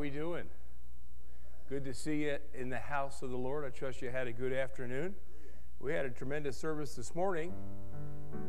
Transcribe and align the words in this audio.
We 0.00 0.08
doing? 0.08 0.44
Good 1.68 1.84
to 1.84 1.92
see 1.92 2.22
you 2.22 2.38
in 2.54 2.70
the 2.70 2.78
house 2.78 3.20
of 3.20 3.28
the 3.28 3.36
Lord. 3.36 3.66
I 3.66 3.68
trust 3.68 4.00
you 4.00 4.08
had 4.08 4.26
a 4.28 4.32
good 4.32 4.54
afternoon. 4.54 5.14
We 5.78 5.92
had 5.92 6.06
a 6.06 6.08
tremendous 6.08 6.56
service 6.56 6.94
this 6.94 7.14
morning. 7.14 7.52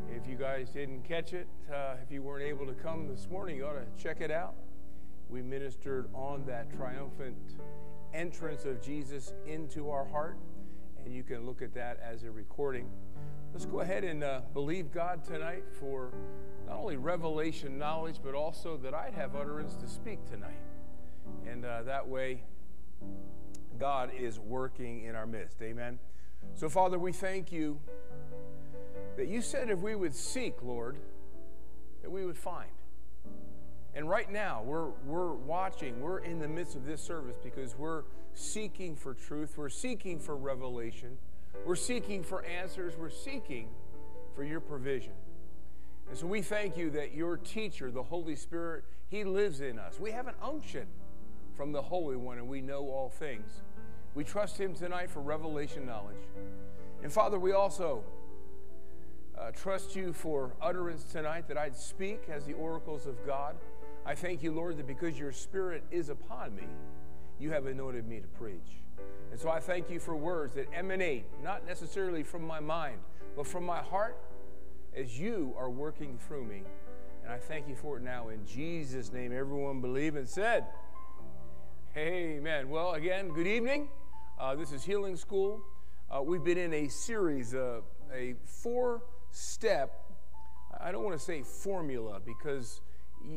If 0.08 0.26
you 0.26 0.36
guys 0.36 0.70
didn't 0.70 1.04
catch 1.04 1.34
it, 1.34 1.46
uh, 1.70 1.96
if 2.02 2.10
you 2.10 2.22
weren't 2.22 2.46
able 2.46 2.64
to 2.64 2.72
come 2.72 3.06
this 3.06 3.28
morning, 3.30 3.56
you 3.56 3.66
ought 3.66 3.74
to 3.74 4.02
check 4.02 4.22
it 4.22 4.30
out. 4.30 4.54
We 5.28 5.42
ministered 5.42 6.08
on 6.14 6.46
that 6.46 6.74
triumphant 6.74 7.36
entrance 8.14 8.64
of 8.64 8.80
Jesus 8.80 9.34
into 9.46 9.90
our 9.90 10.06
heart, 10.06 10.38
and 11.04 11.14
you 11.14 11.22
can 11.22 11.44
look 11.44 11.60
at 11.60 11.74
that 11.74 12.00
as 12.02 12.22
a 12.22 12.30
recording. 12.30 12.88
Let's 13.52 13.66
go 13.66 13.80
ahead 13.80 14.04
and 14.04 14.24
uh, 14.24 14.40
believe 14.54 14.90
God 14.90 15.22
tonight 15.22 15.64
for 15.78 16.14
not 16.66 16.78
only 16.78 16.96
revelation 16.96 17.76
knowledge, 17.76 18.20
but 18.24 18.34
also 18.34 18.78
that 18.78 18.94
I'd 18.94 19.12
have 19.12 19.36
utterance 19.36 19.74
to 19.74 19.86
speak 19.86 20.24
tonight. 20.24 20.61
And 21.46 21.64
uh, 21.64 21.82
that 21.82 22.08
way, 22.08 22.42
God 23.78 24.10
is 24.16 24.38
working 24.38 25.04
in 25.04 25.14
our 25.14 25.26
midst. 25.26 25.60
Amen. 25.62 25.98
So, 26.54 26.68
Father, 26.68 26.98
we 26.98 27.12
thank 27.12 27.52
you 27.52 27.80
that 29.16 29.28
you 29.28 29.42
said 29.42 29.70
if 29.70 29.80
we 29.80 29.94
would 29.94 30.14
seek, 30.14 30.62
Lord, 30.62 30.96
that 32.02 32.10
we 32.10 32.24
would 32.24 32.36
find. 32.36 32.70
And 33.94 34.08
right 34.08 34.30
now, 34.30 34.62
we're, 34.62 34.88
we're 35.04 35.34
watching, 35.34 36.00
we're 36.00 36.20
in 36.20 36.38
the 36.38 36.48
midst 36.48 36.76
of 36.76 36.86
this 36.86 37.02
service 37.02 37.36
because 37.42 37.76
we're 37.76 38.04
seeking 38.34 38.96
for 38.96 39.12
truth, 39.12 39.54
we're 39.56 39.68
seeking 39.68 40.18
for 40.18 40.36
revelation, 40.36 41.18
we're 41.66 41.76
seeking 41.76 42.22
for 42.22 42.44
answers, 42.44 42.94
we're 42.96 43.10
seeking 43.10 43.68
for 44.34 44.44
your 44.44 44.60
provision. 44.60 45.12
And 46.08 46.16
so 46.16 46.26
we 46.26 46.40
thank 46.40 46.76
you 46.76 46.90
that 46.90 47.14
your 47.14 47.36
teacher, 47.36 47.90
the 47.90 48.02
Holy 48.02 48.36
Spirit, 48.36 48.84
he 49.08 49.24
lives 49.24 49.60
in 49.60 49.78
us. 49.78 50.00
We 50.00 50.10
have 50.12 50.26
an 50.26 50.34
unction 50.42 50.86
from 51.56 51.72
the 51.72 51.82
Holy 51.82 52.16
One, 52.16 52.38
and 52.38 52.48
we 52.48 52.60
know 52.60 52.88
all 52.88 53.08
things. 53.08 53.62
We 54.14 54.24
trust 54.24 54.58
him 54.58 54.74
tonight 54.74 55.10
for 55.10 55.20
revelation 55.20 55.86
knowledge. 55.86 56.16
And 57.02 57.12
Father, 57.12 57.38
we 57.38 57.52
also 57.52 58.04
uh, 59.38 59.50
trust 59.50 59.96
you 59.96 60.12
for 60.12 60.52
utterance 60.60 61.04
tonight 61.04 61.48
that 61.48 61.56
I'd 61.56 61.76
speak 61.76 62.24
as 62.30 62.44
the 62.44 62.52
oracles 62.54 63.06
of 63.06 63.24
God. 63.26 63.56
I 64.04 64.14
thank 64.14 64.42
you, 64.42 64.52
Lord, 64.52 64.76
that 64.78 64.86
because 64.86 65.18
your 65.18 65.32
Spirit 65.32 65.82
is 65.90 66.08
upon 66.08 66.54
me, 66.54 66.66
you 67.38 67.50
have 67.50 67.66
anointed 67.66 68.06
me 68.06 68.20
to 68.20 68.28
preach. 68.28 68.82
And 69.30 69.40
so 69.40 69.48
I 69.48 69.60
thank 69.60 69.90
you 69.90 69.98
for 69.98 70.14
words 70.14 70.54
that 70.54 70.68
emanate 70.74 71.24
not 71.42 71.66
necessarily 71.66 72.22
from 72.22 72.46
my 72.46 72.60
mind, 72.60 72.98
but 73.34 73.46
from 73.46 73.64
my 73.64 73.80
heart 73.80 74.16
as 74.94 75.18
you 75.18 75.54
are 75.56 75.70
working 75.70 76.18
through 76.18 76.44
me. 76.44 76.62
And 77.24 77.32
I 77.32 77.38
thank 77.38 77.68
you 77.68 77.74
for 77.74 77.96
it 77.96 78.02
now 78.02 78.28
in 78.28 78.44
Jesus' 78.46 79.12
name. 79.12 79.32
Everyone 79.32 79.80
believe 79.80 80.16
and 80.16 80.28
said, 80.28 80.66
Amen. 81.94 82.70
Well, 82.70 82.92
again, 82.92 83.28
good 83.28 83.46
evening. 83.46 83.88
Uh, 84.40 84.54
this 84.54 84.72
is 84.72 84.82
Healing 84.82 85.14
School. 85.14 85.60
Uh, 86.10 86.22
we've 86.22 86.42
been 86.42 86.56
in 86.56 86.72
a 86.72 86.88
series, 86.88 87.54
uh, 87.54 87.82
a 88.10 88.34
four 88.46 89.02
step, 89.30 89.92
I 90.80 90.90
don't 90.90 91.04
want 91.04 91.18
to 91.18 91.22
say 91.22 91.42
formula 91.42 92.18
because 92.24 92.80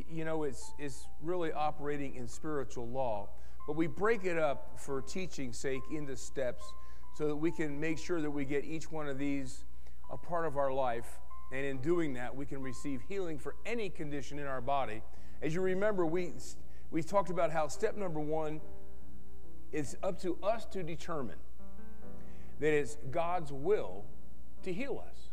you 0.10 0.24
know, 0.24 0.44
it's, 0.44 0.72
it's 0.80 1.06
really 1.22 1.52
operating 1.52 2.16
in 2.16 2.30
spiritual 2.30 2.88
law. 2.88 3.28
But 3.68 3.76
we 3.76 3.88
break 3.88 4.24
it 4.24 4.38
up 4.38 4.80
for 4.80 5.02
teaching's 5.02 5.58
sake 5.58 5.82
into 5.92 6.16
steps 6.16 6.64
so 7.18 7.28
that 7.28 7.36
we 7.36 7.52
can 7.52 7.78
make 7.78 7.98
sure 7.98 8.22
that 8.22 8.32
we 8.32 8.46
get 8.46 8.64
each 8.64 8.90
one 8.90 9.10
of 9.10 9.18
these 9.18 9.66
a 10.10 10.16
part 10.16 10.46
of 10.46 10.56
our 10.56 10.72
life. 10.72 11.20
And 11.52 11.66
in 11.66 11.80
doing 11.80 12.14
that, 12.14 12.34
we 12.34 12.46
can 12.46 12.62
receive 12.62 13.02
healing 13.10 13.38
for 13.38 13.58
any 13.66 13.90
condition 13.90 14.40
in 14.40 14.46
our 14.48 14.62
body. 14.62 15.02
As 15.42 15.54
you 15.54 15.60
remember, 15.60 16.06
we, 16.06 16.32
we 16.92 17.04
talked 17.04 17.30
about 17.30 17.52
how 17.52 17.68
step 17.68 17.98
number 17.98 18.20
one 18.20 18.62
is 19.72 19.98
up 20.04 20.22
to 20.22 20.38
us 20.42 20.66
to 20.66 20.84
determine 20.84 21.38
that 22.60 22.74
it's 22.74 22.98
God's 23.12 23.52
will 23.52 24.06
to 24.64 24.72
heal 24.72 25.04
us. 25.06 25.30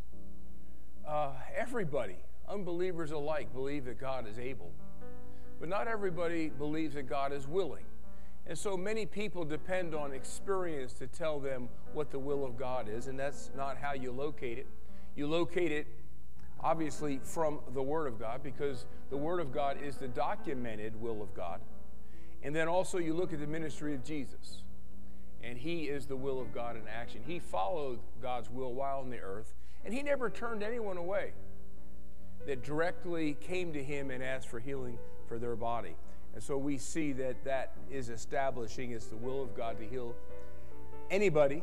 Uh, 1.07 1.33
everybody 1.57 2.17
unbelievers 2.49 3.13
alike 3.13 3.53
believe 3.53 3.85
that 3.85 3.99
God 3.99 4.27
is 4.29 4.39
able, 4.39 4.73
but 5.61 5.69
not 5.69 5.89
everybody 5.89 6.49
believes 6.49 6.95
that 6.95 7.09
God 7.09 7.33
is 7.33 7.47
willing. 7.47 7.85
And 8.47 8.59
so 8.59 8.77
many 8.77 9.07
people 9.07 9.45
depend 9.45 9.95
on 9.95 10.13
experience 10.13 10.93
to 10.95 11.07
tell 11.07 11.39
them 11.39 11.69
what 11.93 12.11
the 12.11 12.19
will 12.19 12.45
of 12.45 12.57
God 12.57 12.89
is, 12.89 13.07
and 13.07 13.19
that's 13.19 13.51
not 13.57 13.77
how 13.79 13.95
you 13.95 14.11
locate 14.11 14.59
it. 14.59 14.67
You 15.15 15.29
locate 15.29 15.71
it, 15.71 15.87
obviously, 16.63 17.21
from 17.23 17.61
the 17.75 17.83
Word 17.83 18.07
of 18.07 18.19
God, 18.19 18.43
because 18.43 18.87
the 19.11 19.17
Word 19.17 19.41
of 19.41 19.53
God 19.53 19.79
is 19.83 19.97
the 19.97 20.09
documented 20.09 21.01
will 21.01 21.23
of 21.23 21.35
God. 21.35 21.61
And 22.43 22.55
then 22.55 22.69
also 22.69 22.99
you 22.99 23.15
look 23.15 23.33
at 23.33 23.41
the 23.41 23.47
ministry 23.47 23.95
of 23.95 24.05
Jesus, 24.05 24.63
and 25.43 25.59
He 25.59 25.85
is 25.85 26.07
the 26.07 26.17
will 26.17 26.41
of 26.41 26.53
God 26.55 26.77
in 26.77 26.83
action. 26.89 27.21
He 27.27 27.39
followed 27.39 27.99
God's 28.21 28.51
will 28.51 28.73
while 28.73 29.01
on 29.01 29.11
the 29.11 29.21
earth, 29.21 29.55
and 29.85 29.93
He 29.95 30.03
never 30.03 30.31
turned 30.31 30.63
anyone 30.63 30.97
away 30.97 31.33
that 32.47 32.63
directly 32.63 33.37
came 33.41 33.73
to 33.73 33.83
him 33.83 34.11
and 34.11 34.23
asked 34.23 34.49
for 34.49 34.61
healing 34.61 34.99
for 35.29 35.39
their 35.39 35.57
body. 35.57 35.95
And 36.35 36.43
so 36.43 36.57
we 36.57 36.79
see 36.79 37.13
that 37.13 37.45
that 37.45 37.73
is 37.91 38.09
establishing 38.09 38.93
it's 38.93 39.07
the 39.07 39.17
will 39.17 39.43
of 39.43 39.55
God 39.57 39.79
to 39.79 39.87
heal 39.87 40.15
anybody 41.11 41.63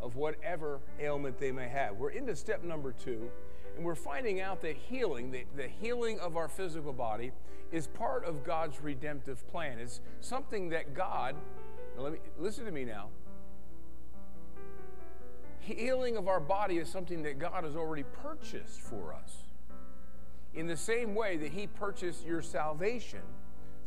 of 0.00 0.16
whatever 0.16 0.80
ailment 1.00 1.38
they 1.38 1.52
may 1.52 1.68
have. 1.68 1.96
We're 1.96 2.10
into 2.10 2.36
step 2.36 2.64
number 2.64 2.92
two, 2.92 3.30
and 3.76 3.84
we're 3.84 3.94
finding 3.94 4.40
out 4.40 4.62
that 4.62 4.76
healing, 4.76 5.30
the, 5.30 5.44
the 5.54 5.68
healing 5.68 6.18
of 6.20 6.36
our 6.36 6.48
physical 6.48 6.92
body, 6.92 7.30
is 7.70 7.86
part 7.86 8.24
of 8.24 8.42
God's 8.42 8.80
redemptive 8.80 9.46
plan. 9.48 9.78
It's 9.78 10.00
something 10.20 10.70
that 10.70 10.94
God, 10.94 11.36
let 11.98 12.12
me 12.12 12.18
listen 12.38 12.64
to 12.64 12.70
me 12.70 12.84
now. 12.84 13.08
Healing 15.60 16.16
of 16.16 16.28
our 16.28 16.40
body 16.40 16.78
is 16.78 16.88
something 16.88 17.22
that 17.24 17.38
God 17.38 17.64
has 17.64 17.76
already 17.76 18.04
purchased 18.22 18.80
for 18.80 19.12
us 19.12 19.38
in 20.54 20.66
the 20.66 20.76
same 20.76 21.14
way 21.14 21.36
that 21.36 21.52
He 21.52 21.66
purchased 21.66 22.24
your 22.24 22.40
salvation 22.40 23.20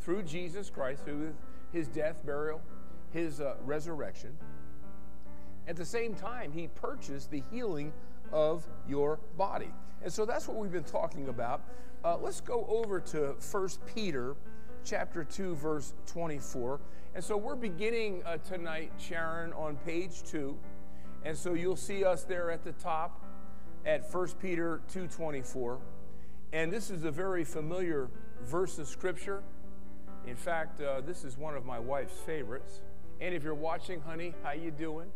through 0.00 0.22
Jesus 0.22 0.70
Christ, 0.70 1.04
through 1.04 1.34
His 1.72 1.88
death, 1.88 2.24
burial, 2.24 2.60
His 3.12 3.40
uh, 3.40 3.54
resurrection. 3.64 4.36
At 5.66 5.76
the 5.76 5.84
same 5.84 6.14
time, 6.14 6.52
He 6.52 6.68
purchased 6.68 7.30
the 7.30 7.42
healing 7.50 7.92
of 8.32 8.66
your 8.88 9.18
body. 9.36 9.70
And 10.02 10.12
so 10.12 10.24
that's 10.24 10.48
what 10.48 10.56
we've 10.56 10.72
been 10.72 10.84
talking 10.84 11.28
about. 11.28 11.62
Uh, 12.04 12.16
let's 12.16 12.40
go 12.40 12.64
over 12.68 13.00
to 13.00 13.34
1 13.50 13.68
Peter 13.94 14.34
chapter 14.84 15.24
2, 15.24 15.54
verse 15.56 15.92
24. 16.06 16.80
And 17.14 17.22
so 17.22 17.36
we're 17.36 17.56
beginning 17.56 18.22
uh, 18.24 18.38
tonight, 18.38 18.92
Sharon, 18.98 19.52
on 19.52 19.76
page 19.84 20.22
2. 20.24 20.56
And 21.24 21.36
so 21.36 21.54
you'll 21.54 21.76
see 21.76 22.04
us 22.04 22.24
there 22.24 22.50
at 22.50 22.64
the 22.64 22.72
top 22.72 23.22
at 23.84 24.12
1 24.12 24.28
Peter 24.40 24.80
2.24. 24.94 25.78
And 26.52 26.72
this 26.72 26.90
is 26.90 27.04
a 27.04 27.10
very 27.10 27.44
familiar 27.44 28.08
verse 28.44 28.78
of 28.78 28.88
Scripture. 28.88 29.42
In 30.26 30.36
fact, 30.36 30.80
uh, 30.80 31.00
this 31.00 31.24
is 31.24 31.36
one 31.36 31.56
of 31.56 31.64
my 31.64 31.78
wife's 31.78 32.18
favorites. 32.20 32.80
And 33.20 33.34
if 33.34 33.44
you're 33.44 33.54
watching, 33.54 34.00
honey, 34.00 34.34
how 34.42 34.52
you 34.52 34.70
doing? 34.70 35.08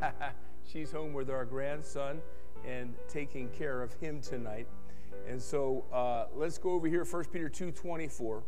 She's 0.64 0.92
home 0.92 1.12
with 1.12 1.30
our 1.30 1.44
grandson 1.44 2.20
and 2.66 2.94
taking 3.08 3.48
care 3.50 3.82
of 3.82 3.92
him 3.94 4.20
tonight. 4.20 4.66
And 5.28 5.40
so 5.40 5.84
uh, 5.92 6.26
let's 6.34 6.58
go 6.58 6.70
over 6.70 6.88
here, 6.88 7.04
1 7.04 7.24
Peter 7.26 7.48
2.24. 7.48 8.42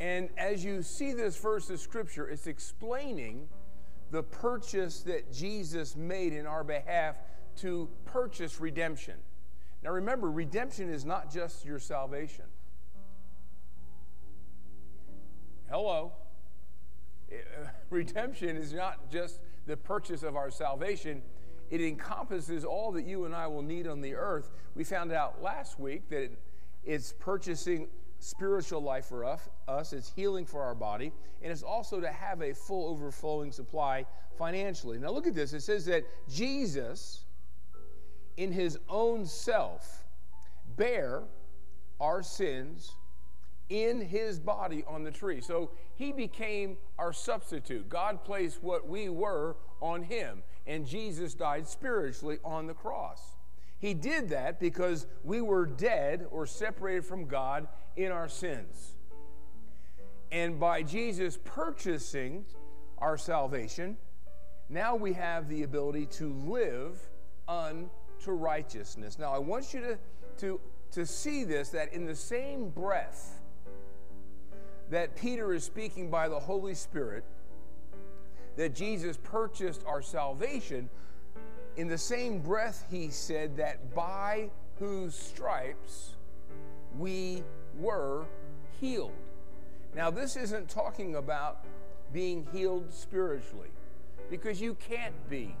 And 0.00 0.28
as 0.36 0.64
you 0.64 0.82
see 0.82 1.12
this 1.12 1.36
verse 1.36 1.70
of 1.70 1.80
Scripture, 1.80 2.28
it's 2.28 2.46
explaining 2.46 3.48
the 4.10 4.22
purchase 4.22 5.00
that 5.02 5.32
Jesus 5.32 5.96
made 5.96 6.32
in 6.32 6.46
our 6.46 6.64
behalf 6.64 7.16
to 7.56 7.88
purchase 8.04 8.60
redemption. 8.60 9.14
Now 9.82 9.90
remember, 9.90 10.30
redemption 10.30 10.90
is 10.90 11.04
not 11.04 11.32
just 11.32 11.64
your 11.64 11.78
salvation. 11.78 12.44
Hello. 15.70 16.12
Redemption 17.90 18.56
is 18.56 18.72
not 18.72 19.10
just 19.10 19.40
the 19.66 19.76
purchase 19.76 20.22
of 20.22 20.36
our 20.36 20.50
salvation, 20.50 21.22
it 21.70 21.80
encompasses 21.80 22.64
all 22.64 22.92
that 22.92 23.04
you 23.04 23.24
and 23.24 23.34
I 23.34 23.46
will 23.46 23.62
need 23.62 23.86
on 23.86 24.00
the 24.00 24.14
earth. 24.14 24.50
We 24.74 24.84
found 24.84 25.12
out 25.12 25.42
last 25.42 25.80
week 25.80 26.08
that 26.10 26.22
it, 26.22 26.38
it's 26.84 27.12
purchasing 27.18 27.88
spiritual 28.18 28.80
life 28.80 29.06
for 29.06 29.24
us, 29.24 29.48
us, 29.68 29.92
it's 29.92 30.12
healing 30.14 30.46
for 30.46 30.62
our 30.62 30.74
body, 30.74 31.12
and 31.42 31.52
it's 31.52 31.62
also 31.62 32.00
to 32.00 32.10
have 32.10 32.40
a 32.40 32.54
full 32.54 32.88
overflowing 32.88 33.52
supply 33.52 34.06
financially. 34.38 34.98
Now, 34.98 35.10
look 35.10 35.26
at 35.26 35.34
this. 35.34 35.52
It 35.52 35.62
says 35.62 35.84
that 35.86 36.04
Jesus, 36.28 37.24
in 38.36 38.52
his 38.52 38.78
own 38.88 39.26
self, 39.26 40.04
bear 40.76 41.24
our 42.00 42.22
sins 42.22 42.92
in 43.68 44.00
his 44.00 44.38
body 44.38 44.84
on 44.86 45.02
the 45.02 45.10
tree. 45.10 45.40
So 45.40 45.70
he 45.94 46.12
became 46.12 46.76
our 46.98 47.12
substitute. 47.12 47.88
God 47.88 48.24
placed 48.24 48.62
what 48.62 48.88
we 48.88 49.08
were 49.08 49.56
on 49.80 50.02
him, 50.02 50.42
and 50.66 50.86
Jesus 50.86 51.34
died 51.34 51.66
spiritually 51.66 52.38
on 52.44 52.66
the 52.66 52.74
cross. 52.74 53.36
He 53.78 53.92
did 53.92 54.30
that 54.30 54.58
because 54.58 55.06
we 55.22 55.40
were 55.40 55.66
dead 55.66 56.26
or 56.30 56.46
separated 56.46 57.04
from 57.04 57.26
God 57.26 57.68
in 57.96 58.10
our 58.10 58.28
sins. 58.28 58.94
And 60.32 60.58
by 60.58 60.82
Jesus 60.82 61.38
purchasing 61.44 62.44
our 62.98 63.18
salvation, 63.18 63.96
now 64.68 64.96
we 64.96 65.12
have 65.12 65.48
the 65.48 65.62
ability 65.62 66.06
to 66.06 66.32
live 66.32 66.98
unto 67.46 67.88
righteousness. 68.26 69.18
Now, 69.18 69.32
I 69.32 69.38
want 69.38 69.72
you 69.72 69.80
to, 69.80 69.98
to, 70.38 70.60
to 70.92 71.06
see 71.06 71.44
this 71.44 71.68
that 71.70 71.92
in 71.92 72.06
the 72.06 72.16
same 72.16 72.70
breath 72.70 73.35
that 74.90 75.16
Peter 75.16 75.52
is 75.52 75.64
speaking 75.64 76.10
by 76.10 76.28
the 76.28 76.38
Holy 76.38 76.74
Spirit, 76.74 77.24
that 78.56 78.74
Jesus 78.74 79.16
purchased 79.16 79.82
our 79.86 80.00
salvation, 80.00 80.88
in 81.76 81.88
the 81.88 81.98
same 81.98 82.38
breath, 82.38 82.86
he 82.90 83.10
said 83.10 83.56
that 83.56 83.94
by 83.94 84.50
whose 84.78 85.14
stripes 85.14 86.14
we 86.98 87.42
were 87.78 88.24
healed. 88.80 89.12
Now, 89.94 90.10
this 90.10 90.36
isn't 90.36 90.68
talking 90.68 91.16
about 91.16 91.64
being 92.12 92.46
healed 92.52 92.92
spiritually, 92.92 93.70
because 94.30 94.60
you 94.60 94.74
can't 94.74 95.14
be 95.28 95.56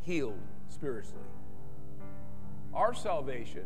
healed 0.00 0.40
spiritually. 0.68 1.22
Our 2.74 2.94
salvation 2.94 3.64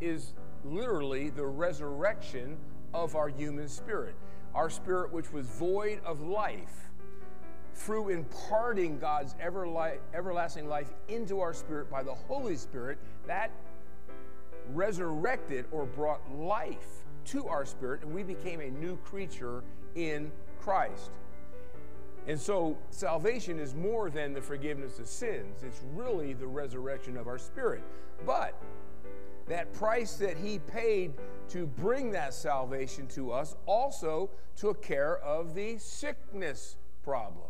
is 0.00 0.34
literally 0.64 1.30
the 1.30 1.46
resurrection 1.46 2.56
of 2.94 3.16
our 3.16 3.28
human 3.28 3.68
spirit. 3.68 4.14
Our 4.54 4.70
spirit, 4.70 5.12
which 5.12 5.32
was 5.32 5.46
void 5.46 6.00
of 6.04 6.20
life, 6.20 6.90
through 7.74 8.10
imparting 8.10 8.98
God's 8.98 9.34
everlasting 9.40 10.68
life 10.68 10.92
into 11.08 11.40
our 11.40 11.54
spirit 11.54 11.90
by 11.90 12.02
the 12.02 12.14
Holy 12.14 12.56
Spirit, 12.56 12.98
that 13.26 13.50
resurrected 14.72 15.66
or 15.70 15.86
brought 15.86 16.20
life 16.34 17.06
to 17.26 17.46
our 17.46 17.64
spirit, 17.64 18.02
and 18.02 18.12
we 18.12 18.22
became 18.22 18.60
a 18.60 18.70
new 18.70 18.96
creature 18.98 19.62
in 19.94 20.30
Christ. 20.60 21.10
And 22.26 22.38
so, 22.38 22.76
salvation 22.90 23.58
is 23.58 23.74
more 23.74 24.10
than 24.10 24.34
the 24.34 24.42
forgiveness 24.42 24.98
of 24.98 25.06
sins, 25.06 25.62
it's 25.62 25.80
really 25.94 26.32
the 26.32 26.46
resurrection 26.46 27.16
of 27.16 27.26
our 27.26 27.38
spirit. 27.38 27.82
But 28.26 28.54
that 29.50 29.72
price 29.74 30.14
that 30.14 30.36
He 30.36 30.58
paid 30.60 31.12
to 31.48 31.66
bring 31.66 32.12
that 32.12 32.32
salvation 32.32 33.06
to 33.08 33.32
us 33.32 33.56
also 33.66 34.30
took 34.56 34.80
care 34.80 35.18
of 35.18 35.54
the 35.54 35.76
sickness 35.78 36.76
problem. 37.02 37.48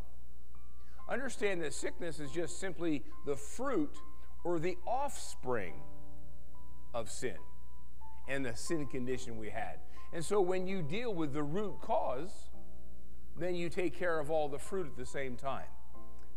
Understand 1.11 1.61
that 1.63 1.75
sickness 1.75 2.19
is 2.19 2.31
just 2.31 2.59
simply 2.59 3.03
the 3.27 3.37
fruit 3.37 3.95
or 4.45 4.59
the 4.59 4.79
offspring 4.87 5.75
of 6.95 7.11
sin 7.11 7.37
and 8.29 8.47
the 8.47 8.57
sin 8.57 8.87
condition 8.87 9.37
we 9.37 9.51
had. 9.51 9.81
And 10.13 10.25
so 10.25 10.41
when 10.41 10.67
you 10.67 10.83
deal 10.83 11.13
with 11.15 11.35
the 11.35 11.43
root 11.43 11.81
cause, 11.83 12.51
then 13.39 13.55
you 13.55 13.69
take 13.69 13.95
care 13.95 14.19
of 14.19 14.31
all 14.31 14.49
the 14.49 14.59
fruit 14.59 14.87
at 14.87 14.97
the 14.97 15.07
same 15.07 15.37
time. 15.37 15.69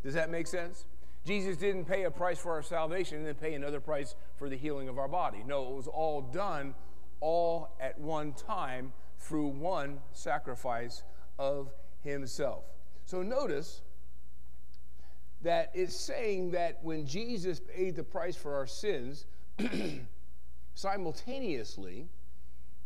Does 0.04 0.14
that 0.16 0.30
make 0.30 0.48
sense? 0.48 0.86
Jesus 1.26 1.56
didn't 1.58 1.86
pay 1.86 2.04
a 2.04 2.12
price 2.12 2.38
for 2.38 2.52
our 2.52 2.64
salvation 2.64 3.20
and 3.20 3.28
then 3.28 3.36
pay 3.36 3.54
another 3.54 3.80
price 3.80 4.16
for 4.38 4.50
the 4.50 4.58
healing 4.58 4.90
of 4.90 4.98
our 4.98 5.08
body. 5.08 5.44
No, 5.46 5.70
it 5.70 5.76
was 5.76 5.88
all 5.88 6.22
done 6.22 6.76
all 7.22 7.76
at 7.80 7.98
one 8.00 8.34
time 8.34 8.92
through 9.20 9.48
one 9.48 10.00
sacrifice 10.12 11.04
of 11.40 11.72
himself. 12.02 12.66
So 13.06 13.24
notice 13.24 13.82
that 15.44 15.72
it's 15.74 15.96
saying 15.96 16.52
that 16.52 16.80
when 16.84 17.06
Jesus 17.06 17.60
paid 17.60 17.96
the 17.96 18.04
price 18.04 18.36
for 18.36 18.56
our 18.56 18.68
sins, 18.68 19.26
simultaneously, 20.74 22.08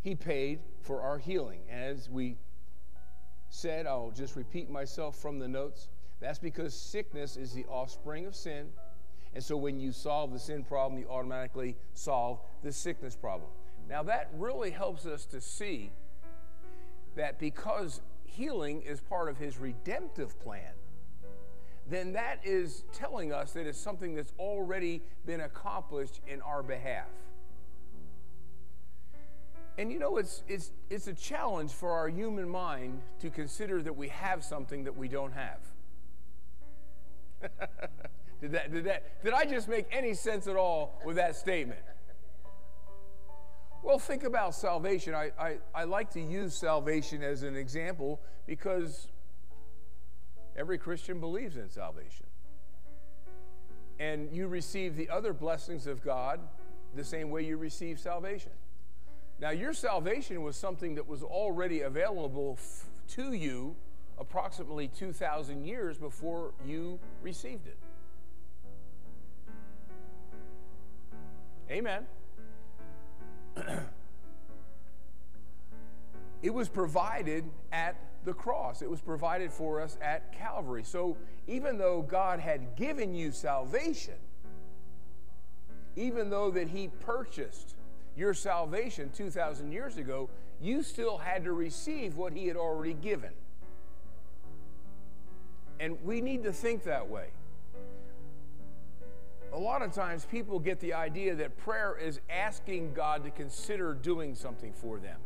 he 0.02 0.16
paid 0.16 0.60
for 0.82 1.02
our 1.02 1.18
healing. 1.18 1.62
As 1.70 2.10
we 2.10 2.38
said, 3.50 3.88
I'll 3.88 4.12
just 4.12 4.36
repeat 4.36 4.70
myself 4.70 5.16
from 5.16 5.40
the 5.40 5.48
notes. 5.48 5.88
That's 6.20 6.40
because 6.40 6.74
sickness 6.74 7.38
is 7.38 7.54
the 7.54 7.66
offspring 7.66 8.26
of 8.26 8.36
sin. 8.36 8.68
And 9.34 9.44
so 9.44 9.56
when 9.56 9.80
you 9.80 9.92
solve 9.92 10.34
the 10.34 10.40
sin 10.40 10.64
problem, 10.64 11.00
you 11.00 11.08
automatically 11.10 11.76
solve 11.94 12.40
the 12.64 12.72
sickness 12.72 13.16
problem. 13.16 13.50
Now, 13.90 14.04
that 14.04 14.30
really 14.36 14.72
helps 14.72 15.06
us 15.06 15.26
to 15.28 15.40
see 15.40 15.92
that 17.16 17.40
because 17.40 18.02
healing 18.26 18.82
is 18.82 19.00
part 19.00 19.30
of 19.30 19.38
his 19.38 19.58
redemptive 19.58 20.40
plan, 20.40 20.74
then 21.90 22.14
that 22.14 22.40
is 22.44 22.84
telling 22.92 23.32
us 23.32 23.54
that 23.54 23.66
it's 23.66 23.80
something 23.80 24.14
that's 24.14 24.34
already 24.40 25.02
been 25.26 25.42
accomplished 25.42 26.20
in 26.28 26.42
our 26.42 26.62
behalf. 26.62 27.08
And 29.78 29.92
you 29.92 30.00
know, 30.00 30.18
it's, 30.18 30.44
it's, 30.48 30.72
it's 30.90 31.08
a 31.08 31.14
challenge 31.14 31.72
for 31.72 31.92
our 31.92 32.10
human 32.10 32.50
mind 32.50 33.02
to 33.20 33.30
consider 33.30 33.82
that 33.84 33.96
we 33.96 34.08
have 34.08 34.44
something 34.44 34.84
that 34.84 34.98
we 34.98 35.08
don't 35.08 35.34
have. 35.34 35.60
did, 38.42 38.52
that, 38.52 38.72
did, 38.72 38.86
that, 38.86 39.24
did 39.24 39.34
I 39.34 39.46
just 39.46 39.68
make 39.68 39.88
any 39.92 40.14
sense 40.14 40.48
at 40.48 40.56
all 40.56 41.02
with 41.06 41.16
that 41.18 41.36
statement? 41.36 41.80
Well, 43.84 44.00
think 44.00 44.24
about 44.24 44.56
salvation. 44.56 45.14
I, 45.14 45.32
I, 45.40 45.58
I 45.74 45.84
like 45.86 46.12
to 46.12 46.22
use 46.22 46.56
salvation 46.56 47.24
as 47.24 47.44
an 47.44 47.56
example 47.56 48.20
because 48.46 49.08
Every 50.58 50.80
Christian 50.80 51.20
believes 51.20 51.56
in 51.56 51.70
salvation. 51.70 52.26
And 54.00 54.32
you 54.32 54.48
receive 54.48 54.96
the 54.96 55.10
other 55.10 55.32
blessings 55.32 55.86
of 55.86 56.04
God 56.04 56.40
the 56.96 57.04
same 57.04 57.30
way 57.30 57.44
you 57.44 57.58
receive 57.58 58.00
salvation. 58.00 58.52
Now, 59.40 59.52
your 59.52 59.74
salvation 59.74 60.42
was 60.42 60.56
something 60.58 60.96
that 60.96 61.08
was 61.08 61.22
already 61.22 61.82
available 61.82 62.58
f- 62.58 62.86
to 63.10 63.34
you 63.34 63.76
approximately 64.20 64.88
2,000 64.88 65.66
years 65.66 65.98
before 65.98 66.52
you 66.66 67.00
received 67.22 67.68
it. 67.68 67.78
Amen. 71.70 72.06
it 76.42 76.54
was 76.54 76.70
provided 76.70 77.44
at 77.72 77.96
the 78.24 78.34
cross. 78.34 78.82
It 78.82 78.90
was 78.90 79.02
provided 79.02 79.52
for 79.52 79.82
us 79.82 79.98
at 80.02 80.32
Calvary. 80.32 80.84
So 80.84 81.18
even 81.48 81.78
though 81.78 82.02
God 82.02 82.40
had 82.40 82.76
given 82.76 83.14
you 83.14 83.32
salvation, 83.32 84.16
even 85.96 86.30
though 86.30 86.52
that 86.52 86.70
he 86.70 86.90
purchased 87.00 87.76
your 88.16 88.34
salvation 88.34 89.10
2,000 89.14 89.72
years 89.72 89.98
ago, 89.98 90.30
you 90.62 90.84
still 90.84 91.18
had 91.18 91.44
to 91.44 91.54
receive 91.54 92.18
what 92.18 92.34
he 92.34 92.48
had 92.48 92.56
already 92.58 92.94
given. 92.94 93.32
And 95.80 95.98
we 96.04 96.22
need 96.22 96.44
to 96.44 96.52
think 96.52 96.84
that 96.84 97.08
way. 97.08 97.28
A 99.54 99.58
lot 99.58 99.82
of 99.82 99.92
times 99.92 100.26
people 100.26 100.60
get 100.60 100.80
the 100.80 100.94
idea 100.94 101.36
that 101.36 101.58
prayer 101.58 101.98
is 101.98 102.20
asking 102.30 102.94
God 102.94 103.24
to 103.24 103.32
consider 103.32 103.94
doing 103.94 104.36
something 104.36 104.74
for 104.74 105.00
them. 105.00 105.18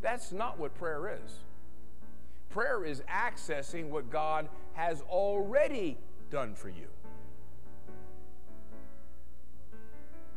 That's 0.00 0.32
not 0.32 0.58
what 0.58 0.74
prayer 0.74 1.18
is. 1.22 1.40
Prayer 2.48 2.84
is 2.84 3.02
accessing 3.02 3.88
what 3.88 4.10
God 4.10 4.48
has 4.74 5.02
already 5.02 5.98
done 6.30 6.54
for 6.54 6.68
you. 6.68 6.86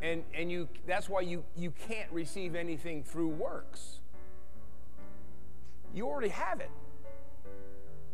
And, 0.01 0.23
and 0.33 0.51
you, 0.51 0.67
that's 0.87 1.09
why 1.09 1.21
you, 1.21 1.43
you 1.55 1.71
can't 1.87 2.11
receive 2.11 2.55
anything 2.55 3.03
through 3.03 3.29
works. 3.29 3.99
You 5.93 6.07
already 6.07 6.29
have 6.29 6.61
it. 6.61 6.71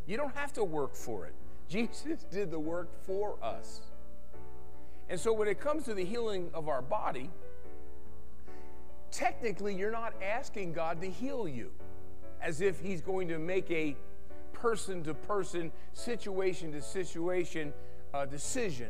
You 0.08 0.18
don't 0.18 0.36
have 0.36 0.54
to 0.54 0.64
work 0.64 0.96
for 0.96 1.26
it. 1.26 1.34
Jesus 1.68 2.24
did 2.32 2.52
the 2.52 2.60
work 2.60 2.90
for 3.06 3.38
us. 3.42 3.82
And 5.10 5.20
so 5.20 5.34
when 5.34 5.48
it 5.48 5.60
comes 5.60 5.86
to 5.86 5.94
the 5.94 6.06
healing 6.06 6.50
of 6.54 6.68
our 6.68 6.82
body, 6.82 7.30
technically 9.12 9.76
you're 9.76 9.92
not 9.92 10.14
asking 10.22 10.74
God 10.74 11.02
to 11.02 11.10
heal 11.10 11.48
you 11.48 11.72
as 12.42 12.62
if 12.62 12.80
he's 12.80 13.02
going 13.02 13.28
to 13.28 13.40
make 13.40 13.70
a 13.72 13.96
person 14.54 15.04
to 15.04 15.14
person, 15.14 15.72
situation 15.94 16.72
to 16.72 16.82
situation 16.82 17.74
uh, 18.14 18.26
decision. 18.26 18.90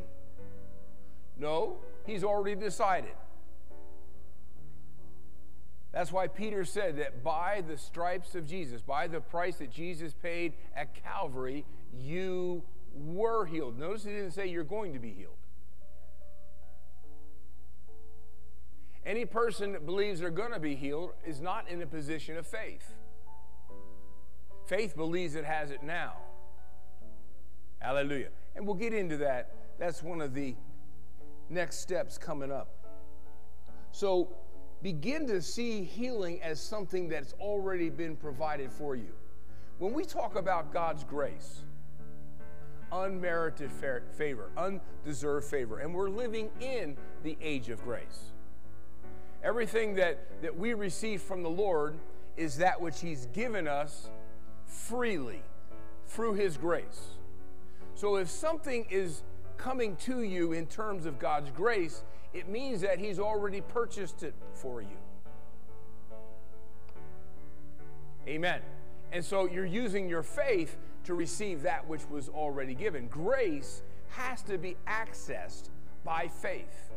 No, 1.37 1.77
he's 2.05 2.23
already 2.23 2.55
decided. 2.55 3.13
That's 5.91 6.11
why 6.11 6.27
Peter 6.27 6.65
said 6.65 6.97
that 6.97 7.23
by 7.23 7.63
the 7.65 7.77
stripes 7.77 8.35
of 8.35 8.45
Jesus, 8.45 8.81
by 8.81 9.07
the 9.07 9.21
price 9.21 9.55
that 9.57 9.71
Jesus 9.71 10.13
paid 10.13 10.53
at 10.75 10.93
Calvary, 11.03 11.65
you 11.99 12.63
were 12.93 13.45
healed. 13.45 13.77
Notice 13.77 14.03
he 14.03 14.11
didn't 14.11 14.31
say 14.31 14.47
you're 14.47 14.63
going 14.63 14.93
to 14.93 14.99
be 14.99 15.11
healed. 15.11 15.37
Any 19.05 19.25
person 19.25 19.73
that 19.73 19.85
believes 19.85 20.19
they're 20.19 20.31
going 20.31 20.53
to 20.53 20.59
be 20.59 20.75
healed 20.75 21.11
is 21.25 21.39
not 21.39 21.69
in 21.69 21.81
a 21.81 21.85
position 21.85 22.37
of 22.37 22.47
faith. 22.47 22.95
Faith 24.65 24.95
believes 24.95 25.35
it 25.35 25.45
has 25.45 25.69
it 25.69 25.83
now. 25.83 26.13
Hallelujah. 27.79 28.29
And 28.55 28.65
we'll 28.65 28.75
get 28.75 28.93
into 28.93 29.17
that. 29.17 29.51
That's 29.77 30.01
one 30.01 30.21
of 30.21 30.33
the 30.33 30.55
next 31.49 31.81
steps 31.81 32.17
coming 32.17 32.51
up. 32.51 32.69
So, 33.91 34.35
begin 34.81 35.27
to 35.27 35.41
see 35.41 35.83
healing 35.83 36.41
as 36.41 36.59
something 36.59 37.07
that's 37.07 37.33
already 37.33 37.89
been 37.89 38.15
provided 38.15 38.71
for 38.71 38.95
you. 38.95 39.13
When 39.77 39.93
we 39.93 40.03
talk 40.03 40.35
about 40.35 40.73
God's 40.73 41.03
grace, 41.03 41.64
unmerited 42.91 43.71
favor, 43.71 44.49
undeserved 44.57 45.45
favor, 45.45 45.79
and 45.79 45.93
we're 45.93 46.09
living 46.09 46.49
in 46.59 46.97
the 47.23 47.37
age 47.41 47.69
of 47.69 47.83
grace. 47.83 48.31
Everything 49.43 49.95
that, 49.95 50.41
that 50.41 50.57
we 50.57 50.73
receive 50.73 51.21
from 51.21 51.43
the 51.43 51.49
Lord 51.49 51.95
is 52.35 52.57
that 52.57 52.81
which 52.81 53.01
He's 53.01 53.27
given 53.27 53.67
us 53.67 54.09
freely 54.65 55.43
through 56.07 56.33
His 56.33 56.57
grace. 56.57 57.01
So 57.93 58.15
if 58.15 58.29
something 58.29 58.85
is 58.89 59.23
coming 59.57 59.95
to 59.97 60.23
you 60.23 60.51
in 60.51 60.65
terms 60.65 61.05
of 61.05 61.19
God's 61.19 61.51
grace, 61.51 62.03
it 62.33 62.49
means 62.49 62.81
that 62.81 62.99
He's 62.99 63.19
already 63.19 63.61
purchased 63.61 64.23
it 64.23 64.33
for 64.53 64.81
you. 64.81 64.97
Amen. 68.27 68.61
And 69.11 69.23
so 69.23 69.47
you're 69.47 69.65
using 69.65 70.09
your 70.09 70.23
faith 70.23 70.75
to 71.05 71.13
receive 71.13 71.61
that 71.63 71.87
which 71.87 72.01
was 72.09 72.29
already 72.29 72.75
given. 72.75 73.07
Grace 73.07 73.81
has 74.09 74.41
to 74.43 74.57
be 74.57 74.75
accessed 74.87 75.69
by 76.03 76.27
faith. 76.27 76.91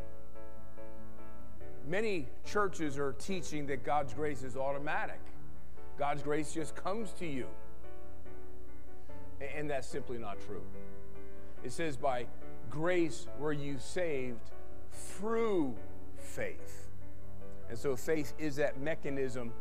Many 1.86 2.26
churches 2.44 2.98
are 2.98 3.12
teaching 3.12 3.66
that 3.66 3.84
God's 3.84 4.12
grace 4.12 4.42
is 4.42 4.56
automatic. 4.56 5.20
God's 5.98 6.22
grace 6.22 6.52
just 6.52 6.74
comes 6.76 7.12
to 7.12 7.26
you. 7.26 7.46
And 9.56 9.70
that's 9.70 9.86
simply 9.86 10.18
not 10.18 10.38
true. 10.40 10.62
It 11.64 11.72
says, 11.72 11.96
by 11.96 12.26
grace 12.70 13.26
were 13.38 13.52
you 13.52 13.78
saved 13.78 14.50
through 14.92 15.74
faith. 16.18 16.88
And 17.68 17.78
so 17.78 17.96
faith 17.96 18.32
is 18.38 18.56
that 18.56 18.80
mechanism 18.80 19.52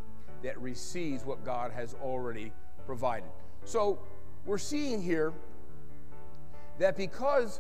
that 0.43 0.59
receives 0.61 1.25
what 1.25 1.43
God 1.43 1.71
has 1.71 1.95
already 2.01 2.51
provided. 2.85 3.29
So 3.65 3.99
we're 4.47 4.57
seeing 4.57 5.01
here 5.01 5.33
that 6.79 6.95
because 6.95 7.59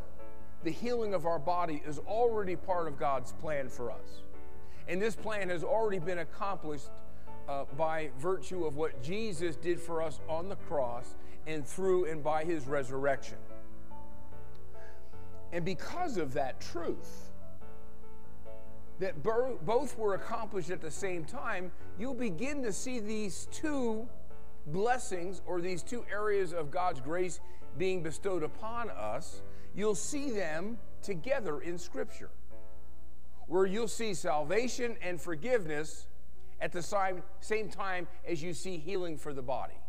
the 0.63 0.71
healing 0.71 1.13
of 1.13 1.25
our 1.25 1.37
body 1.37 1.83
is 1.85 1.99
already 1.99 2.55
part 2.55 2.87
of 2.87 2.97
God's 2.97 3.33
plan 3.33 3.67
for 3.69 3.91
us, 3.91 4.21
and 4.87 5.01
this 5.01 5.15
plan 5.15 5.49
has 5.49 5.63
already 5.63 5.99
been 5.99 6.19
accomplished 6.19 6.89
uh, 7.49 7.65
by 7.77 8.09
virtue 8.19 8.65
of 8.65 8.77
what 8.77 9.03
Jesus 9.03 9.57
did 9.57 9.79
for 9.79 10.01
us 10.01 10.21
on 10.29 10.49
the 10.49 10.55
cross 10.55 11.15
and 11.45 11.65
through 11.65 12.05
and 12.05 12.23
by 12.23 12.43
his 12.43 12.67
resurrection. 12.67 13.37
And 15.51 15.63
because 15.63 16.17
of 16.17 16.33
that 16.33 16.59
truth, 16.59 17.31
that 18.99 19.21
both 19.21 19.97
were 19.97 20.15
accomplished 20.15 20.71
at 20.71 20.81
the 20.81 20.91
same 20.91 21.23
time, 21.23 21.71
you'll 21.99 22.13
begin 22.13 22.63
to 22.63 22.73
see 22.73 22.99
these 22.99 23.47
two 23.51 24.07
blessings 24.67 25.41
or 25.45 25.61
these 25.61 25.83
two 25.83 26.05
areas 26.11 26.53
of 26.53 26.71
God's 26.71 27.01
grace 27.01 27.39
being 27.77 28.03
bestowed 28.03 28.43
upon 28.43 28.89
us. 28.89 29.41
You'll 29.75 29.95
see 29.95 30.29
them 30.31 30.77
together 31.01 31.59
in 31.59 31.77
Scripture, 31.77 32.29
where 33.47 33.65
you'll 33.65 33.87
see 33.87 34.13
salvation 34.13 34.97
and 35.01 35.19
forgiveness 35.21 36.07
at 36.59 36.71
the 36.71 36.81
same 37.39 37.69
time 37.69 38.07
as 38.27 38.41
you 38.41 38.53
see 38.53 38.77
healing 38.77 39.17
for 39.17 39.33
the 39.33 39.43
body. 39.43 39.79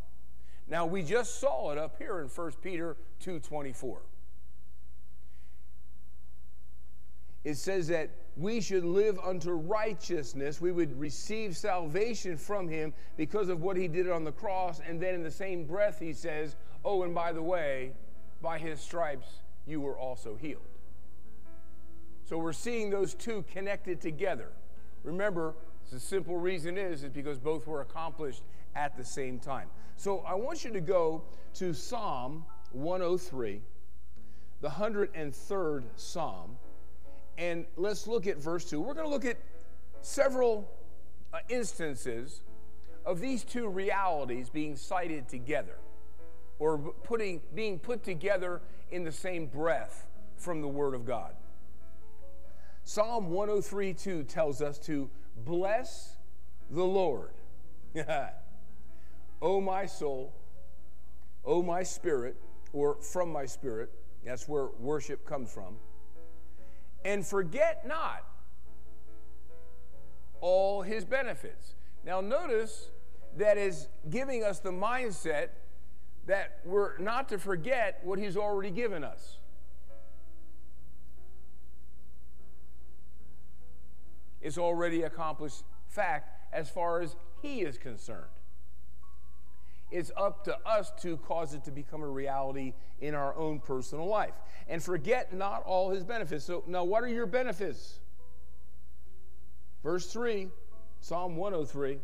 Now, 0.68 0.84
we 0.84 1.02
just 1.02 1.40
saw 1.40 1.70
it 1.70 1.78
up 1.78 1.96
here 1.98 2.20
in 2.20 2.28
1 2.28 2.52
Peter 2.62 2.96
2.24. 3.24 3.98
it 7.48 7.56
says 7.56 7.88
that 7.88 8.10
we 8.38 8.60
should 8.60 8.84
live 8.84 9.18
unto 9.18 9.50
righteousness. 9.50 10.60
We 10.60 10.70
would 10.70 10.98
receive 10.98 11.56
salvation 11.56 12.36
from 12.36 12.68
him 12.68 12.94
because 13.16 13.48
of 13.48 13.62
what 13.62 13.76
he 13.76 13.88
did 13.88 14.08
on 14.08 14.22
the 14.22 14.32
cross. 14.32 14.80
And 14.86 15.02
then 15.02 15.14
in 15.14 15.24
the 15.24 15.30
same 15.30 15.64
breath, 15.64 15.98
he 15.98 16.12
says, 16.12 16.54
Oh, 16.84 17.02
and 17.02 17.12
by 17.12 17.32
the 17.32 17.42
way, 17.42 17.92
by 18.40 18.58
his 18.58 18.80
stripes 18.80 19.26
you 19.66 19.80
were 19.80 19.98
also 19.98 20.36
healed. 20.36 20.62
So 22.24 22.38
we're 22.38 22.52
seeing 22.52 22.90
those 22.90 23.14
two 23.14 23.44
connected 23.50 24.00
together. 24.00 24.50
Remember, 25.02 25.54
the 25.90 25.98
simple 25.98 26.36
reason 26.36 26.78
is, 26.78 27.02
is 27.02 27.10
because 27.10 27.38
both 27.38 27.66
were 27.66 27.80
accomplished 27.80 28.42
at 28.76 28.96
the 28.96 29.04
same 29.04 29.40
time. 29.40 29.68
So 29.96 30.20
I 30.20 30.34
want 30.34 30.64
you 30.64 30.70
to 30.70 30.80
go 30.80 31.22
to 31.54 31.74
Psalm 31.74 32.44
103, 32.72 33.60
the 34.60 34.68
103rd 34.68 35.84
Psalm. 35.96 36.56
And 37.38 37.66
let's 37.76 38.08
look 38.08 38.26
at 38.26 38.36
verse 38.38 38.64
2. 38.64 38.80
We're 38.80 38.94
going 38.94 39.06
to 39.06 39.10
look 39.12 39.24
at 39.24 39.38
several 40.02 40.68
uh, 41.32 41.38
instances 41.48 42.40
of 43.06 43.20
these 43.20 43.44
two 43.44 43.68
realities 43.68 44.50
being 44.50 44.76
cited 44.76 45.28
together 45.28 45.76
or 46.58 46.78
putting, 46.78 47.40
being 47.54 47.78
put 47.78 48.02
together 48.02 48.60
in 48.90 49.04
the 49.04 49.12
same 49.12 49.46
breath 49.46 50.06
from 50.36 50.60
the 50.60 50.68
Word 50.68 50.94
of 50.94 51.06
God. 51.06 51.32
Psalm 52.82 53.30
103 53.30 53.94
2 53.94 54.24
tells 54.24 54.60
us 54.60 54.78
to 54.80 55.08
bless 55.44 56.16
the 56.70 56.84
Lord. 56.84 57.30
o 59.42 59.60
my 59.60 59.86
soul, 59.86 60.34
O 61.44 61.62
my 61.62 61.84
spirit, 61.84 62.36
or 62.72 62.96
from 62.96 63.30
my 63.30 63.46
spirit, 63.46 63.90
that's 64.24 64.48
where 64.48 64.68
worship 64.80 65.24
comes 65.24 65.52
from 65.52 65.76
and 67.08 67.26
forget 67.26 67.86
not 67.86 68.22
all 70.42 70.82
his 70.82 71.06
benefits. 71.06 71.74
Now, 72.04 72.20
notice 72.20 72.90
that 73.38 73.56
is 73.56 73.88
giving 74.10 74.44
us 74.44 74.58
the 74.58 74.70
mindset 74.70 75.48
that 76.26 76.60
we're 76.66 76.98
not 76.98 77.30
to 77.30 77.38
forget 77.38 78.00
what 78.04 78.18
he's 78.18 78.36
already 78.36 78.70
given 78.70 79.04
us. 79.04 79.38
It's 84.42 84.58
already 84.58 85.02
accomplished 85.02 85.62
fact 85.88 86.52
as 86.52 86.68
far 86.68 87.00
as 87.00 87.16
he 87.40 87.62
is 87.62 87.78
concerned. 87.78 88.37
It's 89.90 90.10
up 90.16 90.44
to 90.44 90.58
us 90.66 90.92
to 91.02 91.16
cause 91.18 91.54
it 91.54 91.64
to 91.64 91.70
become 91.70 92.02
a 92.02 92.08
reality 92.08 92.74
in 93.00 93.14
our 93.14 93.34
own 93.36 93.60
personal 93.60 94.06
life. 94.06 94.34
And 94.68 94.82
forget 94.82 95.32
not 95.32 95.62
all 95.64 95.90
his 95.90 96.04
benefits. 96.04 96.44
So, 96.44 96.62
now 96.66 96.84
what 96.84 97.02
are 97.02 97.08
your 97.08 97.26
benefits? 97.26 98.00
Verse 99.82 100.06
3, 100.12 100.48
Psalm 101.00 101.36
103. 101.36 101.98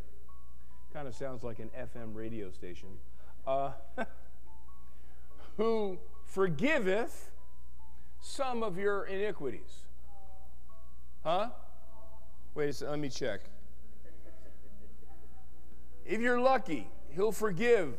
Kind 0.92 1.08
of 1.08 1.14
sounds 1.14 1.42
like 1.42 1.58
an 1.58 1.70
FM 1.78 2.14
radio 2.14 2.50
station. 2.50 2.88
Uh, 3.46 3.72
who 5.56 5.98
forgiveth 6.24 7.30
some 8.20 8.62
of 8.62 8.78
your 8.78 9.04
iniquities. 9.04 9.84
Huh? 11.22 11.50
Wait 12.54 12.68
a 12.68 12.72
second, 12.72 12.90
let 12.90 13.00
me 13.00 13.08
check. 13.08 13.40
If 16.04 16.20
you're 16.20 16.40
lucky, 16.40 16.88
He'll 17.14 17.32
forgive 17.32 17.94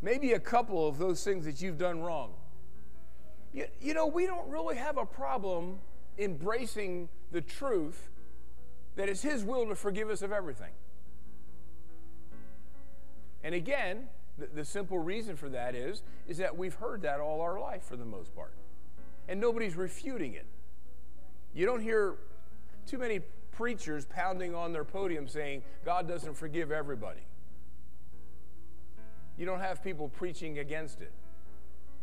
maybe 0.00 0.32
a 0.32 0.38
couple 0.38 0.86
of 0.86 0.98
those 0.98 1.24
things 1.24 1.44
that 1.44 1.60
you've 1.60 1.78
done 1.78 2.00
wrong. 2.00 2.32
You, 3.52 3.66
you 3.80 3.94
know, 3.94 4.06
we 4.06 4.26
don't 4.26 4.48
really 4.48 4.76
have 4.76 4.96
a 4.96 5.06
problem 5.06 5.78
embracing 6.18 7.08
the 7.32 7.40
truth 7.40 8.10
that 8.96 9.08
it's 9.08 9.22
His 9.22 9.44
will 9.44 9.66
to 9.66 9.74
forgive 9.74 10.10
us 10.10 10.22
of 10.22 10.32
everything. 10.32 10.70
And 13.42 13.54
again, 13.54 14.08
the, 14.36 14.46
the, 14.46 14.64
simple 14.64 14.98
reason 14.98 15.36
for 15.36 15.48
that 15.48 15.74
is, 15.74 16.02
is 16.26 16.38
that 16.38 16.56
we've 16.56 16.74
heard 16.74 17.02
that 17.02 17.20
all 17.20 17.40
our 17.40 17.58
life 17.58 17.84
for 17.84 17.96
the 17.96 18.04
most 18.04 18.34
part. 18.34 18.52
And 19.28 19.40
nobody's 19.40 19.76
refuting 19.76 20.34
it. 20.34 20.46
You 21.54 21.66
don't 21.66 21.80
hear 21.80 22.16
too 22.86 22.98
many 22.98 23.20
preachers 23.52 24.04
pounding 24.06 24.54
on 24.54 24.72
their 24.72 24.84
podium 24.84 25.28
saying, 25.28 25.62
God 25.84 26.06
doesn't 26.08 26.34
forgive 26.34 26.70
everybody 26.70 27.20
you 29.38 29.46
don't 29.46 29.60
have 29.60 29.82
people 29.82 30.08
preaching 30.08 30.58
against 30.58 31.00
it. 31.00 31.12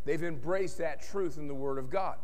They've 0.06 0.24
embraced 0.24 0.78
that 0.78 1.02
truth 1.02 1.38
in 1.38 1.48
the 1.48 1.54
Word 1.54 1.78
of 1.78 1.90
God. 1.90 2.16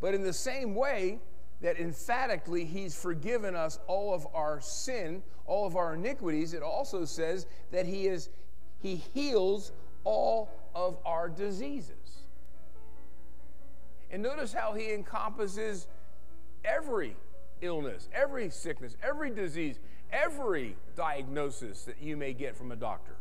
But 0.00 0.14
in 0.14 0.22
the 0.22 0.32
same 0.32 0.74
way 0.74 1.20
that 1.60 1.78
emphatically 1.78 2.64
He's 2.64 2.94
forgiven 2.94 3.54
us 3.54 3.78
all 3.86 4.14
of 4.14 4.26
our 4.34 4.60
sin, 4.60 5.22
all 5.46 5.66
of 5.66 5.76
our 5.76 5.94
iniquities, 5.94 6.54
it 6.54 6.62
also 6.62 7.04
says 7.04 7.46
that 7.72 7.86
He 7.86 8.06
is 8.06 8.30
He 8.80 8.96
heals 8.96 9.72
all 10.04 10.50
of 10.74 10.98
our 11.04 11.28
diseases. 11.28 12.24
And 14.10 14.22
notice 14.22 14.52
how 14.52 14.74
He 14.74 14.92
encompasses 14.92 15.86
every 16.64 17.16
illness, 17.60 18.08
every 18.12 18.50
sickness, 18.50 18.96
every 19.02 19.30
disease, 19.30 19.78
every 20.12 20.76
diagnosis 20.96 21.84
that 21.84 22.00
you 22.00 22.16
may 22.16 22.32
get 22.32 22.56
from 22.56 22.72
a 22.72 22.76
doctor. 22.76 23.13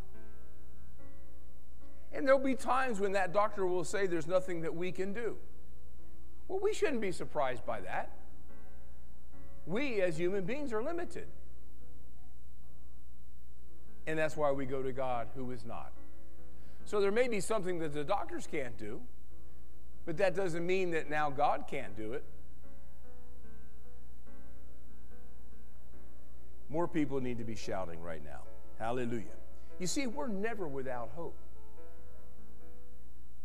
And 2.13 2.27
there'll 2.27 2.39
be 2.39 2.55
times 2.55 2.99
when 2.99 3.13
that 3.13 3.33
doctor 3.33 3.65
will 3.65 3.83
say 3.83 4.05
there's 4.05 4.27
nothing 4.27 4.61
that 4.61 4.75
we 4.75 4.91
can 4.91 5.13
do. 5.13 5.35
Well, 6.47 6.59
we 6.61 6.73
shouldn't 6.73 7.01
be 7.01 7.11
surprised 7.11 7.65
by 7.65 7.81
that. 7.81 8.11
We, 9.65 10.01
as 10.01 10.17
human 10.17 10.45
beings, 10.45 10.73
are 10.73 10.83
limited. 10.83 11.27
And 14.05 14.19
that's 14.19 14.35
why 14.35 14.51
we 14.51 14.65
go 14.65 14.83
to 14.83 14.91
God 14.91 15.27
who 15.35 15.51
is 15.51 15.65
not. 15.65 15.91
So 16.85 16.99
there 16.99 17.11
may 17.11 17.27
be 17.27 17.39
something 17.39 17.79
that 17.79 17.93
the 17.93 18.03
doctors 18.03 18.45
can't 18.45 18.77
do, 18.77 19.01
but 20.05 20.17
that 20.17 20.35
doesn't 20.35 20.65
mean 20.65 20.91
that 20.91 21.09
now 21.09 21.29
God 21.29 21.65
can't 21.69 21.95
do 21.95 22.13
it. 22.13 22.23
More 26.69 26.87
people 26.87 27.21
need 27.21 27.37
to 27.37 27.43
be 27.43 27.55
shouting 27.55 28.01
right 28.01 28.23
now. 28.23 28.41
Hallelujah. 28.79 29.23
You 29.79 29.87
see, 29.87 30.07
we're 30.07 30.27
never 30.27 30.67
without 30.67 31.11
hope. 31.15 31.35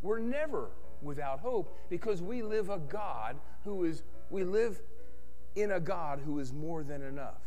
We're 0.03 0.19
never 0.19 0.71
without 1.03 1.41
hope 1.41 1.77
because 1.89 2.23
we 2.23 2.43
live 2.43 2.71
a 2.71 2.79
God 2.79 3.37
who 3.65 3.85
is, 3.85 4.03
we 4.31 4.45
live 4.45 4.81
in 5.57 5.73
a 5.73 5.81
God 5.81 6.21
who 6.25 6.39
is 6.39 6.53
more 6.53 6.83
than 6.83 7.03
enough. 7.03 7.41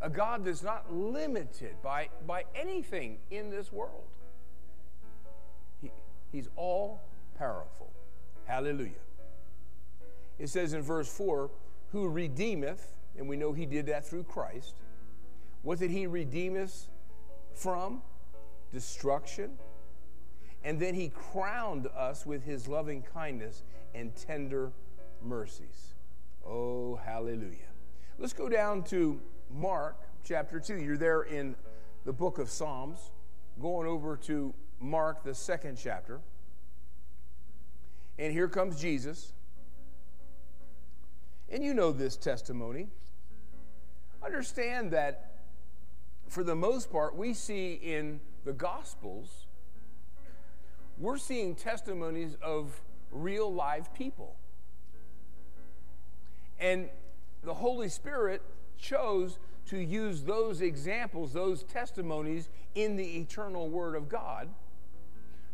A 0.00 0.10
God 0.10 0.44
that's 0.44 0.62
not 0.62 0.92
limited 0.92 1.76
by, 1.82 2.08
by 2.26 2.44
anything 2.54 3.18
in 3.30 3.50
this 3.50 3.72
world. 3.72 4.04
He, 5.80 5.90
he's 6.32 6.48
all 6.56 7.02
powerful. 7.38 7.92
Hallelujah. 8.44 8.90
It 10.38 10.48
says 10.48 10.72
in 10.72 10.82
verse 10.82 11.08
4 11.08 11.50
who 11.92 12.08
redeemeth, 12.08 12.94
and 13.16 13.28
we 13.28 13.36
know 13.36 13.52
he 13.52 13.66
did 13.66 13.86
that 13.86 14.04
through 14.04 14.24
Christ. 14.24 14.74
What 15.62 15.78
did 15.78 15.90
he 15.90 16.06
redeem 16.06 16.56
us 16.60 16.88
from? 17.54 18.02
Destruction. 18.72 19.52
And 20.64 20.78
then 20.78 20.94
he 20.94 21.08
crowned 21.08 21.88
us 21.88 22.24
with 22.24 22.44
his 22.44 22.68
loving 22.68 23.02
kindness 23.02 23.62
and 23.94 24.14
tender 24.14 24.72
mercies. 25.20 25.94
Oh, 26.46 26.96
hallelujah. 27.04 27.70
Let's 28.18 28.32
go 28.32 28.48
down 28.48 28.84
to 28.84 29.20
Mark 29.50 29.96
chapter 30.24 30.60
2. 30.60 30.76
You're 30.76 30.96
there 30.96 31.22
in 31.22 31.56
the 32.04 32.12
book 32.12 32.38
of 32.38 32.48
Psalms, 32.48 33.10
going 33.60 33.86
over 33.86 34.16
to 34.18 34.54
Mark, 34.80 35.24
the 35.24 35.34
second 35.34 35.78
chapter. 35.80 36.20
And 38.18 38.32
here 38.32 38.48
comes 38.48 38.80
Jesus. 38.80 39.32
And 41.48 41.62
you 41.62 41.74
know 41.74 41.92
this 41.92 42.16
testimony. 42.16 42.88
Understand 44.24 44.92
that 44.92 45.32
for 46.28 46.42
the 46.44 46.54
most 46.54 46.90
part, 46.90 47.16
we 47.16 47.34
see 47.34 47.74
in 47.74 48.20
the 48.44 48.52
Gospels, 48.52 49.46
we're 50.98 51.18
seeing 51.18 51.54
testimonies 51.54 52.36
of 52.42 52.80
real 53.10 53.52
live 53.52 53.92
people. 53.94 54.36
And 56.58 56.88
the 57.42 57.54
Holy 57.54 57.88
Spirit 57.88 58.42
chose 58.78 59.38
to 59.66 59.78
use 59.78 60.22
those 60.22 60.60
examples, 60.60 61.32
those 61.32 61.62
testimonies 61.64 62.48
in 62.74 62.96
the 62.96 63.18
eternal 63.18 63.68
Word 63.68 63.94
of 63.94 64.08
God, 64.08 64.48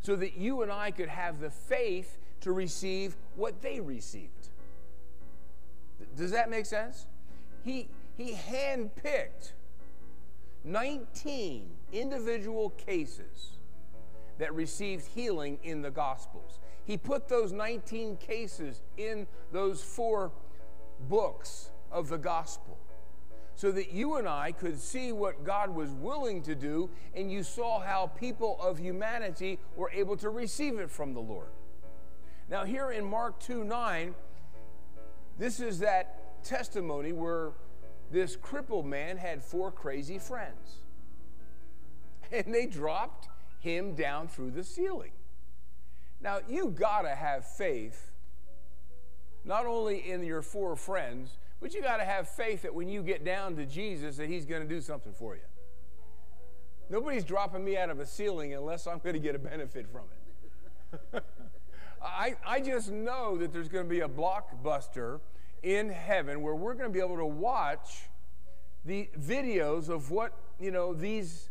so 0.01 0.17
that 0.17 0.37
you 0.37 0.63
and 0.63 0.71
I 0.71 0.91
could 0.91 1.09
have 1.09 1.41
the 1.41 1.51
faith 1.51 2.19
to 2.41 2.53
receive 2.53 3.17
what 3.37 3.63
they 3.63 3.81
received. 3.81 4.49
Does 6.17 6.31
that 6.31 6.51
make 6.51 6.67
sense? 6.67 7.07
He, 7.65 7.89
he 8.17 8.33
handpicked 8.33 9.53
19 10.65 11.69
individual 11.93 12.71
cases 12.71 13.58
that 14.39 14.55
received 14.55 15.07
healing 15.07 15.59
in 15.63 15.83
the 15.83 15.91
Gospels. 15.91 16.61
He 16.85 16.97
put 16.97 17.29
those 17.29 17.53
19 17.53 18.17
cases 18.17 18.83
in 18.97 19.27
those 19.53 19.83
four 19.83 20.33
books 21.09 21.71
of 21.91 22.09
the 22.09 22.19
Gospel 22.19 22.79
so 23.59 23.73
that 23.73 23.93
you 23.93 24.15
and 24.15 24.29
I 24.29 24.53
could 24.53 24.79
see 24.79 25.11
what 25.11 25.45
God 25.45 25.75
was 25.75 25.91
willing 25.91 26.43
to 26.43 26.55
do, 26.55 26.89
and 27.13 27.31
you 27.31 27.43
saw 27.43 27.81
how 27.81 28.07
people 28.07 28.57
of 28.61 28.79
humanity 28.79 29.59
were 29.75 29.91
able 29.91 30.17
to 30.19 30.31
receive 30.31 30.79
it 30.79 30.89
from 30.89 31.13
the 31.13 31.21
Lord. 31.21 31.49
Now, 32.49 32.65
here 32.65 32.93
in 32.93 33.05
Mark 33.05 33.41
2 33.41 33.65
9, 33.65 34.15
this 35.39 35.59
is 35.59 35.81
that 35.81 36.45
testimony 36.45 37.13
where 37.13 37.51
this 38.13 38.37
crippled 38.37 38.87
man 38.87 39.17
had 39.17 39.43
four 39.43 39.73
crazy 39.73 40.19
friends. 40.19 40.77
And 42.31 42.55
they 42.55 42.67
dropped 42.67 43.29
him 43.61 43.95
down 43.95 44.29
through 44.29 44.53
the 44.53 44.65
ceiling. 44.65 45.13
Now, 46.21 46.41
you 46.49 46.71
gotta 46.71 47.15
have 47.15 47.47
faith, 47.47 48.11
not 49.45 49.67
only 49.67 50.11
in 50.11 50.25
your 50.25 50.43
four 50.43 50.77
friends, 50.77 51.39
but 51.61 51.75
you 51.75 51.83
gotta 51.83 52.05
have 52.05 52.29
faith 52.29 52.63
that 52.63 52.75
when 52.75 52.89
you 52.89 53.03
get 53.03 53.25
down 53.25 53.57
to 53.57 53.67
Jesus, 53.67 54.17
that 54.17 54.29
he's 54.29 54.45
gonna 54.45 54.65
do 54.65 54.81
something 54.81 55.13
for 55.13 55.35
you. 55.37 55.43
Nobody's 56.91 57.25
dropping 57.25 57.65
me 57.65 57.77
out 57.77 57.91
of 57.91 58.01
a 58.01 58.07
ceiling 58.07 58.55
unless 58.55 58.87
I'm 58.87 58.99
gonna 58.99 59.19
get 59.19 59.35
a 59.35 59.39
benefit 59.39 59.87
from 59.89 60.03
it. 61.15 61.23
I, 62.03 62.37
I 62.47 62.61
just 62.61 62.91
know 62.91 63.37
that 63.39 63.53
there's 63.53 63.69
gonna 63.69 63.85
be 63.85 64.01
a 64.01 64.09
blockbuster 64.09 65.21
in 65.63 65.91
heaven 65.91 66.43
where 66.43 66.55
we're 66.55 66.75
gonna 66.75 66.91
be 66.91 67.01
able 67.01 67.17
to 67.17 67.27
watch 67.27 68.09
the 68.85 69.09
videos 69.19 69.89
of 69.89 70.11
what, 70.11 70.33
you 70.59 70.71
know, 70.71 70.95
these 70.95 71.51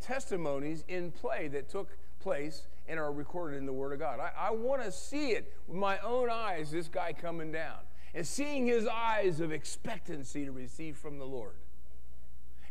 testimonies 0.00 0.84
in 0.88 1.10
play 1.10 1.48
that 1.48 1.68
took 1.68 1.96
place 2.20 2.66
and 2.88 2.98
are 2.98 3.12
recorded 3.12 3.56
in 3.56 3.66
the 3.66 3.72
Word 3.72 3.92
of 3.92 3.98
God. 3.98 4.20
I, 4.20 4.48
I 4.48 4.50
want 4.50 4.82
to 4.82 4.92
see 4.92 5.30
it 5.30 5.52
with 5.66 5.76
my 5.76 5.98
own 6.00 6.28
eyes, 6.30 6.70
this 6.70 6.88
guy 6.88 7.12
coming 7.12 7.52
down, 7.52 7.78
and 8.14 8.26
seeing 8.26 8.66
his 8.66 8.86
eyes 8.86 9.40
of 9.40 9.52
expectancy 9.52 10.44
to 10.44 10.52
receive 10.52 10.96
from 10.96 11.18
the 11.18 11.24
Lord. 11.24 11.54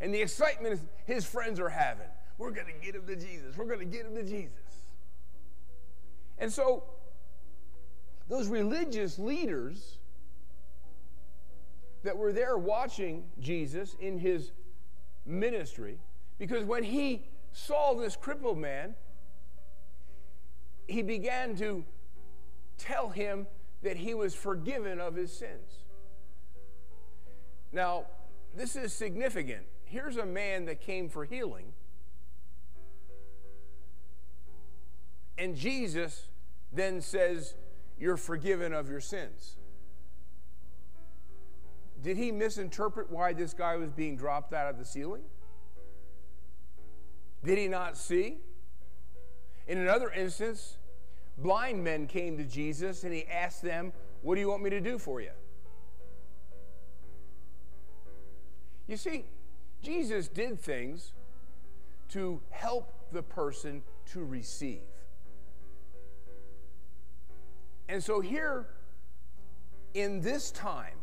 And 0.01 0.13
the 0.13 0.21
excitement 0.21 0.81
his 1.05 1.25
friends 1.25 1.59
are 1.59 1.69
having. 1.69 2.07
We're 2.37 2.51
going 2.51 2.67
to 2.67 2.85
get 2.85 2.95
him 2.95 3.05
to 3.07 3.15
Jesus. 3.15 3.57
We're 3.57 3.65
going 3.65 3.79
to 3.79 3.85
get 3.85 4.05
him 4.05 4.15
to 4.15 4.23
Jesus. 4.23 4.53
And 6.37 6.51
so, 6.51 6.83
those 8.29 8.47
religious 8.47 9.19
leaders 9.19 9.97
that 12.03 12.15
were 12.15 12.31
there 12.31 12.57
watching 12.57 13.23
Jesus 13.39 13.95
in 13.99 14.17
his 14.17 14.51
ministry, 15.25 15.99
because 16.39 16.63
when 16.63 16.83
he 16.83 17.27
saw 17.51 17.93
this 17.93 18.15
crippled 18.15 18.57
man, 18.57 18.95
he 20.87 21.03
began 21.03 21.55
to 21.57 21.83
tell 22.77 23.09
him 23.09 23.45
that 23.83 23.97
he 23.97 24.13
was 24.13 24.33
forgiven 24.33 24.99
of 24.99 25.15
his 25.15 25.31
sins. 25.31 25.85
Now, 27.71 28.05
this 28.55 28.75
is 28.75 28.93
significant. 28.93 29.65
Here's 29.83 30.17
a 30.17 30.25
man 30.25 30.65
that 30.65 30.81
came 30.81 31.09
for 31.09 31.25
healing, 31.25 31.73
and 35.37 35.55
Jesus 35.55 36.27
then 36.71 37.01
says, 37.01 37.55
You're 37.97 38.17
forgiven 38.17 38.73
of 38.73 38.89
your 38.89 39.01
sins. 39.01 39.57
Did 42.01 42.17
he 42.17 42.31
misinterpret 42.31 43.11
why 43.11 43.33
this 43.33 43.53
guy 43.53 43.75
was 43.75 43.91
being 43.91 44.15
dropped 44.15 44.53
out 44.53 44.69
of 44.69 44.77
the 44.77 44.85
ceiling? 44.85 45.23
Did 47.43 47.57
he 47.57 47.67
not 47.67 47.97
see? 47.97 48.37
In 49.67 49.77
another 49.77 50.11
instance, 50.11 50.77
blind 51.37 51.83
men 51.83 52.07
came 52.07 52.37
to 52.37 52.43
Jesus 52.43 53.03
and 53.03 53.13
he 53.13 53.25
asked 53.27 53.61
them, 53.61 53.93
What 54.21 54.35
do 54.35 54.41
you 54.41 54.49
want 54.49 54.63
me 54.63 54.69
to 54.71 54.81
do 54.81 54.97
for 54.97 55.21
you? 55.21 55.31
You 58.87 58.97
see, 58.97 59.25
Jesus 59.83 60.27
did 60.27 60.59
things 60.59 61.13
to 62.09 62.41
help 62.49 62.91
the 63.11 63.21
person 63.21 63.83
to 64.07 64.25
receive. 64.25 64.81
And 67.87 68.03
so, 68.03 68.19
here 68.19 68.67
in 69.93 70.21
this 70.21 70.51
time, 70.51 70.97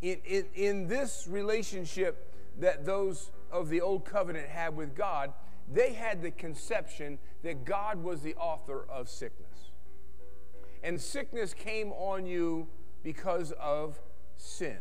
in, 0.00 0.18
in, 0.24 0.46
in 0.54 0.88
this 0.88 1.26
relationship 1.28 2.34
that 2.58 2.84
those 2.84 3.30
of 3.52 3.68
the 3.68 3.80
old 3.80 4.04
covenant 4.04 4.48
had 4.48 4.76
with 4.76 4.94
God, 4.94 5.32
they 5.72 5.92
had 5.92 6.22
the 6.22 6.30
conception 6.30 7.18
that 7.42 7.64
God 7.64 8.02
was 8.02 8.22
the 8.22 8.34
author 8.34 8.84
of 8.88 9.08
sickness. 9.08 9.48
and 10.82 11.00
sickness 11.00 11.54
came 11.54 11.92
on 11.92 12.26
you 12.26 12.66
because 13.04 13.52
of 13.52 14.00
sin. 14.36 14.78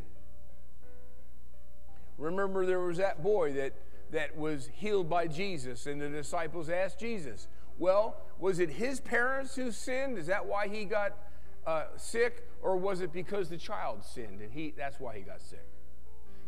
Remember, 2.17 2.65
there 2.65 2.79
was 2.79 2.97
that 2.97 3.21
boy 3.21 3.53
that, 3.53 3.73
that 4.11 4.35
was 4.35 4.69
healed 4.73 5.09
by 5.09 5.27
Jesus, 5.27 5.85
and 5.85 6.01
the 6.01 6.09
disciples 6.09 6.69
asked 6.69 6.99
Jesus, 6.99 7.47
Well, 7.77 8.17
was 8.39 8.59
it 8.59 8.71
his 8.71 8.99
parents 8.99 9.55
who 9.55 9.71
sinned? 9.71 10.17
Is 10.17 10.27
that 10.27 10.45
why 10.45 10.67
he 10.67 10.85
got 10.85 11.17
uh, 11.65 11.85
sick? 11.97 12.47
Or 12.61 12.77
was 12.77 13.01
it 13.01 13.11
because 13.11 13.49
the 13.49 13.57
child 13.57 14.03
sinned 14.03 14.41
and 14.41 14.51
he, 14.51 14.73
that's 14.77 14.99
why 14.99 15.15
he 15.15 15.21
got 15.21 15.41
sick? 15.41 15.65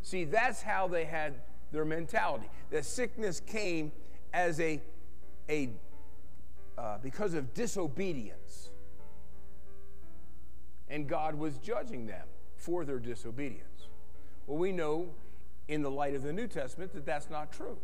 See, 0.01 0.25
that's 0.25 0.61
how 0.61 0.87
they 0.87 1.05
had 1.05 1.35
their 1.73 1.83
mentality. 1.83 2.49
That 2.69 2.85
sickness 2.85 3.41
came 3.41 3.91
as 4.33 4.61
a, 4.61 4.79
a 5.49 5.69
uh, 6.77 6.99
because 7.03 7.33
of 7.33 7.53
disobedience. 7.53 8.69
And 10.87 11.07
God 11.09 11.35
was 11.35 11.57
judging 11.57 12.05
them 12.05 12.25
for 12.55 12.85
their 12.85 12.99
disobedience. 12.99 13.87
Well, 14.47 14.57
we 14.57 14.71
know 14.71 15.09
in 15.67 15.81
the 15.81 15.91
light 15.91 16.13
of 16.15 16.23
the 16.23 16.31
New 16.31 16.47
Testament 16.47 16.93
that 16.93 17.05
that's 17.05 17.29
not 17.29 17.51
true. 17.51 17.77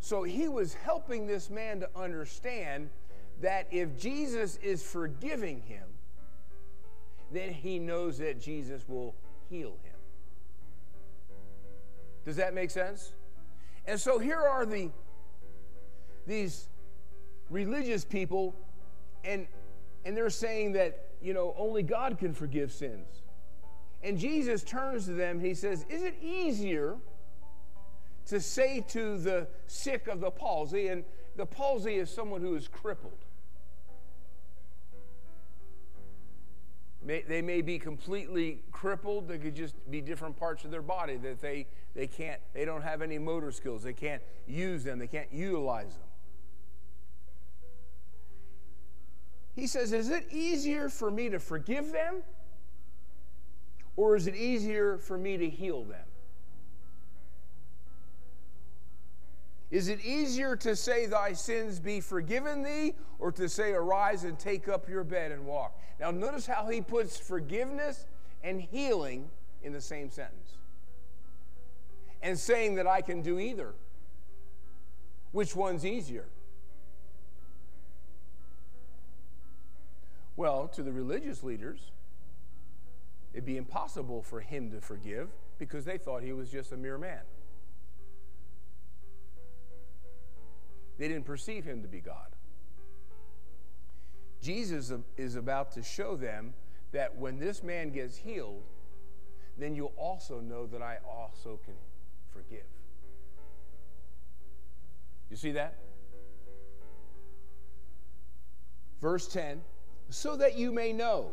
So 0.00 0.24
he 0.24 0.48
was 0.48 0.74
helping 0.74 1.26
this 1.28 1.48
man 1.48 1.78
to 1.80 1.88
understand 1.94 2.90
that 3.40 3.68
if 3.70 3.96
Jesus 3.96 4.58
is 4.62 4.82
forgiving 4.82 5.62
him, 5.62 5.84
then 7.30 7.52
he 7.52 7.78
knows 7.78 8.18
that 8.18 8.40
Jesus 8.40 8.82
will 8.88 9.14
heal 9.48 9.76
him. 9.84 9.91
Does 12.24 12.36
that 12.36 12.54
make 12.54 12.70
sense? 12.70 13.12
And 13.86 14.00
so 14.00 14.18
here 14.18 14.40
are 14.40 14.64
the 14.64 14.90
these 16.26 16.68
religious 17.50 18.04
people 18.04 18.54
and 19.24 19.46
and 20.04 20.16
they're 20.16 20.30
saying 20.30 20.72
that, 20.72 21.10
you 21.20 21.32
know, 21.32 21.54
only 21.56 21.82
God 21.82 22.18
can 22.18 22.32
forgive 22.34 22.72
sins. 22.72 23.22
And 24.02 24.18
Jesus 24.18 24.64
turns 24.64 25.06
to 25.06 25.12
them, 25.12 25.38
he 25.38 25.54
says, 25.54 25.84
"Is 25.88 26.02
it 26.02 26.16
easier 26.20 26.96
to 28.26 28.40
say 28.40 28.80
to 28.88 29.18
the 29.18 29.46
sick 29.66 30.08
of 30.08 30.20
the 30.20 30.30
palsy 30.30 30.88
and 30.88 31.04
the 31.36 31.46
palsy 31.46 31.96
is 31.96 32.10
someone 32.10 32.40
who 32.40 32.54
is 32.54 32.68
crippled. 32.68 33.24
May, 37.04 37.22
they 37.22 37.42
may 37.42 37.62
be 37.62 37.78
completely 37.78 38.62
crippled. 38.70 39.28
They 39.28 39.38
could 39.38 39.56
just 39.56 39.74
be 39.90 40.00
different 40.00 40.36
parts 40.36 40.64
of 40.64 40.70
their 40.70 40.82
body 40.82 41.16
that 41.16 41.40
they, 41.40 41.66
they 41.94 42.06
can't, 42.06 42.40
they 42.54 42.64
don't 42.64 42.82
have 42.82 43.02
any 43.02 43.18
motor 43.18 43.50
skills. 43.50 43.82
They 43.82 43.92
can't 43.92 44.22
use 44.46 44.84
them. 44.84 44.98
They 44.98 45.08
can't 45.08 45.32
utilize 45.32 45.94
them. 45.94 46.06
He 49.54 49.66
says, 49.66 49.92
Is 49.92 50.10
it 50.10 50.26
easier 50.30 50.88
for 50.88 51.10
me 51.10 51.28
to 51.28 51.38
forgive 51.38 51.92
them? 51.92 52.22
Or 53.96 54.16
is 54.16 54.26
it 54.26 54.34
easier 54.34 54.96
for 54.96 55.18
me 55.18 55.36
to 55.36 55.48
heal 55.48 55.84
them? 55.84 56.06
Is 59.72 59.88
it 59.88 60.04
easier 60.04 60.54
to 60.56 60.76
say, 60.76 61.06
Thy 61.06 61.32
sins 61.32 61.80
be 61.80 62.00
forgiven 62.00 62.62
thee, 62.62 62.94
or 63.18 63.32
to 63.32 63.48
say, 63.48 63.72
Arise 63.72 64.24
and 64.24 64.38
take 64.38 64.68
up 64.68 64.86
your 64.86 65.02
bed 65.02 65.32
and 65.32 65.46
walk? 65.46 65.80
Now, 65.98 66.10
notice 66.10 66.46
how 66.46 66.68
he 66.68 66.82
puts 66.82 67.16
forgiveness 67.16 68.06
and 68.44 68.60
healing 68.60 69.30
in 69.62 69.72
the 69.72 69.80
same 69.80 70.10
sentence. 70.10 70.58
And 72.22 72.38
saying 72.38 72.74
that 72.74 72.86
I 72.86 73.00
can 73.00 73.22
do 73.22 73.38
either. 73.38 73.72
Which 75.32 75.56
one's 75.56 75.86
easier? 75.86 76.26
Well, 80.36 80.68
to 80.68 80.82
the 80.82 80.92
religious 80.92 81.42
leaders, 81.42 81.80
it'd 83.32 83.46
be 83.46 83.56
impossible 83.56 84.22
for 84.22 84.40
him 84.40 84.70
to 84.72 84.82
forgive 84.82 85.30
because 85.58 85.86
they 85.86 85.96
thought 85.96 86.22
he 86.22 86.34
was 86.34 86.50
just 86.50 86.72
a 86.72 86.76
mere 86.76 86.98
man. 86.98 87.20
They 90.98 91.08
didn't 91.08 91.24
perceive 91.24 91.64
him 91.64 91.82
to 91.82 91.88
be 91.88 92.00
God. 92.00 92.36
Jesus 94.40 94.92
is 95.16 95.36
about 95.36 95.72
to 95.72 95.82
show 95.82 96.16
them 96.16 96.52
that 96.92 97.16
when 97.16 97.38
this 97.38 97.62
man 97.62 97.90
gets 97.90 98.16
healed, 98.16 98.62
then 99.56 99.74
you'll 99.74 99.94
also 99.96 100.40
know 100.40 100.66
that 100.66 100.82
I 100.82 100.98
also 101.08 101.60
can 101.64 101.74
forgive. 102.32 102.66
You 105.30 105.36
see 105.36 105.52
that? 105.52 105.78
Verse 109.00 109.26
10 109.28 109.62
so 110.12 110.36
that 110.36 110.56
you 110.56 110.70
may 110.70 110.92
know 110.92 111.30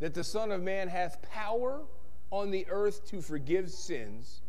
that 0.00 0.12
the 0.12 0.24
Son 0.24 0.50
of 0.50 0.60
Man 0.60 0.88
hath 0.88 1.22
power 1.22 1.82
on 2.30 2.50
the 2.50 2.66
earth 2.68 3.08
to 3.10 3.20
forgive 3.20 3.70
sins. 3.70 4.40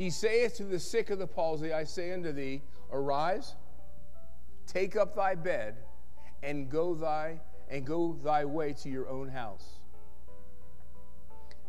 He 0.00 0.08
saith 0.08 0.56
to 0.56 0.64
the 0.64 0.78
sick 0.78 1.10
of 1.10 1.18
the 1.18 1.26
palsy, 1.26 1.74
I 1.74 1.84
say 1.84 2.12
unto 2.12 2.32
thee, 2.32 2.62
Arise, 2.90 3.54
take 4.66 4.96
up 4.96 5.14
thy 5.14 5.34
bed, 5.34 5.76
and 6.42 6.70
go 6.70 6.94
thy 6.94 7.38
and 7.68 7.84
go 7.84 8.18
thy 8.24 8.46
way 8.46 8.72
to 8.82 8.88
your 8.88 9.10
own 9.10 9.28
house. 9.28 9.80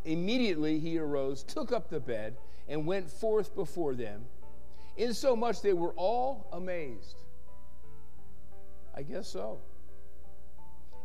Immediately 0.06 0.78
he 0.78 0.98
arose, 0.98 1.42
took 1.42 1.72
up 1.72 1.90
the 1.90 2.00
bed, 2.00 2.38
and 2.68 2.86
went 2.86 3.10
forth 3.10 3.54
before 3.54 3.94
them, 3.94 4.24
insomuch 4.96 5.60
they 5.60 5.74
were 5.74 5.92
all 5.98 6.48
amazed. 6.54 7.20
I 8.96 9.02
guess 9.02 9.28
so. 9.28 9.58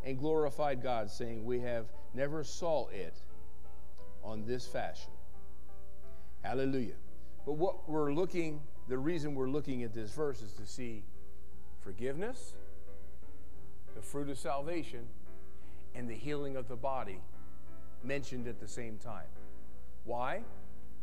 And 0.05 0.17
glorified 0.17 0.81
God, 0.81 1.11
saying, 1.11 1.43
We 1.43 1.59
have 1.59 1.87
never 2.13 2.45
saw 2.45 2.87
it 2.87 3.17
on 4.23 4.45
this 4.45 4.65
fashion. 4.65 5.11
Hallelujah. 6.41 6.95
But 7.47 7.53
what 7.53 7.89
we're 7.89 8.12
looking, 8.12 8.60
the 8.89 8.97
reason 8.97 9.33
we're 9.33 9.49
looking 9.49 9.83
at 9.83 9.93
this 9.93 10.12
verse 10.12 10.41
is 10.41 10.51
to 10.55 10.67
see 10.67 11.05
forgiveness, 11.79 12.55
the 13.95 14.01
fruit 14.01 14.27
of 14.27 14.38
salvation, 14.38 15.07
and 15.95 16.10
the 16.10 16.13
healing 16.13 16.57
of 16.57 16.67
the 16.67 16.75
body 16.75 17.21
mentioned 18.03 18.49
at 18.49 18.60
the 18.60 18.67
same 18.67 18.97
time. 18.97 19.29
Why? 20.03 20.41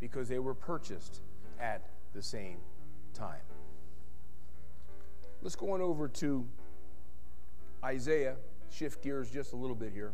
Because 0.00 0.28
they 0.28 0.38
were 0.38 0.52
purchased 0.52 1.22
at 1.58 1.88
the 2.12 2.20
same 2.20 2.58
time. 3.14 3.40
Let's 5.40 5.56
go 5.56 5.72
on 5.72 5.80
over 5.80 6.08
to 6.08 6.46
Isaiah, 7.82 8.36
shift 8.70 9.02
gears 9.02 9.30
just 9.30 9.54
a 9.54 9.56
little 9.56 9.74
bit 9.74 9.94
here. 9.94 10.12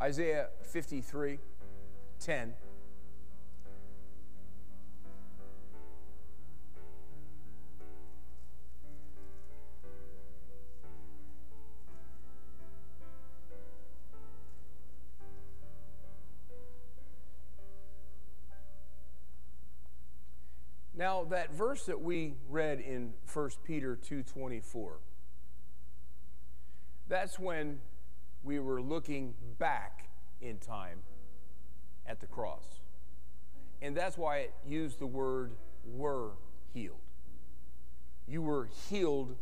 Isaiah 0.00 0.50
53 0.62 1.40
10. 2.20 2.54
Now, 21.00 21.24
that 21.30 21.54
verse 21.54 21.86
that 21.86 22.02
we 22.02 22.34
read 22.50 22.78
in 22.78 23.14
1 23.24 23.64
Peter 23.64 23.96
2:24. 23.96 24.98
That's 27.08 27.38
when 27.38 27.80
we 28.42 28.58
were 28.58 28.82
looking 28.82 29.34
back 29.58 30.10
in 30.42 30.58
time 30.58 31.02
at 32.04 32.20
the 32.20 32.26
cross. 32.26 32.82
And 33.80 33.96
that's 33.96 34.18
why 34.18 34.40
it 34.40 34.54
used 34.66 34.98
the 34.98 35.06
word 35.06 35.56
were 35.86 36.32
healed. 36.74 37.00
You 38.26 38.42
were 38.42 38.66
healed 38.66 39.38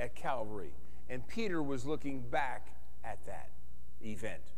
at 0.00 0.14
Calvary. 0.14 0.72
And 1.10 1.28
Peter 1.28 1.62
was 1.62 1.84
looking 1.84 2.30
back 2.30 2.68
at 3.04 3.22
that 3.26 3.50
event. 4.00 4.54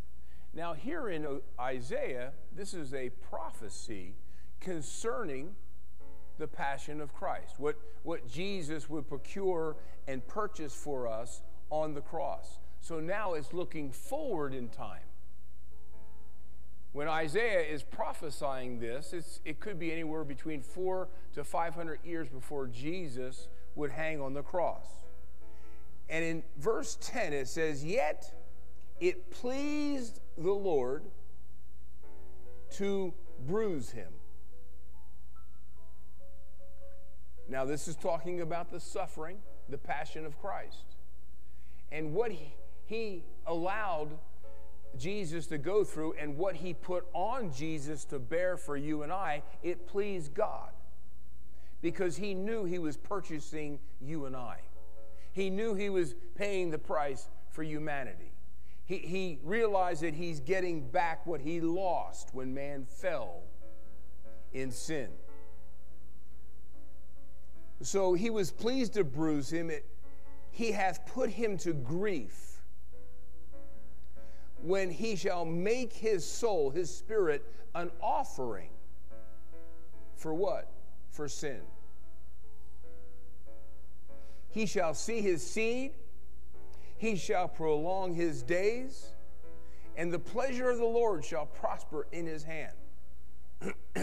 Now, 0.53 0.75
here 0.75 1.09
in 1.09 1.41
Isaiah, 1.59 2.35
this 2.53 2.73
is 2.73 2.95
a 2.95 3.11
prophecy 3.11 4.15
concerning 4.61 5.57
the 6.39 6.47
passion 6.47 7.01
of 7.01 7.15
Christ, 7.15 7.55
what, 7.59 7.77
what 8.03 8.29
Jesus 8.29 8.89
would 8.91 9.09
procure 9.09 9.77
and 10.07 10.27
purchase 10.27 10.75
for 10.75 11.07
us 11.07 11.43
on 11.71 11.95
the 11.95 12.01
cross. 12.01 12.59
So 12.81 13.01
now 13.01 13.35
it's 13.35 13.53
looking 13.53 13.91
forward 13.91 14.53
in 14.53 14.69
time. 14.69 15.01
When 16.93 17.09
Isaiah 17.09 17.63
is 17.63 17.83
prophesying 17.83 18.79
this, 18.79 19.41
it 19.45 19.59
could 19.59 19.79
be 19.81 19.91
anywhere 19.91 20.23
between 20.23 20.63
four 20.63 21.09
to 21.35 21.43
500 21.43 21.99
years 22.05 22.29
before 22.29 22.69
Jesus 22.69 23.49
would 23.75 23.91
hang 23.91 24.21
on 24.21 24.33
the 24.33 24.43
cross. 24.43 24.87
And 26.09 26.25
in 26.25 26.43
verse 26.59 26.97
10, 27.01 27.33
it 27.33 27.49
says, 27.49 27.85
Yet 27.85 28.33
it 29.01 29.31
pleased 29.31 30.21
the 30.39 30.53
Lord 30.53 31.05
to 32.73 33.13
bruise 33.47 33.91
him. 33.91 34.13
Now, 37.49 37.65
this 37.65 37.89
is 37.89 37.97
talking 37.97 38.41
about 38.41 38.71
the 38.71 38.81
suffering, 38.81 39.39
the 39.69 39.79
passion 39.79 40.25
of 40.25 40.39
Christ. 40.41 40.97
And 41.93 42.15
what 42.15 42.33
he, 42.33 42.55
he 42.87 43.25
allowed 43.47 44.19
Jesus 44.99 45.47
to 45.49 45.59
go 45.59 45.85
through 45.85 46.15
and 46.21 46.37
what 46.37 46.57
he 46.57 46.73
put 46.73 47.07
on 47.13 47.53
Jesus 47.53 48.05
to 48.07 48.19
bear 48.19 48.57
for 48.57 48.77
you 48.77 49.03
and 49.03 49.13
I, 49.13 49.43
it 49.63 49.87
pleased 49.87 50.35
God 50.35 50.71
because 51.83 52.17
he 52.17 52.33
knew 52.35 52.65
he 52.65 52.79
was 52.79 52.97
purchasing 52.97 53.79
you 54.01 54.27
and 54.27 54.35
I. 54.35 54.59
He 55.33 55.51
knew 55.51 55.75
he 55.75 55.91
was 55.91 56.15
paying 56.35 56.71
the 56.71 56.79
price 56.79 57.29
for 57.51 57.63
humanity. 57.63 58.33
He, 58.87 58.99
he 58.99 59.39
realized 59.43 60.03
that 60.03 60.15
he's 60.15 60.41
getting 60.41 60.89
back 60.89 61.27
what 61.27 61.41
he 61.41 61.61
lost 61.61 62.31
when 62.33 62.55
man 62.55 62.87
fell 62.87 63.43
in 64.53 64.71
sin. 64.71 65.09
So 67.83 68.15
he 68.15 68.31
was 68.31 68.51
pleased 68.51 68.95
to 68.95 69.05
bruise 69.05 69.51
him. 69.51 69.71
It, 69.71 69.85
he 70.51 70.73
hath 70.73 71.05
put 71.07 71.31
him 71.31 71.59
to 71.59 71.73
grief 71.73 72.63
when 74.63 74.91
he 74.91 75.17
shall 75.17 75.45
make 75.45 75.93
his 75.93 76.25
soul, 76.25 76.71
his 76.71 76.95
spirit, 76.95 77.45
an 77.75 77.91
offering. 78.01 78.71
For 80.17 80.33
what? 80.33 80.71
For 81.11 81.29
sin. 81.29 81.61
He 84.51 84.67
shall 84.67 84.95
see 84.95 85.21
his 85.21 85.45
seed, 85.45 85.93
he 86.97 87.17
shall 87.17 87.49
prolong 87.49 88.15
his 88.15 88.43
days, 88.43 89.09
and 89.97 90.13
the 90.13 90.19
pleasure 90.19 90.71
of 90.71 90.79
the 90.79 90.85
Lord 90.85 91.25
shall 91.25 91.47
prosper 91.47 92.07
in 92.13 92.27
his 92.27 92.45
hand. 92.45 92.73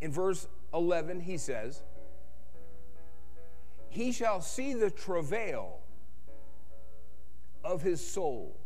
in 0.00 0.12
verse 0.12 0.46
11, 0.74 1.20
he 1.20 1.38
says, 1.38 1.82
He 3.90 4.12
shall 4.12 4.40
see 4.40 4.72
the 4.72 4.90
travail 4.90 5.80
of 7.64 7.82
his 7.82 8.04
soul 8.04 8.56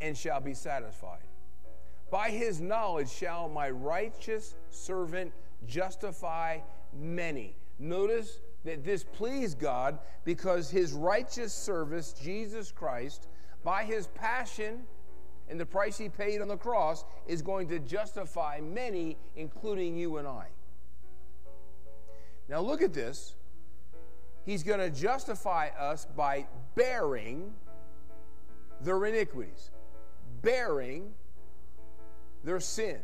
and 0.00 0.16
shall 0.16 0.40
be 0.40 0.54
satisfied. 0.54 1.26
By 2.10 2.30
his 2.30 2.60
knowledge 2.60 3.10
shall 3.10 3.48
my 3.48 3.70
righteous 3.70 4.54
servant 4.70 5.32
justify 5.66 6.58
many. 6.98 7.56
Notice 7.78 8.40
that 8.64 8.84
this 8.84 9.04
pleased 9.04 9.58
God 9.58 9.98
because 10.24 10.70
his 10.70 10.92
righteous 10.92 11.52
service, 11.52 12.12
Jesus 12.12 12.70
Christ, 12.70 13.28
by 13.64 13.84
his 13.84 14.06
passion 14.08 14.82
and 15.48 15.58
the 15.58 15.66
price 15.66 15.98
he 15.98 16.08
paid 16.08 16.40
on 16.40 16.48
the 16.48 16.56
cross, 16.56 17.04
is 17.26 17.42
going 17.42 17.68
to 17.68 17.80
justify 17.80 18.60
many, 18.60 19.16
including 19.34 19.96
you 19.96 20.18
and 20.18 20.28
I. 20.28 20.46
Now, 22.48 22.60
look 22.60 22.82
at 22.82 22.92
this. 22.92 23.34
He's 24.44 24.62
going 24.62 24.80
to 24.80 24.90
justify 24.90 25.68
us 25.78 26.06
by 26.16 26.46
bearing 26.74 27.52
their 28.80 29.04
iniquities, 29.04 29.70
bearing 30.42 31.12
their 32.44 32.60
sin. 32.60 32.98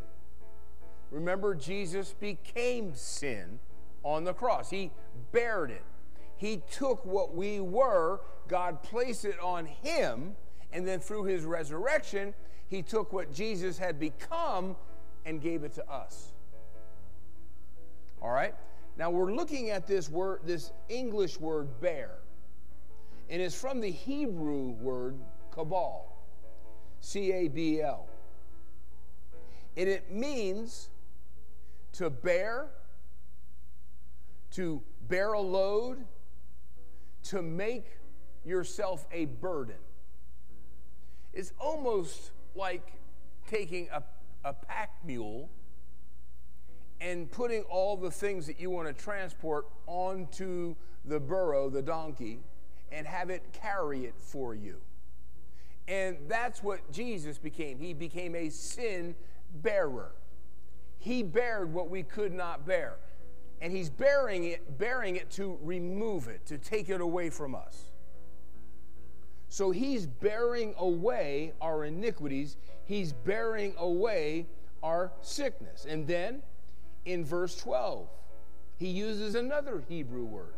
Remember, 1.10 1.54
Jesus 1.54 2.14
became 2.18 2.94
sin 2.94 3.58
on 4.02 4.24
the 4.24 4.32
cross. 4.32 4.70
He 4.70 4.90
bared 5.32 5.70
it. 5.70 5.84
He 6.36 6.62
took 6.70 7.04
what 7.04 7.34
we 7.34 7.60
were, 7.60 8.20
God 8.48 8.82
placed 8.82 9.24
it 9.24 9.38
on 9.40 9.66
him, 9.66 10.34
and 10.72 10.86
then 10.86 11.00
through 11.00 11.24
his 11.24 11.44
resurrection, 11.44 12.34
he 12.68 12.82
took 12.82 13.12
what 13.12 13.32
Jesus 13.32 13.78
had 13.78 13.98
become 13.98 14.76
and 15.24 15.40
gave 15.40 15.64
it 15.64 15.72
to 15.74 15.90
us. 15.90 16.32
All 18.20 18.30
right? 18.30 18.54
Now 18.96 19.10
we're 19.10 19.32
looking 19.32 19.70
at 19.70 19.86
this 19.86 20.08
word, 20.08 20.40
this 20.44 20.72
English 20.88 21.38
word 21.38 21.80
bear. 21.80 22.12
And 23.28 23.42
it's 23.42 23.54
from 23.54 23.80
the 23.80 23.90
Hebrew 23.90 24.70
word 24.70 25.16
cabal. 25.50 26.12
C 27.00 27.32
A 27.32 27.48
B 27.48 27.82
L. 27.82 28.08
And 29.76 29.88
it 29.88 30.10
means 30.10 30.88
to 31.92 32.08
bear, 32.08 32.68
to 34.52 34.82
bear 35.08 35.34
a 35.34 35.40
load, 35.40 36.04
to 37.24 37.42
make 37.42 37.98
yourself 38.44 39.06
a 39.12 39.26
burden. 39.26 39.76
It's 41.34 41.52
almost 41.58 42.30
like 42.54 42.94
taking 43.46 43.88
a, 43.92 44.02
a 44.44 44.54
pack 44.54 44.94
mule 45.04 45.50
and 47.00 47.30
putting 47.30 47.62
all 47.64 47.96
the 47.96 48.10
things 48.10 48.46
that 48.46 48.58
you 48.58 48.70
want 48.70 48.88
to 48.88 48.94
transport 48.94 49.66
onto 49.86 50.74
the 51.04 51.20
burro, 51.20 51.68
the 51.68 51.82
donkey, 51.82 52.40
and 52.90 53.06
have 53.06 53.30
it 53.30 53.42
carry 53.52 54.04
it 54.04 54.14
for 54.18 54.54
you. 54.54 54.76
And 55.88 56.16
that's 56.26 56.62
what 56.62 56.90
Jesus 56.90 57.38
became. 57.38 57.78
He 57.78 57.94
became 57.94 58.34
a 58.34 58.48
sin 58.48 59.14
bearer. 59.62 60.12
He 60.98 61.22
bared 61.22 61.72
what 61.72 61.90
we 61.90 62.02
could 62.02 62.32
not 62.32 62.66
bear 62.66 62.96
and 63.60 63.72
he's 63.72 63.88
bearing 63.88 64.44
it, 64.44 64.78
bearing 64.78 65.16
it 65.16 65.30
to 65.30 65.58
remove 65.62 66.28
it, 66.28 66.44
to 66.46 66.58
take 66.58 66.88
it 66.88 67.00
away 67.00 67.30
from 67.30 67.54
us. 67.54 67.90
So 69.48 69.70
he's 69.70 70.06
bearing 70.06 70.74
away 70.78 71.52
our 71.60 71.84
iniquities, 71.84 72.56
he's 72.84 73.12
bearing 73.12 73.74
away 73.78 74.46
our 74.82 75.12
sickness. 75.22 75.86
And 75.88 76.06
then 76.06 76.42
in 77.06 77.24
verse 77.24 77.56
12, 77.56 78.08
he 78.76 78.88
uses 78.88 79.34
another 79.34 79.82
Hebrew 79.88 80.24
word. 80.24 80.54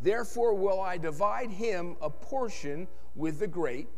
Therefore 0.00 0.54
will 0.54 0.80
I 0.80 0.96
divide 0.96 1.50
him 1.50 1.96
a 2.00 2.10
portion 2.10 2.88
with 3.14 3.38
the 3.38 3.46
great. 3.46 3.88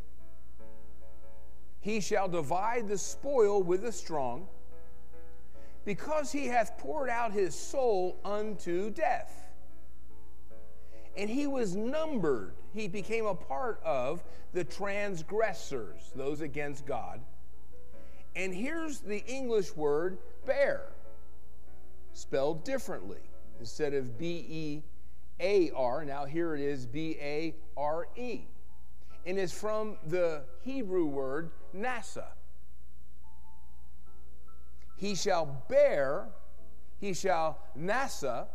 He 1.81 2.01
shall 2.01 2.29
divide 2.29 2.89
the 2.89 2.99
spoil 2.99 3.63
with 3.63 3.83
the 3.83 3.93
strong 3.93 4.49
because 5.85 6.31
he 6.31 6.47
hath 6.47 6.77
poured 6.77 7.09
out 7.09 7.33
his 7.33 7.55
soul 7.55 8.19
unto 8.25 8.91
death. 8.91 9.47
And 11.17 11.29
he 11.29 11.47
was 11.47 11.75
numbered, 11.75 12.55
he 12.73 12.89
became 12.89 13.27
a 13.27 13.35
part 13.35 13.81
of 13.85 14.23
the 14.53 14.65
transgressors, 14.65 16.13
those 16.15 16.41
against 16.41 16.87
God. 16.87 17.21
And 18.37 18.55
here's 18.55 19.01
the 19.01 19.25
English 19.27 19.75
word 19.77 20.19
bear, 20.47 20.83
spelled 22.13 22.65
differently. 22.65 23.19
Instead 23.59 23.93
of 23.93 24.19
B 24.19 24.47
E 24.49 24.83
A 25.41 25.71
R, 25.73 26.05
now 26.05 26.25
here 26.25 26.55
it 26.55 26.61
is 26.61 26.87
B 26.87 27.17
A 27.21 27.55
R 27.77 28.09
E. 28.17 28.43
And 29.27 29.39
it's 29.39 29.53
from 29.53 29.99
the 30.07 30.43
Hebrew 30.63 31.05
word 31.05 31.51
nasa 31.77 32.25
he 35.01 35.15
shall 35.15 35.65
bear, 35.71 36.29
he 36.99 37.15
shall 37.15 37.59
nasa 37.77 38.49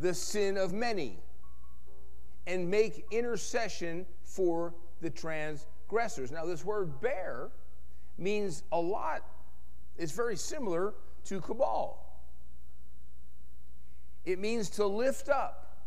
the 0.00 0.14
sin 0.14 0.56
of 0.56 0.72
many 0.72 1.18
and 2.46 2.70
make 2.70 3.04
intercession 3.10 4.06
for 4.22 4.72
the 5.02 5.10
transgressors. 5.10 6.30
Now, 6.30 6.46
this 6.46 6.64
word 6.64 7.02
bear 7.02 7.50
means 8.18 8.62
a 8.72 8.80
lot, 8.80 9.22
it's 9.96 10.12
very 10.12 10.36
similar 10.36 10.94
to 11.24 11.40
cabal. 11.40 12.02
It 14.24 14.38
means 14.38 14.70
to 14.70 14.86
lift 14.86 15.28
up, 15.28 15.78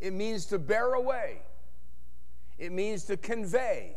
it 0.00 0.12
means 0.12 0.46
to 0.46 0.58
bear 0.58 0.94
away, 0.94 1.38
it 2.58 2.72
means 2.72 3.04
to 3.04 3.16
convey, 3.16 3.96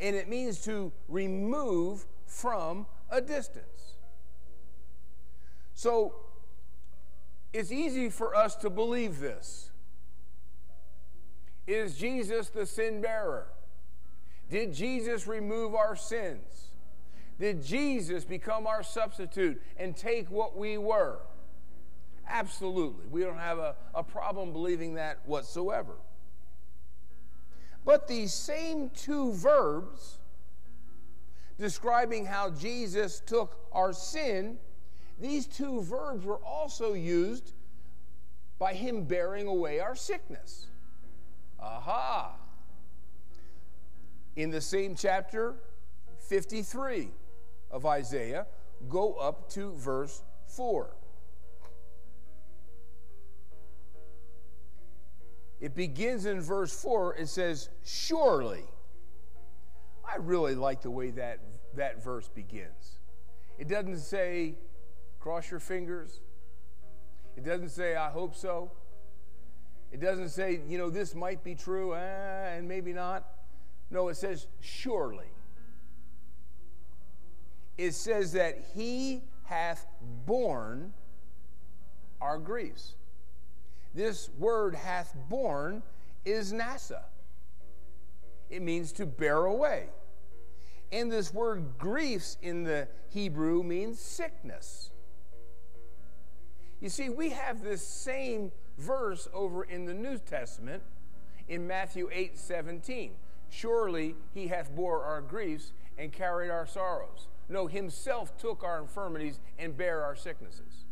and 0.00 0.14
it 0.14 0.28
means 0.28 0.60
to 0.64 0.92
remove 1.08 2.04
from 2.26 2.86
a 3.10 3.20
distance. 3.20 3.96
So 5.74 6.14
it's 7.52 7.70
easy 7.70 8.10
for 8.10 8.34
us 8.34 8.56
to 8.56 8.70
believe 8.70 9.20
this. 9.20 9.70
Is 11.66 11.96
Jesus 11.96 12.48
the 12.48 12.66
sin 12.66 13.00
bearer? 13.00 13.46
Did 14.50 14.74
Jesus 14.74 15.26
remove 15.26 15.74
our 15.74 15.96
sins? 15.96 16.68
Did 17.38 17.64
Jesus 17.64 18.24
become 18.24 18.66
our 18.66 18.82
substitute 18.82 19.60
and 19.76 19.96
take 19.96 20.30
what 20.30 20.56
we 20.56 20.78
were? 20.78 21.18
Absolutely. 22.28 23.06
We 23.10 23.22
don't 23.22 23.38
have 23.38 23.58
a, 23.58 23.74
a 23.94 24.02
problem 24.02 24.52
believing 24.52 24.94
that 24.94 25.18
whatsoever. 25.26 25.94
But 27.84 28.06
these 28.06 28.32
same 28.32 28.90
two 28.90 29.32
verbs 29.32 30.18
describing 31.58 32.24
how 32.24 32.50
Jesus 32.50 33.20
took 33.20 33.58
our 33.72 33.92
sin, 33.92 34.56
these 35.20 35.46
two 35.46 35.82
verbs 35.82 36.24
were 36.24 36.38
also 36.38 36.94
used 36.94 37.52
by 38.58 38.74
him 38.74 39.04
bearing 39.04 39.46
away 39.46 39.80
our 39.80 39.94
sickness. 39.94 40.66
Aha! 41.60 42.34
in 44.36 44.50
the 44.50 44.60
same 44.60 44.94
chapter 44.94 45.54
53 46.28 47.10
of 47.70 47.86
Isaiah, 47.86 48.46
go 48.88 49.14
up 49.14 49.48
to 49.50 49.74
verse 49.74 50.22
4. 50.46 50.90
It 55.60 55.74
begins 55.74 56.26
in 56.26 56.40
verse 56.40 56.78
4. 56.82 57.16
It 57.16 57.28
says, 57.28 57.70
Surely. 57.84 58.64
I 60.06 60.16
really 60.16 60.54
like 60.54 60.82
the 60.82 60.90
way 60.90 61.10
that, 61.12 61.40
that 61.74 62.04
verse 62.04 62.28
begins. 62.28 62.98
It 63.58 63.68
doesn't 63.68 63.98
say, 63.98 64.56
Cross 65.20 65.50
your 65.50 65.60
fingers. 65.60 66.20
It 67.36 67.44
doesn't 67.44 67.70
say, 67.70 67.96
I 67.96 68.10
hope 68.10 68.36
so. 68.36 68.72
It 69.90 70.00
doesn't 70.00 70.30
say, 70.30 70.60
you 70.68 70.76
know, 70.76 70.90
this 70.90 71.14
might 71.14 71.42
be 71.42 71.54
true, 71.54 71.94
eh, 71.94 72.56
and 72.56 72.68
maybe 72.68 72.92
not. 72.92 73.24
No, 73.94 74.08
it 74.08 74.16
says, 74.16 74.48
Surely. 74.60 75.28
It 77.78 77.92
says 77.92 78.32
that 78.32 78.58
He 78.74 79.22
hath 79.44 79.86
borne 80.26 80.92
our 82.20 82.38
griefs. 82.38 82.94
This 83.94 84.30
word 84.36 84.74
hath 84.74 85.14
borne 85.28 85.84
is 86.24 86.52
nasa. 86.52 87.02
It 88.50 88.62
means 88.62 88.90
to 88.92 89.06
bear 89.06 89.44
away. 89.44 89.86
And 90.90 91.10
this 91.10 91.32
word 91.32 91.78
griefs 91.78 92.36
in 92.42 92.64
the 92.64 92.88
Hebrew 93.10 93.62
means 93.62 94.00
sickness. 94.00 94.90
You 96.80 96.88
see, 96.88 97.10
we 97.10 97.30
have 97.30 97.62
this 97.62 97.86
same 97.86 98.50
verse 98.76 99.28
over 99.32 99.62
in 99.62 99.84
the 99.84 99.94
New 99.94 100.18
Testament 100.18 100.82
in 101.48 101.64
Matthew 101.68 102.08
8 102.12 102.36
17. 102.36 103.12
Surely 103.54 104.16
he 104.32 104.48
hath 104.48 104.74
bore 104.74 105.04
our 105.04 105.20
griefs 105.20 105.72
and 105.96 106.12
carried 106.12 106.50
our 106.50 106.66
sorrows. 106.66 107.28
No, 107.48 107.68
himself 107.68 108.36
took 108.36 108.64
our 108.64 108.80
infirmities 108.80 109.38
and 109.60 109.76
bare 109.76 110.02
our 110.02 110.16
sicknesses. 110.16 110.86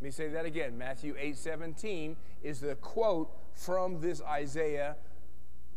Let 0.00 0.04
me 0.04 0.10
say 0.12 0.28
that 0.28 0.44
again. 0.44 0.78
Matthew 0.78 1.16
8 1.18 1.36
17 1.36 2.16
is 2.44 2.60
the 2.60 2.76
quote 2.76 3.28
from 3.54 4.00
this 4.00 4.22
Isaiah 4.22 4.94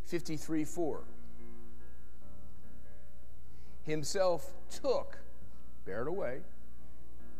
53 0.06 0.64
4. 0.64 1.02
Himself 3.84 4.54
took, 4.70 5.18
bared 5.86 6.08
away, 6.08 6.42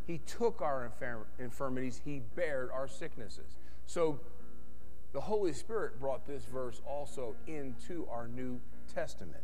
he 0.08 0.18
took 0.20 0.62
our 0.62 0.92
infirmities, 1.38 2.02
he 2.04 2.22
bared 2.36 2.70
our 2.74 2.88
sicknesses. 2.88 3.58
So 3.86 4.20
the 5.16 5.22
Holy 5.22 5.54
Spirit 5.54 5.98
brought 5.98 6.28
this 6.28 6.44
verse 6.44 6.82
also 6.86 7.36
into 7.48 8.06
our 8.12 8.28
New 8.28 8.60
Testament. 8.94 9.42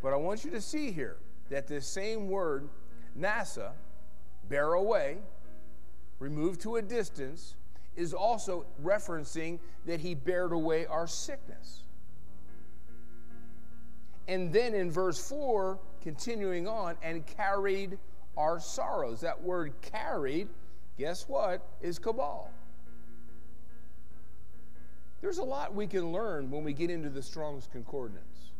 But 0.00 0.12
I 0.12 0.16
want 0.16 0.44
you 0.44 0.52
to 0.52 0.60
see 0.60 0.92
here 0.92 1.16
that 1.50 1.66
this 1.66 1.88
same 1.88 2.28
word, 2.28 2.68
nasa, 3.18 3.72
bear 4.48 4.74
away, 4.74 5.18
remove 6.20 6.60
to 6.60 6.76
a 6.76 6.82
distance, 6.82 7.56
is 7.96 8.14
also 8.14 8.64
referencing 8.80 9.58
that 9.86 9.98
he 9.98 10.14
bared 10.14 10.52
away 10.52 10.86
our 10.86 11.08
sickness. 11.08 11.82
And 14.28 14.52
then 14.52 14.72
in 14.72 14.88
verse 14.88 15.28
4, 15.28 15.80
continuing 16.00 16.68
on, 16.68 16.94
and 17.02 17.26
carried 17.26 17.98
our 18.36 18.60
sorrows. 18.60 19.20
That 19.20 19.42
word 19.42 19.72
carried, 19.82 20.46
guess 20.96 21.28
what, 21.28 21.66
is 21.82 21.98
sabal. 21.98 22.50
There's 25.24 25.38
a 25.38 25.42
lot 25.42 25.74
we 25.74 25.86
can 25.86 26.12
learn 26.12 26.50
when 26.50 26.64
we 26.64 26.74
get 26.74 26.90
into 26.90 27.08
the 27.08 27.22
Strong's 27.22 27.66
Concordance. 27.66 28.52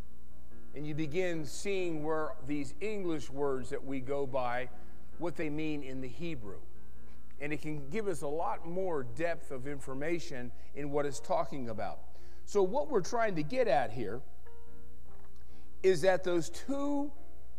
And 0.74 0.86
you 0.86 0.94
begin 0.94 1.44
seeing 1.44 2.02
where 2.02 2.30
these 2.46 2.72
English 2.80 3.28
words 3.28 3.68
that 3.68 3.84
we 3.84 4.00
go 4.00 4.26
by, 4.26 4.70
what 5.18 5.36
they 5.36 5.50
mean 5.50 5.82
in 5.82 6.00
the 6.00 6.08
Hebrew 6.08 6.56
and 7.38 7.52
it 7.52 7.60
can 7.60 7.86
give 7.90 8.08
us 8.08 8.22
a 8.22 8.26
lot 8.26 8.66
more 8.66 9.02
depth 9.02 9.50
of 9.50 9.66
information 9.66 10.50
in 10.74 10.90
what 10.90 11.04
it's 11.04 11.20
talking 11.20 11.68
about. 11.68 11.98
So, 12.46 12.62
what 12.62 12.88
we're 12.88 13.02
trying 13.02 13.34
to 13.36 13.42
get 13.42 13.68
at 13.68 13.90
here 13.90 14.22
is 15.82 16.00
that 16.00 16.24
those 16.24 16.48
two 16.48 17.12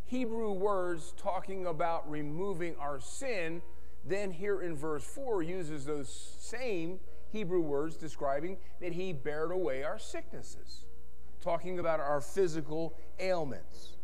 Hebrew 0.06 0.50
words 0.50 1.14
talking 1.16 1.66
about 1.66 2.10
removing 2.10 2.74
our 2.80 2.98
sin, 2.98 3.62
then 4.04 4.32
here 4.32 4.62
in 4.62 4.74
verse 4.74 5.04
4 5.04 5.44
uses 5.44 5.84
those 5.84 6.08
same 6.40 6.98
Hebrew 7.36 7.60
words 7.60 7.96
describing 7.96 8.56
that 8.80 8.92
he 8.94 9.12
bared 9.12 9.50
away 9.50 9.82
our 9.84 9.98
sicknesses, 9.98 10.86
talking 11.42 11.78
about 11.78 12.00
our 12.00 12.22
physical 12.22 12.96
ailments. 13.20 13.98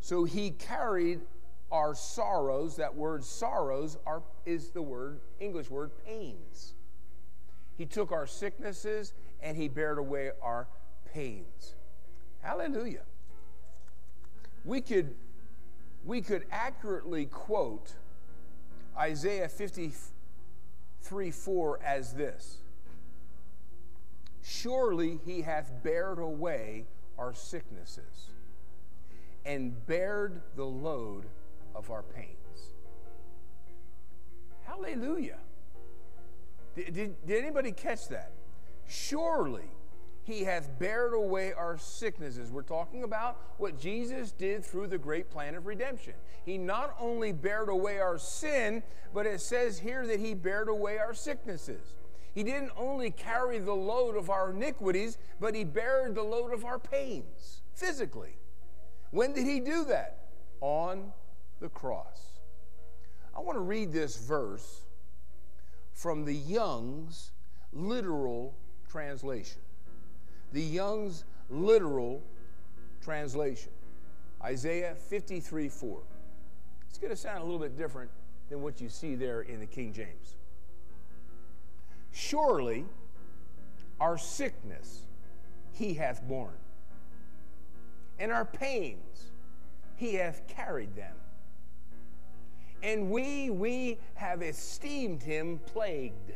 So 0.00 0.24
he 0.24 0.52
carried 0.52 1.20
our 1.70 1.94
sorrows, 1.94 2.76
that 2.76 2.94
word 2.94 3.22
sorrows 3.22 3.98
are, 4.06 4.22
is 4.46 4.70
the 4.70 4.80
word, 4.80 5.20
English 5.40 5.68
word, 5.68 5.90
pains. 6.06 6.72
He 7.76 7.84
took 7.84 8.12
our 8.12 8.26
sicknesses 8.26 9.12
and 9.42 9.58
he 9.58 9.68
bared 9.68 9.98
away 9.98 10.30
our 10.40 10.66
pains. 11.12 11.74
Hallelujah. 12.40 13.04
We 14.64 14.80
could, 14.80 15.14
we 16.06 16.22
could 16.22 16.46
accurately 16.50 17.26
quote 17.26 17.92
Isaiah 18.96 19.50
53 19.50 21.30
4 21.30 21.80
as 21.84 22.14
this 22.14 22.59
Surely 24.42 25.20
he 25.24 25.42
hath 25.42 25.70
bared 25.82 26.18
away 26.18 26.86
our 27.18 27.34
sicknesses 27.34 28.30
and 29.44 29.86
bared 29.86 30.40
the 30.56 30.64
load 30.64 31.24
of 31.74 31.90
our 31.90 32.02
pains. 32.02 32.36
Hallelujah. 34.64 35.38
Did, 36.74 36.94
did, 36.94 37.26
did 37.26 37.42
anybody 37.42 37.72
catch 37.72 38.08
that? 38.08 38.32
Surely 38.86 39.68
he 40.24 40.44
hath 40.44 40.78
bared 40.78 41.12
away 41.12 41.52
our 41.52 41.76
sicknesses. 41.78 42.50
We're 42.50 42.62
talking 42.62 43.02
about 43.02 43.38
what 43.58 43.78
Jesus 43.78 44.32
did 44.32 44.64
through 44.64 44.86
the 44.86 44.98
great 44.98 45.30
plan 45.30 45.54
of 45.54 45.66
redemption. 45.66 46.14
He 46.44 46.56
not 46.56 46.94
only 47.00 47.32
bared 47.32 47.68
away 47.68 47.98
our 47.98 48.18
sin, 48.18 48.82
but 49.12 49.26
it 49.26 49.40
says 49.40 49.78
here 49.78 50.06
that 50.06 50.20
he 50.20 50.34
bared 50.34 50.68
away 50.68 50.98
our 50.98 51.14
sicknesses. 51.14 51.94
He 52.34 52.42
didn't 52.44 52.70
only 52.76 53.10
carry 53.10 53.58
the 53.58 53.74
load 53.74 54.16
of 54.16 54.30
our 54.30 54.50
iniquities, 54.50 55.18
but 55.40 55.54
he 55.54 55.64
bared 55.64 56.14
the 56.14 56.22
load 56.22 56.52
of 56.52 56.64
our 56.64 56.78
pains 56.78 57.62
physically. 57.74 58.36
When 59.10 59.32
did 59.32 59.46
he 59.46 59.60
do 59.60 59.84
that? 59.86 60.18
On 60.60 61.12
the 61.60 61.68
cross. 61.68 62.40
I 63.36 63.40
want 63.40 63.56
to 63.56 63.62
read 63.62 63.92
this 63.92 64.16
verse 64.16 64.82
from 65.94 66.24
the 66.24 66.34
Young's 66.34 67.32
literal 67.72 68.54
translation. 68.88 69.60
The 70.52 70.62
Young's 70.62 71.24
literal 71.48 72.22
translation. 73.02 73.72
Isaiah 74.42 74.94
53 74.94 75.68
4. 75.68 76.00
It's 76.88 76.98
going 76.98 77.10
to 77.10 77.16
sound 77.16 77.38
a 77.38 77.44
little 77.44 77.58
bit 77.58 77.76
different 77.76 78.10
than 78.48 78.62
what 78.62 78.80
you 78.80 78.88
see 78.88 79.14
there 79.14 79.42
in 79.42 79.60
the 79.60 79.66
King 79.66 79.92
James. 79.92 80.36
Surely 82.12 82.84
our 84.00 84.18
sickness 84.18 85.06
he 85.72 85.94
hath 85.94 86.22
borne, 86.22 86.58
and 88.18 88.32
our 88.32 88.44
pains 88.44 89.30
he 89.96 90.14
hath 90.14 90.46
carried 90.46 90.94
them 90.96 91.14
and 92.82 93.10
we, 93.10 93.50
we 93.50 93.98
have 94.14 94.42
esteemed 94.42 95.22
him 95.22 95.60
plagued, 95.66 96.32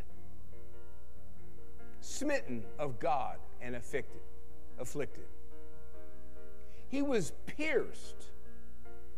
smitten 2.00 2.64
of 2.78 2.98
God 2.98 3.38
and 3.62 3.74
afflicted, 3.74 4.20
afflicted. 4.78 5.24
He 6.88 7.02
was 7.02 7.32
pierced 7.46 8.26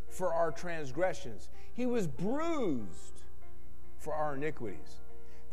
for 0.09 0.33
our 0.33 0.53
transgressions. 0.53 1.49
He 1.75 1.85
was 1.85 2.07
bruised 2.07 3.23
for 3.99 4.15
our 4.15 4.37
iniquities. 4.37 5.01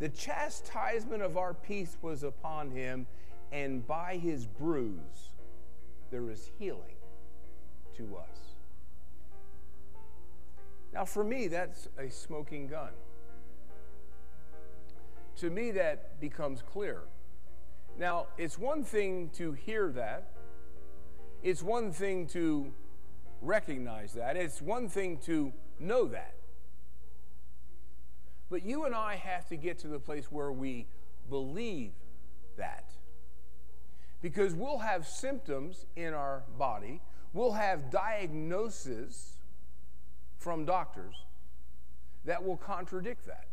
The 0.00 0.08
chastisement 0.08 1.22
of 1.22 1.36
our 1.36 1.54
peace 1.54 1.96
was 2.02 2.22
upon 2.22 2.70
him, 2.70 3.06
and 3.52 3.86
by 3.86 4.16
his 4.16 4.46
bruise 4.46 5.30
there 6.10 6.30
is 6.30 6.50
healing 6.58 6.96
to 7.96 8.16
us. 8.16 8.38
Now, 10.92 11.04
for 11.04 11.24
me, 11.24 11.48
that's 11.48 11.88
a 11.98 12.08
smoking 12.08 12.68
gun. 12.68 12.90
To 15.36 15.50
me, 15.50 15.72
that 15.72 16.20
becomes 16.20 16.62
clear. 16.62 17.00
Now, 17.98 18.26
it's 18.38 18.58
one 18.58 18.84
thing 18.84 19.30
to 19.34 19.52
hear 19.52 19.90
that, 19.92 20.30
it's 21.42 21.62
one 21.62 21.92
thing 21.92 22.26
to 22.28 22.72
recognize 23.42 24.12
that, 24.14 24.36
it's 24.36 24.62
one 24.62 24.88
thing 24.88 25.18
to 25.18 25.52
know 25.78 26.06
that. 26.06 26.34
But 28.50 28.64
you 28.64 28.84
and 28.84 28.94
I 28.94 29.16
have 29.16 29.48
to 29.48 29.56
get 29.56 29.78
to 29.80 29.88
the 29.88 29.98
place 29.98 30.30
where 30.30 30.52
we 30.52 30.86
believe 31.28 31.92
that. 32.56 32.90
Because 34.20 34.54
we'll 34.54 34.78
have 34.78 35.06
symptoms 35.06 35.86
in 35.96 36.14
our 36.14 36.44
body, 36.58 37.00
we'll 37.32 37.52
have 37.52 37.90
diagnoses 37.90 39.38
from 40.38 40.64
doctors 40.64 41.14
that 42.24 42.44
will 42.44 42.56
contradict 42.56 43.26
that. 43.26 43.46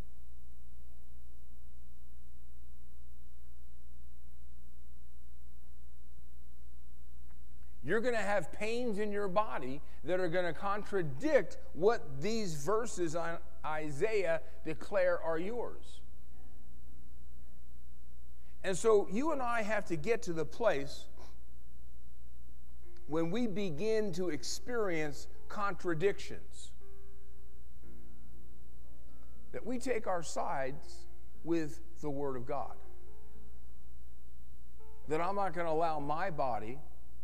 You're 7.83 7.99
going 7.99 8.13
to 8.13 8.21
have 8.21 8.51
pains 8.51 8.99
in 8.99 9.11
your 9.11 9.27
body 9.27 9.81
that 10.03 10.19
are 10.19 10.29
going 10.29 10.45
to 10.45 10.53
contradict 10.53 11.57
what 11.73 12.21
these 12.21 12.53
verses 12.55 13.15
on, 13.15 13.37
Isaiah 13.65 14.41
declare 14.65 15.21
are 15.21 15.37
yours. 15.37 16.01
And 18.63 18.77
so 18.77 19.07
you 19.11 19.31
and 19.31 19.41
I 19.41 19.63
have 19.63 19.85
to 19.85 19.95
get 19.95 20.21
to 20.23 20.33
the 20.33 20.45
place 20.45 21.05
when 23.07 23.31
we 23.31 23.47
begin 23.47 24.13
to 24.13 24.29
experience 24.29 25.27
contradictions 25.49 26.71
that 29.51 29.65
we 29.65 29.77
take 29.77 30.07
our 30.07 30.23
sides 30.23 31.07
with 31.43 31.81
the 32.01 32.09
Word 32.09 32.35
of 32.35 32.45
God. 32.45 32.73
That 35.07 35.19
I'm 35.19 35.35
not 35.35 35.53
going 35.53 35.67
to 35.67 35.73
allow 35.73 35.99
my 35.99 36.29
body 36.29 36.79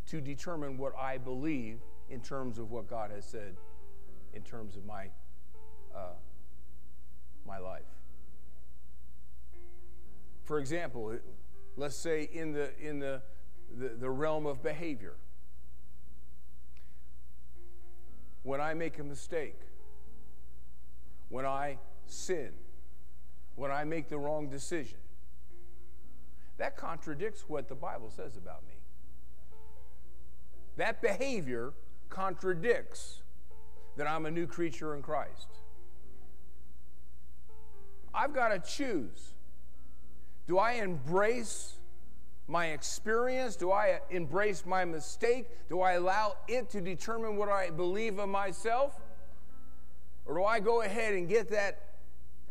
to 0.08 0.20
determine 0.20 0.78
what 0.78 0.94
I 0.98 1.18
believe 1.18 1.80
in 2.10 2.22
terms 2.22 2.58
of 2.58 2.72
what 2.72 2.90
God 2.90 3.12
has 3.12 3.26
said, 3.26 3.56
in 4.34 4.42
terms 4.42 4.76
of 4.76 4.86
my, 4.86 5.08
uh, 5.96 6.14
my 7.48 7.58
life. 7.58 7.82
For 10.43 10.60
example, 10.60 11.18
let's 11.76 11.95
say 11.95 12.30
in 12.32 12.54
the, 12.54 12.70
in 12.80 13.00
the, 13.00 13.22
the, 13.78 13.89
the 13.89 14.10
realm 14.10 14.45
of 14.45 14.62
behavior, 14.62 15.16
when 18.43 18.62
I 18.62 18.74
make 18.74 19.00
a 19.00 19.04
mistake, 19.04 19.60
when 21.30 21.45
I 21.45 21.78
sin, 22.06 22.52
when 23.56 23.72
I 23.72 23.84
make 23.84 24.08
the 24.10 24.18
wrong 24.18 24.50
decision, 24.50 25.00
that 26.58 26.78
contradicts 26.78 27.45
what 27.48 27.68
the 27.68 27.76
Bible 27.76 28.10
says 28.10 28.38
about 28.38 28.66
me. 28.68 28.74
That 30.78 31.02
behavior 31.02 31.74
contradicts 32.10 33.22
that 33.98 34.08
I'm 34.08 34.26
a 34.26 34.32
new 34.32 34.48
creature 34.48 34.95
in 34.95 35.02
Christ. 35.02 35.48
I've 38.18 38.34
got 38.34 38.49
to 38.49 38.59
choose. 38.59 39.34
Do 40.47 40.57
I 40.57 40.74
embrace 40.74 41.76
my 42.47 42.68
experience? 42.68 43.55
Do 43.55 43.72
I 43.72 43.99
embrace 44.09 44.65
my 44.65 44.86
mistake? 44.86 45.47
Do 45.70 45.82
I 45.82 45.93
allow 45.93 46.38
it 46.47 46.70
to 46.72 46.82
determine 46.82 47.38
what 47.38 47.49
I 47.49 47.70
believe 47.70 48.18
of 48.18 48.28
myself? 48.28 48.99
Or 50.26 50.36
do 50.36 50.43
I 50.45 50.59
go 50.59 50.82
ahead 50.82 51.13
and 51.13 51.30
get 51.30 51.49
that 51.49 51.93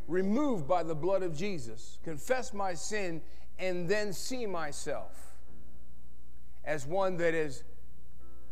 removed 0.06 0.68
by 0.68 0.84
the 0.84 0.94
blood 0.94 1.24
of 1.24 1.36
Jesus, 1.36 1.98
confess 2.04 2.54
my 2.54 2.74
sin, 2.74 3.20
and 3.58 3.88
then 3.88 4.12
see 4.12 4.46
myself 4.46 5.34
as 6.64 6.86
one 6.86 7.16
that 7.16 7.34
is 7.34 7.64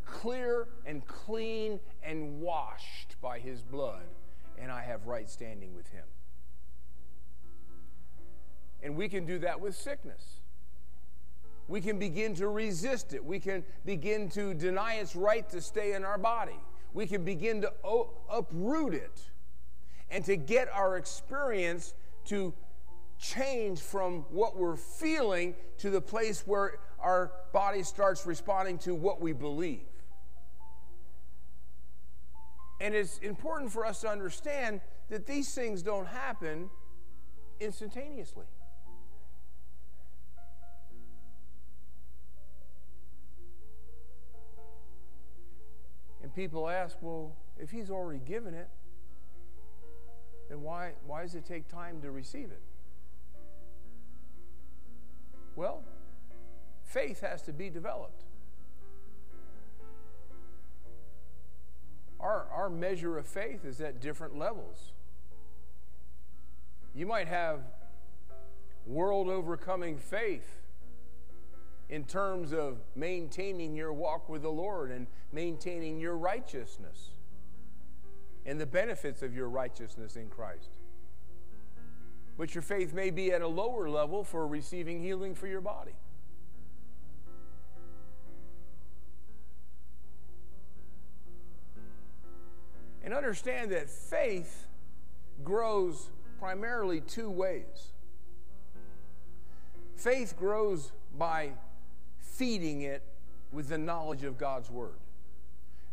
clear 0.04 0.66
and 0.84 1.06
clean 1.06 1.78
and 2.02 2.40
washed 2.40 3.16
by 3.20 3.38
his 3.38 3.62
blood, 3.62 4.02
and 4.58 4.72
I 4.72 4.82
have 4.82 5.06
right 5.06 5.30
standing 5.30 5.74
with 5.74 5.88
him. 5.88 6.04
And 8.84 8.96
we 8.96 9.08
can 9.08 9.24
do 9.24 9.38
that 9.38 9.60
with 9.60 9.74
sickness. 9.74 10.40
We 11.66 11.80
can 11.80 11.98
begin 11.98 12.34
to 12.34 12.48
resist 12.48 13.14
it. 13.14 13.24
We 13.24 13.40
can 13.40 13.64
begin 13.86 14.28
to 14.30 14.52
deny 14.52 14.96
its 14.96 15.16
right 15.16 15.48
to 15.48 15.62
stay 15.62 15.94
in 15.94 16.04
our 16.04 16.18
body. 16.18 16.60
We 16.92 17.06
can 17.06 17.24
begin 17.24 17.62
to 17.62 17.72
uproot 18.30 18.92
it 18.92 19.22
and 20.10 20.22
to 20.26 20.36
get 20.36 20.68
our 20.68 20.98
experience 20.98 21.94
to 22.26 22.52
change 23.18 23.80
from 23.80 24.26
what 24.28 24.58
we're 24.58 24.76
feeling 24.76 25.54
to 25.78 25.88
the 25.88 26.02
place 26.02 26.46
where 26.46 26.74
our 27.00 27.32
body 27.54 27.82
starts 27.82 28.26
responding 28.26 28.76
to 28.78 28.94
what 28.94 29.22
we 29.22 29.32
believe. 29.32 29.86
And 32.80 32.94
it's 32.94 33.16
important 33.18 33.72
for 33.72 33.86
us 33.86 34.02
to 34.02 34.08
understand 34.08 34.82
that 35.08 35.24
these 35.26 35.54
things 35.54 35.82
don't 35.82 36.06
happen 36.06 36.68
instantaneously. 37.60 38.44
People 46.34 46.68
ask, 46.68 46.96
well, 47.00 47.36
if 47.58 47.70
he's 47.70 47.90
already 47.90 48.20
given 48.24 48.54
it, 48.54 48.68
then 50.48 50.62
why, 50.62 50.92
why 51.06 51.22
does 51.22 51.34
it 51.34 51.44
take 51.44 51.68
time 51.68 52.00
to 52.02 52.10
receive 52.10 52.50
it? 52.50 52.60
Well, 55.56 55.84
faith 56.82 57.20
has 57.20 57.42
to 57.42 57.52
be 57.52 57.70
developed. 57.70 58.24
Our, 62.18 62.46
our 62.52 62.70
measure 62.70 63.18
of 63.18 63.26
faith 63.26 63.64
is 63.64 63.80
at 63.80 64.00
different 64.00 64.36
levels. 64.36 64.92
You 66.94 67.06
might 67.06 67.28
have 67.28 67.60
world 68.86 69.28
overcoming 69.28 69.98
faith 69.98 70.63
in 71.88 72.04
terms 72.04 72.52
of 72.52 72.78
maintaining 72.96 73.74
your 73.74 73.92
walk 73.92 74.28
with 74.28 74.42
the 74.42 74.50
Lord 74.50 74.90
and 74.90 75.06
maintaining 75.32 76.00
your 76.00 76.16
righteousness 76.16 77.10
and 78.46 78.60
the 78.60 78.66
benefits 78.66 79.22
of 79.22 79.34
your 79.34 79.48
righteousness 79.48 80.16
in 80.16 80.28
Christ. 80.28 80.70
But 82.36 82.54
your 82.54 82.62
faith 82.62 82.92
may 82.92 83.10
be 83.10 83.32
at 83.32 83.42
a 83.42 83.48
lower 83.48 83.88
level 83.88 84.24
for 84.24 84.46
receiving 84.46 85.00
healing 85.02 85.34
for 85.34 85.46
your 85.46 85.60
body. 85.60 85.94
And 93.04 93.12
understand 93.12 93.70
that 93.72 93.88
faith 93.90 94.66
grows 95.44 96.10
primarily 96.38 97.00
two 97.00 97.30
ways. 97.30 97.92
Faith 99.94 100.36
grows 100.38 100.90
by 101.16 101.52
feeding 102.34 102.82
it 102.82 103.02
with 103.52 103.68
the 103.68 103.78
knowledge 103.78 104.24
of 104.24 104.38
God's 104.38 104.70
Word. 104.70 104.98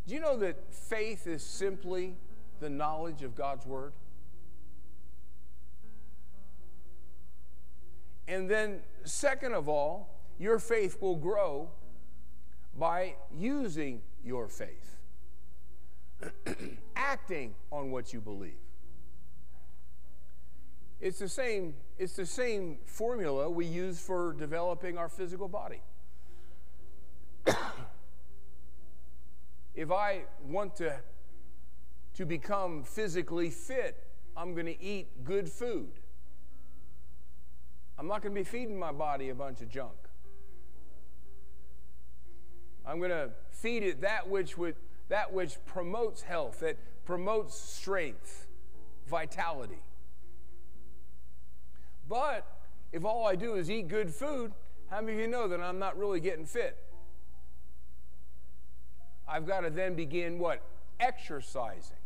Do 0.06 0.14
you 0.14 0.20
know 0.20 0.36
that 0.38 0.72
faith 0.72 1.26
is 1.26 1.42
simply 1.42 2.16
the 2.60 2.68
knowledge 2.68 3.22
of 3.22 3.34
God's 3.34 3.66
Word? 3.66 3.92
And 8.26 8.48
then, 8.48 8.80
second 9.04 9.54
of 9.54 9.68
all, 9.68 10.08
your 10.38 10.58
faith 10.58 11.00
will 11.00 11.16
grow 11.16 11.68
by 12.78 13.14
using 13.36 14.00
your 14.24 14.48
faith. 14.48 14.96
acting 16.96 17.54
on 17.70 17.90
what 17.90 18.12
you 18.12 18.20
believe. 18.20 18.52
It's 21.00 21.18
the 21.18 21.28
same, 21.28 21.74
it's 21.98 22.14
the 22.14 22.26
same 22.26 22.78
formula 22.86 23.50
we 23.50 23.66
use 23.66 23.98
for 23.98 24.34
developing 24.34 24.96
our 24.96 25.08
physical 25.08 25.48
body. 25.48 25.82
if 29.74 29.90
I 29.90 30.22
want 30.46 30.76
to, 30.76 31.00
to 32.14 32.26
become 32.26 32.84
physically 32.84 33.50
fit, 33.50 34.06
I'm 34.36 34.54
going 34.54 34.66
to 34.66 34.82
eat 34.82 35.24
good 35.24 35.48
food. 35.48 35.90
I'm 37.98 38.06
not 38.06 38.22
going 38.22 38.34
to 38.34 38.40
be 38.40 38.44
feeding 38.44 38.78
my 38.78 38.92
body 38.92 39.28
a 39.28 39.34
bunch 39.34 39.60
of 39.60 39.68
junk. 39.68 39.92
I'm 42.84 42.98
going 42.98 43.10
to 43.10 43.30
feed 43.50 43.82
it 43.82 44.00
that 44.00 44.28
which 44.28 44.58
would 44.58 44.74
that 45.08 45.32
which 45.32 45.56
promotes 45.66 46.22
health, 46.22 46.60
that 46.60 46.78
promotes 47.04 47.54
strength, 47.54 48.46
vitality. 49.06 49.82
But 52.08 52.46
if 52.92 53.04
all 53.04 53.26
I 53.26 53.36
do 53.36 53.54
is 53.54 53.70
eat 53.70 53.88
good 53.88 54.10
food, 54.10 54.52
how 54.88 55.00
many 55.00 55.14
of 55.14 55.18
you 55.20 55.26
know 55.28 55.48
that 55.48 55.60
I'm 55.60 55.78
not 55.78 55.98
really 55.98 56.18
getting 56.18 56.46
fit? 56.46 56.78
I've 59.32 59.46
got 59.46 59.60
to 59.60 59.70
then 59.70 59.94
begin 59.94 60.38
what? 60.38 60.60
Exercising 61.00 61.96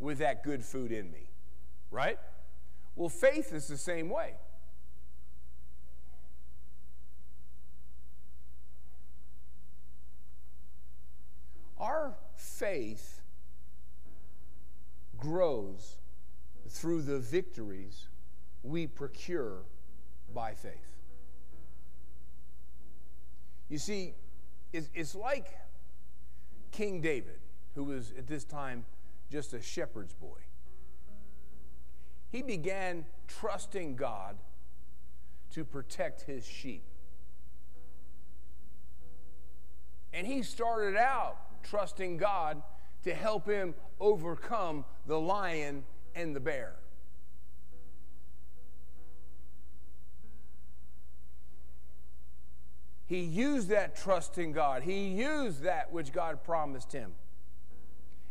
with 0.00 0.18
that 0.18 0.42
good 0.44 0.62
food 0.62 0.92
in 0.92 1.10
me, 1.10 1.30
right? 1.90 2.18
Well, 2.94 3.08
faith 3.08 3.54
is 3.54 3.68
the 3.68 3.78
same 3.78 4.10
way. 4.10 4.34
Our 11.78 12.16
faith 12.36 13.22
grows 15.16 15.96
through 16.68 17.02
the 17.02 17.18
victories 17.18 18.08
we 18.62 18.86
procure 18.86 19.62
by 20.34 20.52
faith. 20.52 20.72
You 23.70 23.78
see, 23.78 24.12
it's, 24.72 25.14
like 25.14 25.46
King 26.72 27.00
David, 27.00 27.38
who 27.74 27.84
was 27.84 28.12
at 28.18 28.26
this 28.26 28.44
time 28.44 28.84
just 29.30 29.52
a 29.52 29.62
shepherd's 29.62 30.14
boy. 30.14 30.38
He 32.30 32.42
began 32.42 33.04
trusting 33.28 33.96
God 33.96 34.36
to 35.50 35.64
protect 35.64 36.22
his 36.22 36.46
sheep. 36.46 36.82
And 40.14 40.26
he 40.26 40.42
started 40.42 40.96
out 40.96 41.36
trusting 41.62 42.16
God 42.16 42.62
to 43.04 43.14
help 43.14 43.46
him 43.46 43.74
overcome 44.00 44.84
the 45.06 45.20
lion 45.20 45.84
and 46.14 46.34
the 46.34 46.40
bear. 46.40 46.74
He 53.12 53.20
used 53.20 53.68
that 53.68 53.94
trust 53.94 54.38
in 54.38 54.52
God. 54.52 54.82
He 54.82 55.08
used 55.08 55.64
that 55.64 55.92
which 55.92 56.12
God 56.12 56.42
promised 56.42 56.90
him. 56.90 57.12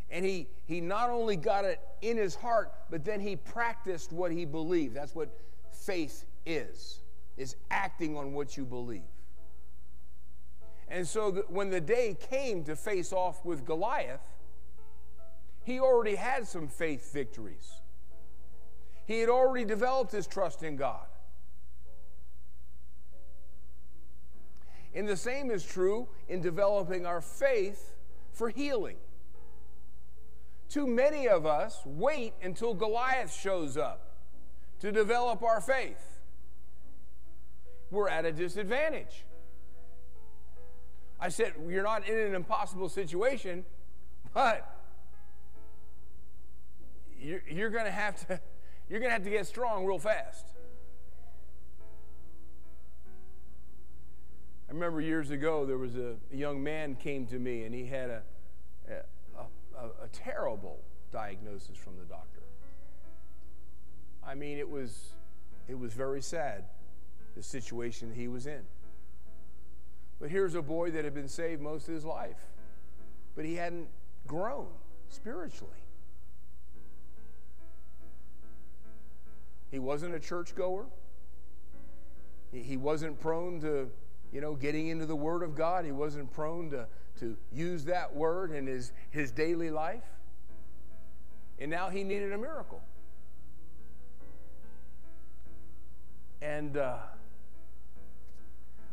And 0.10 0.26
he, 0.26 0.48
he 0.66 0.82
not 0.82 1.12
only 1.12 1.36
got 1.36 1.66
it 1.66 1.80
in 2.02 2.18
his 2.18 2.34
heart, 2.34 2.74
but 2.90 3.06
then 3.06 3.20
he 3.20 3.36
practiced 3.36 4.12
what 4.12 4.32
he 4.32 4.44
believed. 4.44 4.96
That's 4.96 5.14
what 5.14 5.38
faith 5.72 6.26
is, 6.48 7.02
is 7.38 7.58
acting 7.70 8.18
on 8.18 8.34
what 8.34 8.58
you 8.58 8.66
believe. 8.66 9.04
And 10.88 11.08
so 11.08 11.44
when 11.50 11.70
the 11.70 11.80
day 11.80 12.18
came 12.32 12.64
to 12.64 12.76
face 12.76 13.14
off 13.14 13.46
with 13.46 13.64
Goliath, 13.64 14.20
he 15.64 15.80
already 15.80 16.16
had 16.16 16.48
some 16.48 16.68
faith 16.68 17.14
victories. 17.14 17.72
He 19.06 19.20
had 19.20 19.30
already 19.30 19.64
developed 19.64 20.12
his 20.12 20.26
trust 20.26 20.64
in 20.64 20.76
God. 20.76 21.06
And 24.94 25.08
the 25.08 25.18
same 25.18 25.52
is 25.52 25.66
true 25.66 26.08
in 26.28 26.42
developing 26.42 27.06
our 27.06 27.22
faith 27.22 27.94
for 28.34 28.50
healing. 28.50 28.98
Too 30.70 30.88
many 30.88 31.28
of 31.28 31.46
us 31.46 31.82
wait 31.86 32.34
until 32.42 32.74
Goliath 32.74 33.34
shows 33.34 33.78
up 33.78 34.16
to 34.80 34.92
develop 34.92 35.44
our 35.44 35.62
faith. 35.62 36.20
We're 37.90 38.10
at 38.10 38.26
a 38.26 38.32
disadvantage. 38.32 39.26
I 41.20 41.30
said, 41.30 41.54
You're 41.68 41.84
not 41.84 42.08
in 42.08 42.18
an 42.18 42.36
impossible 42.36 42.90
situation, 42.90 43.66
but 44.34 44.78
you're, 47.20 47.44
you're 47.50 47.70
going 47.70 47.86
to 47.86 47.92
have 47.92 48.28
to. 48.28 48.40
You're 48.90 49.00
going 49.00 49.12
to 49.12 49.14
have 49.14 49.24
to 49.24 49.30
get 49.30 49.48
strong 49.48 49.86
real 49.86 50.00
fast. 50.00 50.48
I 54.72 54.74
remember 54.74 55.02
years 55.02 55.32
ago 55.32 55.66
there 55.66 55.78
was 55.78 55.98
a, 55.98 56.16
a 56.32 56.36
young 56.38 56.64
man 56.64 56.96
came 56.96 57.26
to 57.26 57.38
me 57.38 57.64
and 57.64 57.76
he 57.76 57.86
had 57.86 58.10
a, 58.10 58.22
a, 58.88 59.86
a, 60.02 60.08
terrible 60.14 60.80
diagnosis 61.12 61.76
from 61.76 61.98
the 61.98 62.06
doctor. 62.06 62.40
I 64.26 64.34
mean, 64.34 64.58
it 64.58 64.70
was, 64.70 65.10
it 65.68 65.78
was 65.78 65.92
very 65.92 66.22
sad, 66.22 66.64
the 67.36 67.44
situation 67.44 68.14
he 68.16 68.30
was 68.30 68.48
in. 68.48 68.62
But 70.22 70.30
here's 70.30 70.56
a 70.56 70.62
boy 70.62 70.90
that 70.92 71.04
had 71.04 71.14
been 71.14 71.28
saved 71.28 71.62
most 71.62 71.90
of 71.90 71.94
his 71.94 72.06
life, 72.06 72.40
but 73.36 73.44
he 73.44 73.56
hadn't 73.56 73.90
grown 74.26 74.68
spiritually. 75.10 75.84
He 79.70 79.80
wasn't 79.80 80.16
a 80.16 80.20
churchgoer. 80.20 80.86
He 82.54 82.78
wasn't 82.78 83.20
prone 83.20 83.60
to, 83.60 83.92
you 84.32 84.42
know, 84.42 84.56
getting 84.56 84.88
into 84.88 85.06
the 85.06 85.16
Word 85.16 85.44
of 85.44 85.56
God. 85.56 85.86
He 85.86 85.92
wasn't 85.92 86.32
prone 86.32 86.70
to, 86.72 86.88
to 87.20 87.36
use 87.52 87.86
that 87.86 88.16
word 88.16 88.52
in 88.52 88.68
his, 88.68 88.92
his 89.10 89.32
daily 89.32 89.70
life. 89.70 90.04
And 91.60 91.70
now 91.70 91.90
he 91.90 92.04
needed 92.04 92.32
a 92.32 92.38
miracle. 92.38 92.82
And 96.42 96.78
uh, 96.78 96.98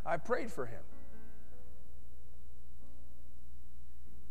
I 0.04 0.16
prayed 0.18 0.52
for 0.52 0.66
him. 0.66 0.80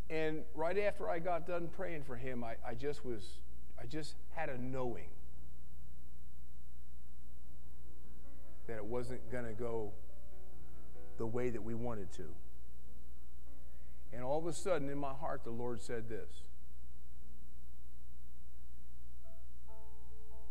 And 0.09 0.43
right 0.55 0.77
after 0.77 1.09
I 1.09 1.19
got 1.19 1.47
done 1.47 1.67
praying 1.75 2.03
for 2.03 2.15
him, 2.15 2.43
I, 2.43 2.55
I 2.65 2.75
just 2.75 3.03
was, 3.03 3.23
I 3.81 3.85
just 3.87 4.15
had 4.35 4.49
a 4.49 4.57
knowing 4.61 5.09
that 8.67 8.77
it 8.77 8.85
wasn't 8.85 9.29
going 9.31 9.45
to 9.45 9.53
go 9.53 9.91
the 11.17 11.27
way 11.27 11.49
that 11.49 11.63
we 11.63 11.73
wanted 11.73 12.11
to. 12.13 12.25
And 14.13 14.23
all 14.23 14.39
of 14.39 14.47
a 14.47 14.53
sudden, 14.53 14.89
in 14.89 14.97
my 14.97 15.13
heart, 15.13 15.43
the 15.43 15.51
Lord 15.51 15.81
said 15.81 16.09
this 16.09 16.43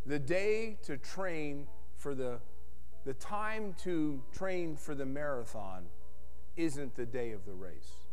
The 0.06 0.18
day 0.18 0.78
to 0.84 0.96
train 0.96 1.66
for 1.96 2.14
the, 2.14 2.38
the 3.04 3.14
time 3.14 3.74
to 3.82 4.22
train 4.32 4.76
for 4.76 4.94
the 4.94 5.06
marathon 5.06 5.86
isn't 6.56 6.94
the 6.94 7.06
day 7.06 7.32
of 7.32 7.44
the 7.44 7.54
race. 7.54 8.06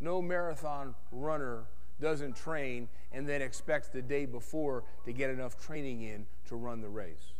No 0.00 0.20
marathon 0.20 0.94
runner 1.10 1.64
doesn't 2.00 2.36
train 2.36 2.88
and 3.12 3.26
then 3.26 3.40
expects 3.40 3.88
the 3.88 4.02
day 4.02 4.26
before 4.26 4.84
to 5.04 5.12
get 5.12 5.30
enough 5.30 5.58
training 5.58 6.02
in 6.02 6.26
to 6.48 6.56
run 6.56 6.80
the 6.80 6.88
race. 6.88 7.32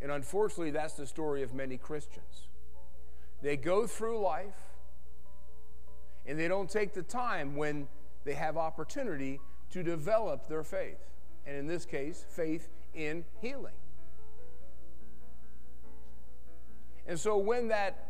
And 0.00 0.12
unfortunately, 0.12 0.70
that's 0.70 0.94
the 0.94 1.06
story 1.06 1.42
of 1.42 1.54
many 1.54 1.76
Christians. 1.78 2.48
They 3.42 3.56
go 3.56 3.86
through 3.86 4.20
life 4.20 4.54
and 6.26 6.38
they 6.38 6.48
don't 6.48 6.68
take 6.68 6.94
the 6.94 7.02
time 7.02 7.56
when 7.56 7.88
they 8.24 8.34
have 8.34 8.56
opportunity 8.56 9.40
to 9.70 9.82
develop 9.82 10.48
their 10.48 10.64
faith. 10.64 10.98
And 11.46 11.56
in 11.56 11.66
this 11.66 11.84
case, 11.84 12.24
faith 12.28 12.68
in 12.94 13.24
healing. 13.40 13.74
And 17.06 17.18
so 17.18 17.36
when 17.36 17.68
that 17.68 18.08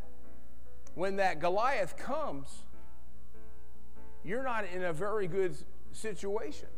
when 0.95 1.16
that 1.16 1.41
Goliath 1.41 1.99
comes, 1.99 2.49
you're 4.24 4.43
not 4.43 4.64
in 4.64 4.82
a 4.82 4.95
very 4.95 5.26
good 5.26 5.55
situation. 5.93 6.68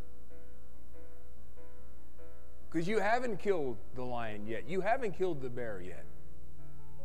Because 2.70 2.86
you 2.86 2.98
haven't 2.98 3.38
killed 3.38 3.76
the 3.94 4.02
lion 4.02 4.46
yet. 4.46 4.68
You 4.68 4.80
haven't 4.80 5.16
killed 5.16 5.40
the 5.40 5.48
bear 5.48 5.80
yet. 5.80 6.04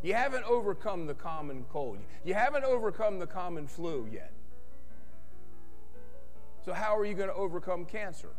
You 0.02 0.14
haven't 0.14 0.44
overcome 0.44 1.08
the 1.08 1.14
common 1.14 1.66
cold. 1.72 2.00
You 2.26 2.34
haven't 2.34 2.66
overcome 2.66 3.20
the 3.20 3.28
common 3.28 3.68
flu 3.68 4.08
yet. 4.12 4.34
So, 6.66 6.74
how 6.74 6.98
are 6.98 7.06
you 7.06 7.14
going 7.14 7.30
to 7.30 7.36
overcome 7.36 7.86
cancer? 7.86 8.30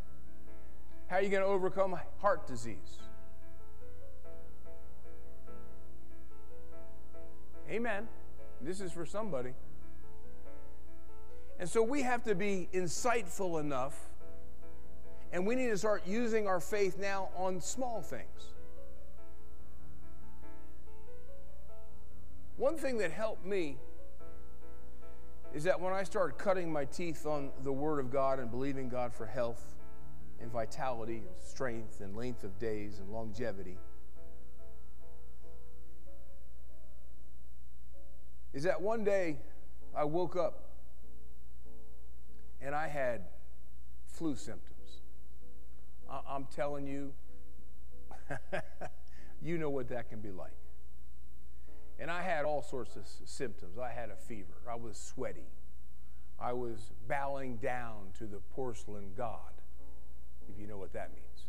How 1.07 1.17
are 1.17 1.23
you 1.23 1.29
going 1.29 1.43
to 1.43 1.49
overcome 1.49 1.99
heart 2.21 2.47
disease? 2.47 2.99
Amen. 7.71 8.09
This 8.61 8.81
is 8.81 8.93
for 8.93 9.07
somebody. 9.07 9.53
And 11.59 11.69
so 11.69 11.83
we 11.83 12.03
have 12.03 12.25
to 12.25 12.35
be 12.35 12.69
insightful 12.75 13.61
enough, 13.61 13.99
and 15.35 15.45
we 15.45 15.57
need 15.57 15.67
to 15.67 15.77
start 15.77 16.07
using 16.07 16.47
our 16.47 16.61
faith 16.61 16.97
now 16.97 17.29
on 17.37 17.61
small 17.61 18.01
things. 18.01 18.53
One 22.57 22.77
thing 22.77 22.99
that 22.99 23.11
helped 23.11 23.45
me 23.45 23.79
is 25.53 25.65
that 25.65 25.81
when 25.81 25.93
I 25.93 26.05
started 26.05 26.39
cutting 26.39 26.73
my 26.73 26.85
teeth 26.85 27.27
on 27.27 27.51
the 27.65 27.73
Word 27.73 27.99
of 27.99 28.13
God 28.13 28.39
and 28.39 28.49
believing 28.49 28.89
God 28.89 29.13
for 29.13 29.27
health 29.27 29.75
and 30.41 30.53
vitality 30.53 31.17
and 31.17 31.37
strength 31.45 32.01
and 32.01 32.17
length 32.17 32.45
of 32.45 32.57
days 32.61 33.01
and 33.01 33.11
longevity, 33.11 33.77
is 38.53 38.63
that 38.63 38.81
one 38.81 39.03
day 39.03 39.39
I 39.97 40.05
woke 40.05 40.37
up 40.37 40.63
and 42.63 42.73
I 42.73 42.87
had 42.87 43.23
flu 44.07 44.37
symptoms. 44.37 44.74
I- 46.15 46.37
am 46.37 46.47
telling 46.55 46.87
you, 46.87 47.13
you 49.43 49.59
know 49.59 49.71
what 49.71 49.89
that 49.89 50.09
can 50.09 50.21
be 50.21 50.31
like. 50.31 50.53
And 51.99 52.11
I 52.11 52.23
had 52.23 52.45
all 52.45 52.63
sorts 52.63 52.97
of 52.97 53.03
symptoms. 53.25 53.79
I 53.79 53.91
had 53.91 54.11
a 54.11 54.17
fever. 54.17 54.55
I 54.71 54.75
was 54.75 54.97
sweaty. 54.99 55.47
I 56.39 56.53
was 56.53 56.91
bowing 57.09 57.57
down 57.57 58.09
to 58.19 58.27
the 58.27 58.39
porcelain 58.55 59.13
god, 59.17 59.53
if 60.53 60.61
you 60.61 60.67
know 60.67 60.77
what 60.77 60.93
that 60.93 61.11
means. 61.15 61.47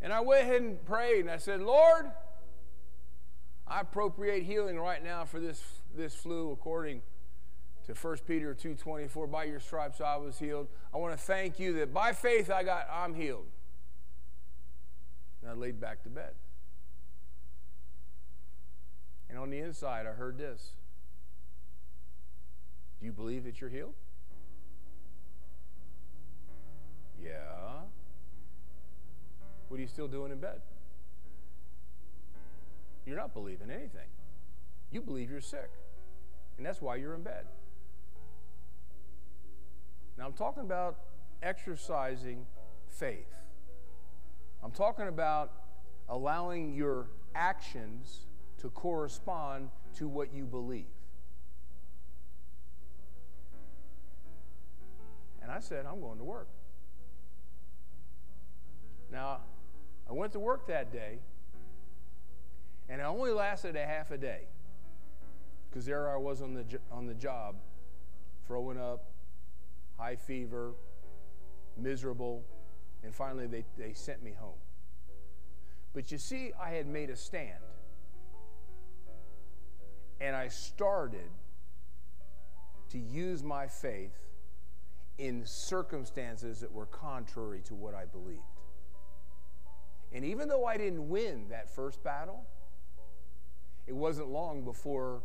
And 0.00 0.12
I 0.12 0.20
went 0.20 0.42
ahead 0.42 0.62
and 0.62 0.84
prayed 0.84 1.20
and 1.20 1.30
I 1.30 1.38
said, 1.38 1.60
Lord, 1.60 2.10
I 3.66 3.80
appropriate 3.80 4.44
healing 4.44 4.78
right 4.78 5.02
now 5.02 5.24
for 5.24 5.40
this, 5.40 5.62
this 5.96 6.14
flu 6.14 6.52
according 6.52 7.02
to 7.86 7.94
1 7.94 8.18
Peter 8.26 8.54
2.24, 8.54 9.30
by 9.30 9.44
your 9.44 9.60
stripes 9.60 10.00
I 10.00 10.16
was 10.16 10.38
healed. 10.38 10.68
I 10.92 10.96
want 10.96 11.16
to 11.16 11.22
thank 11.22 11.58
you 11.58 11.72
that 11.74 11.94
by 11.94 12.12
faith 12.12 12.50
I 12.50 12.62
got, 12.62 12.88
I'm 12.92 13.14
healed. 13.14 13.46
And 15.42 15.50
I 15.50 15.54
laid 15.54 15.80
back 15.80 16.02
to 16.02 16.08
bed. 16.08 16.32
And 19.28 19.38
on 19.38 19.50
the 19.50 19.58
inside, 19.58 20.06
I 20.06 20.10
heard 20.10 20.38
this. 20.38 20.70
Do 22.98 23.06
you 23.06 23.12
believe 23.12 23.44
that 23.44 23.60
you're 23.60 23.70
healed? 23.70 23.94
Yeah. 27.22 27.30
What 29.68 29.78
are 29.78 29.80
you 29.80 29.88
still 29.88 30.08
doing 30.08 30.32
in 30.32 30.38
bed? 30.38 30.60
You're 33.04 33.16
not 33.16 33.32
believing 33.32 33.70
anything. 33.70 34.08
You 34.90 35.02
believe 35.02 35.30
you're 35.30 35.40
sick. 35.40 35.70
And 36.56 36.66
that's 36.66 36.80
why 36.80 36.96
you're 36.96 37.14
in 37.14 37.22
bed. 37.22 37.44
Now, 40.18 40.26
I'm 40.26 40.32
talking 40.32 40.62
about 40.62 40.96
exercising 41.42 42.46
faith. 42.88 43.26
I'm 44.62 44.70
talking 44.70 45.08
about 45.08 45.52
allowing 46.08 46.74
your 46.74 47.08
actions 47.34 48.26
to 48.58 48.70
correspond 48.70 49.70
to 49.96 50.08
what 50.08 50.32
you 50.32 50.44
believe. 50.44 50.86
And 55.42 55.50
I 55.50 55.60
said, 55.60 55.86
I'm 55.86 56.00
going 56.00 56.18
to 56.18 56.24
work. 56.24 56.48
Now, 59.12 59.40
I 60.08 60.12
went 60.12 60.32
to 60.32 60.40
work 60.40 60.66
that 60.68 60.92
day, 60.92 61.18
and 62.88 63.00
it 63.00 63.04
only 63.04 63.30
lasted 63.30 63.76
a 63.76 63.84
half 63.84 64.10
a 64.10 64.18
day 64.18 64.42
because 65.68 65.86
there 65.86 66.10
I 66.10 66.16
was 66.16 66.42
on 66.42 66.54
the, 66.54 66.64
on 66.90 67.06
the 67.06 67.14
job, 67.14 67.56
throwing 68.46 68.78
up, 68.78 69.04
high 69.98 70.16
fever, 70.16 70.72
miserable, 71.76 72.44
and 73.02 73.14
finally 73.14 73.46
they, 73.46 73.64
they 73.78 73.92
sent 73.92 74.22
me 74.22 74.32
home. 74.38 74.58
But 75.94 76.12
you 76.12 76.18
see, 76.18 76.52
I 76.60 76.70
had 76.70 76.86
made 76.86 77.10
a 77.10 77.16
stand. 77.16 77.62
And 80.20 80.34
I 80.34 80.48
started 80.48 81.30
to 82.90 82.98
use 82.98 83.42
my 83.42 83.66
faith 83.66 84.16
in 85.18 85.44
circumstances 85.44 86.60
that 86.60 86.70
were 86.70 86.86
contrary 86.86 87.60
to 87.64 87.74
what 87.74 87.94
I 87.94 88.04
believed. 88.04 88.40
And 90.12 90.24
even 90.24 90.48
though 90.48 90.64
I 90.64 90.76
didn't 90.76 91.08
win 91.08 91.48
that 91.50 91.74
first 91.74 92.02
battle, 92.02 92.44
it 93.86 93.94
wasn't 93.94 94.28
long 94.28 94.64
before 94.64 95.22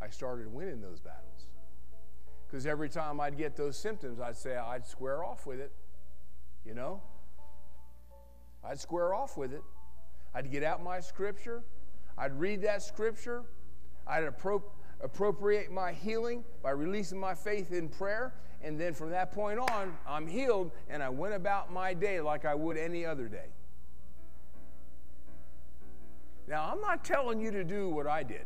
I 0.00 0.08
started 0.08 0.52
winning 0.52 0.80
those 0.80 1.00
battles. 1.00 1.48
Because 2.50 2.66
every 2.66 2.88
time 2.88 3.20
I'd 3.20 3.38
get 3.38 3.56
those 3.56 3.76
symptoms, 3.78 4.18
I'd 4.18 4.36
say 4.36 4.56
I'd 4.56 4.84
square 4.84 5.22
off 5.22 5.46
with 5.46 5.60
it. 5.60 5.72
You 6.64 6.74
know? 6.74 7.00
I'd 8.64 8.80
square 8.80 9.14
off 9.14 9.36
with 9.36 9.52
it. 9.52 9.62
I'd 10.34 10.50
get 10.50 10.64
out 10.64 10.82
my 10.82 10.98
scripture. 10.98 11.62
I'd 12.18 12.38
read 12.38 12.62
that 12.62 12.82
scripture. 12.82 13.44
I'd 14.04 14.24
appro- 14.24 14.64
appropriate 15.00 15.70
my 15.70 15.92
healing 15.92 16.44
by 16.60 16.70
releasing 16.70 17.20
my 17.20 17.34
faith 17.34 17.72
in 17.72 17.88
prayer. 17.88 18.34
And 18.62 18.78
then 18.78 18.94
from 18.94 19.10
that 19.10 19.32
point 19.32 19.60
on, 19.60 19.96
I'm 20.06 20.26
healed 20.26 20.72
and 20.88 21.04
I 21.04 21.08
went 21.08 21.34
about 21.34 21.72
my 21.72 21.94
day 21.94 22.20
like 22.20 22.44
I 22.44 22.54
would 22.54 22.76
any 22.76 23.06
other 23.06 23.28
day. 23.28 23.46
Now, 26.48 26.68
I'm 26.72 26.80
not 26.80 27.04
telling 27.04 27.40
you 27.40 27.52
to 27.52 27.62
do 27.62 27.88
what 27.88 28.08
I 28.08 28.24
did. 28.24 28.44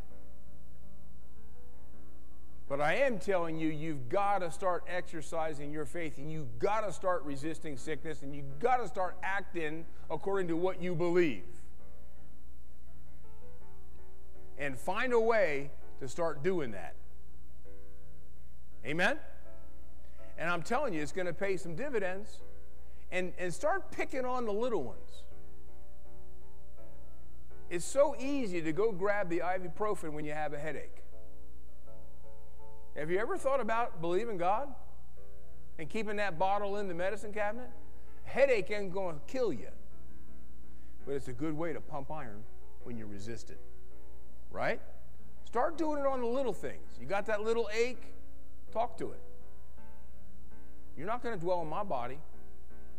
But 2.69 2.81
I 2.81 2.95
am 2.95 3.19
telling 3.19 3.59
you, 3.59 3.69
you've 3.69 4.09
got 4.09 4.39
to 4.39 4.51
start 4.51 4.85
exercising 4.89 5.71
your 5.71 5.85
faith 5.85 6.17
and 6.17 6.33
you've 6.33 6.59
got 6.59 6.81
to 6.81 6.93
start 6.93 7.23
resisting 7.25 7.77
sickness 7.77 8.23
and 8.23 8.35
you've 8.35 8.59
got 8.59 8.79
to 8.79 8.89
start 8.89 9.17
acting 9.23 9.85
according 10.11 10.49
to 10.49 10.57
what 10.57 10.81
you 10.81 10.95
believe. 10.95 11.45
And 14.59 14.79
find 14.79 15.13
a 15.13 15.21
way 15.21 15.71
to 16.01 16.09
start 16.09 16.43
doing 16.43 16.71
that. 16.71 16.95
Amen? 18.87 19.19
And 20.39 20.49
I'm 20.49 20.63
telling 20.63 20.95
you, 20.95 21.03
it's 21.03 21.13
going 21.13 21.27
to 21.27 21.35
pay 21.35 21.57
some 21.57 21.75
dividends. 21.75 22.41
And, 23.13 23.33
and 23.39 23.53
start 23.55 23.93
picking 23.93 24.25
on 24.25 24.45
the 24.45 24.53
little 24.53 24.83
ones. 24.83 25.23
It's 27.71 27.85
so 27.85 28.17
easy 28.19 28.61
to 28.63 28.73
go 28.73 28.91
grab 28.91 29.29
the 29.29 29.41
ibuprofen 29.41 30.13
when 30.13 30.25
you 30.25 30.33
have 30.33 30.53
a 30.53 30.59
headache. 30.59 31.04
Have 32.97 33.11
you 33.11 33.19
ever 33.19 33.37
thought 33.37 33.61
about 33.61 34.01
believing 34.01 34.37
God 34.37 34.69
and 35.79 35.89
keeping 35.89 36.17
that 36.17 36.39
bottle 36.39 36.77
in 36.77 36.89
the 36.89 36.95
medicine 36.95 37.33
cabinet? 37.33 37.71
headache 38.25 38.71
ain't 38.71 38.93
going 38.93 39.15
to 39.15 39.33
kill 39.33 39.53
you, 39.53 39.69
but 41.07 41.13
it's 41.13 41.29
a 41.29 41.33
good 41.33 41.57
way 41.57 41.73
to 41.73 41.81
pump 41.81 42.11
iron 42.11 42.43
when 42.83 42.97
you 42.97 43.07
resist 43.07 43.51
it, 43.51 43.61
right? 44.51 44.81
Start 45.45 45.79
doing 45.79 46.01
it 46.01 46.07
on 46.07 46.21
the 46.21 46.27
little 46.27 46.53
things. 46.53 46.99
You 47.01 47.07
got 47.07 47.27
that 47.27 47.43
little 47.43 47.69
ache, 47.73 48.03
talk 48.73 48.99
to 48.99 49.13
it. 49.13 49.21
You're 50.97 51.07
not 51.07 51.23
going 51.23 51.35
to 51.35 51.41
dwell 51.41 51.59
on 51.59 51.69
my 51.69 51.85
body. 51.85 52.19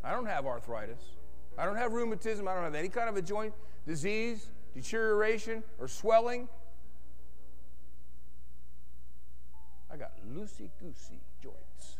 I 0.03 0.11
don't 0.11 0.25
have 0.25 0.45
arthritis. 0.45 1.01
I 1.57 1.65
don't 1.65 1.77
have 1.77 1.93
rheumatism. 1.93 2.47
I 2.47 2.53
don't 2.53 2.63
have 2.63 2.75
any 2.75 2.89
kind 2.89 3.09
of 3.09 3.15
a 3.15 3.21
joint 3.21 3.53
disease, 3.87 4.47
deterioration, 4.73 5.63
or 5.79 5.87
swelling. 5.87 6.47
I 9.95 9.97
got 9.97 10.11
loosey 10.29 10.69
goosey 10.81 11.21
joints. 11.41 11.99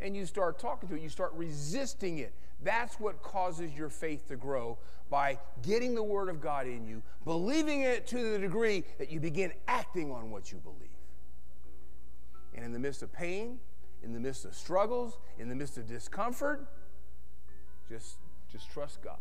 And 0.00 0.14
you 0.14 0.26
start 0.26 0.58
talking 0.58 0.86
to 0.90 0.96
it, 0.96 1.00
you 1.00 1.08
start 1.08 1.32
resisting 1.34 2.18
it. 2.18 2.34
That's 2.62 3.00
what 3.00 3.22
causes 3.22 3.72
your 3.74 3.88
faith 3.88 4.28
to 4.28 4.36
grow 4.36 4.76
by 5.08 5.38
getting 5.62 5.94
the 5.94 6.02
Word 6.02 6.28
of 6.28 6.42
God 6.42 6.66
in 6.66 6.86
you, 6.86 7.02
believing 7.24 7.80
it 7.80 8.06
to 8.08 8.32
the 8.32 8.38
degree 8.38 8.84
that 8.98 9.10
you 9.10 9.18
begin 9.18 9.52
acting 9.66 10.12
on 10.12 10.30
what 10.30 10.52
you 10.52 10.58
believe. 10.58 10.90
And 12.54 12.66
in 12.66 12.72
the 12.72 12.78
midst 12.78 13.02
of 13.02 13.10
pain, 13.12 13.58
in 14.02 14.12
the 14.12 14.20
midst 14.20 14.44
of 14.44 14.54
struggles, 14.54 15.16
in 15.38 15.48
the 15.48 15.54
midst 15.54 15.78
of 15.78 15.86
discomfort, 15.86 16.66
just, 17.88 18.18
just 18.52 18.70
trust 18.70 19.00
God. 19.00 19.16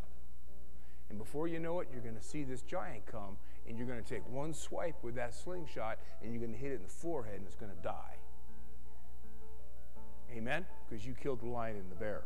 And 1.09 1.17
before 1.17 1.47
you 1.47 1.59
know 1.59 1.79
it, 1.79 1.87
you're 1.93 2.01
going 2.01 2.17
to 2.17 2.23
see 2.23 2.43
this 2.43 2.61
giant 2.61 3.05
come 3.05 3.37
and 3.67 3.77
you're 3.77 3.87
going 3.87 4.01
to 4.01 4.09
take 4.09 4.27
one 4.29 4.53
swipe 4.53 5.03
with 5.03 5.15
that 5.15 5.33
slingshot 5.33 5.99
and 6.21 6.31
you're 6.31 6.41
going 6.41 6.53
to 6.53 6.57
hit 6.57 6.71
it 6.71 6.75
in 6.75 6.83
the 6.83 6.89
forehead 6.89 7.35
and 7.35 7.45
it's 7.45 7.55
going 7.55 7.71
to 7.71 7.81
die. 7.81 8.15
Amen? 10.31 10.65
Because 10.87 11.05
you 11.05 11.13
killed 11.13 11.41
the 11.41 11.47
lion 11.47 11.75
and 11.77 11.91
the 11.91 11.95
bear. 11.95 12.23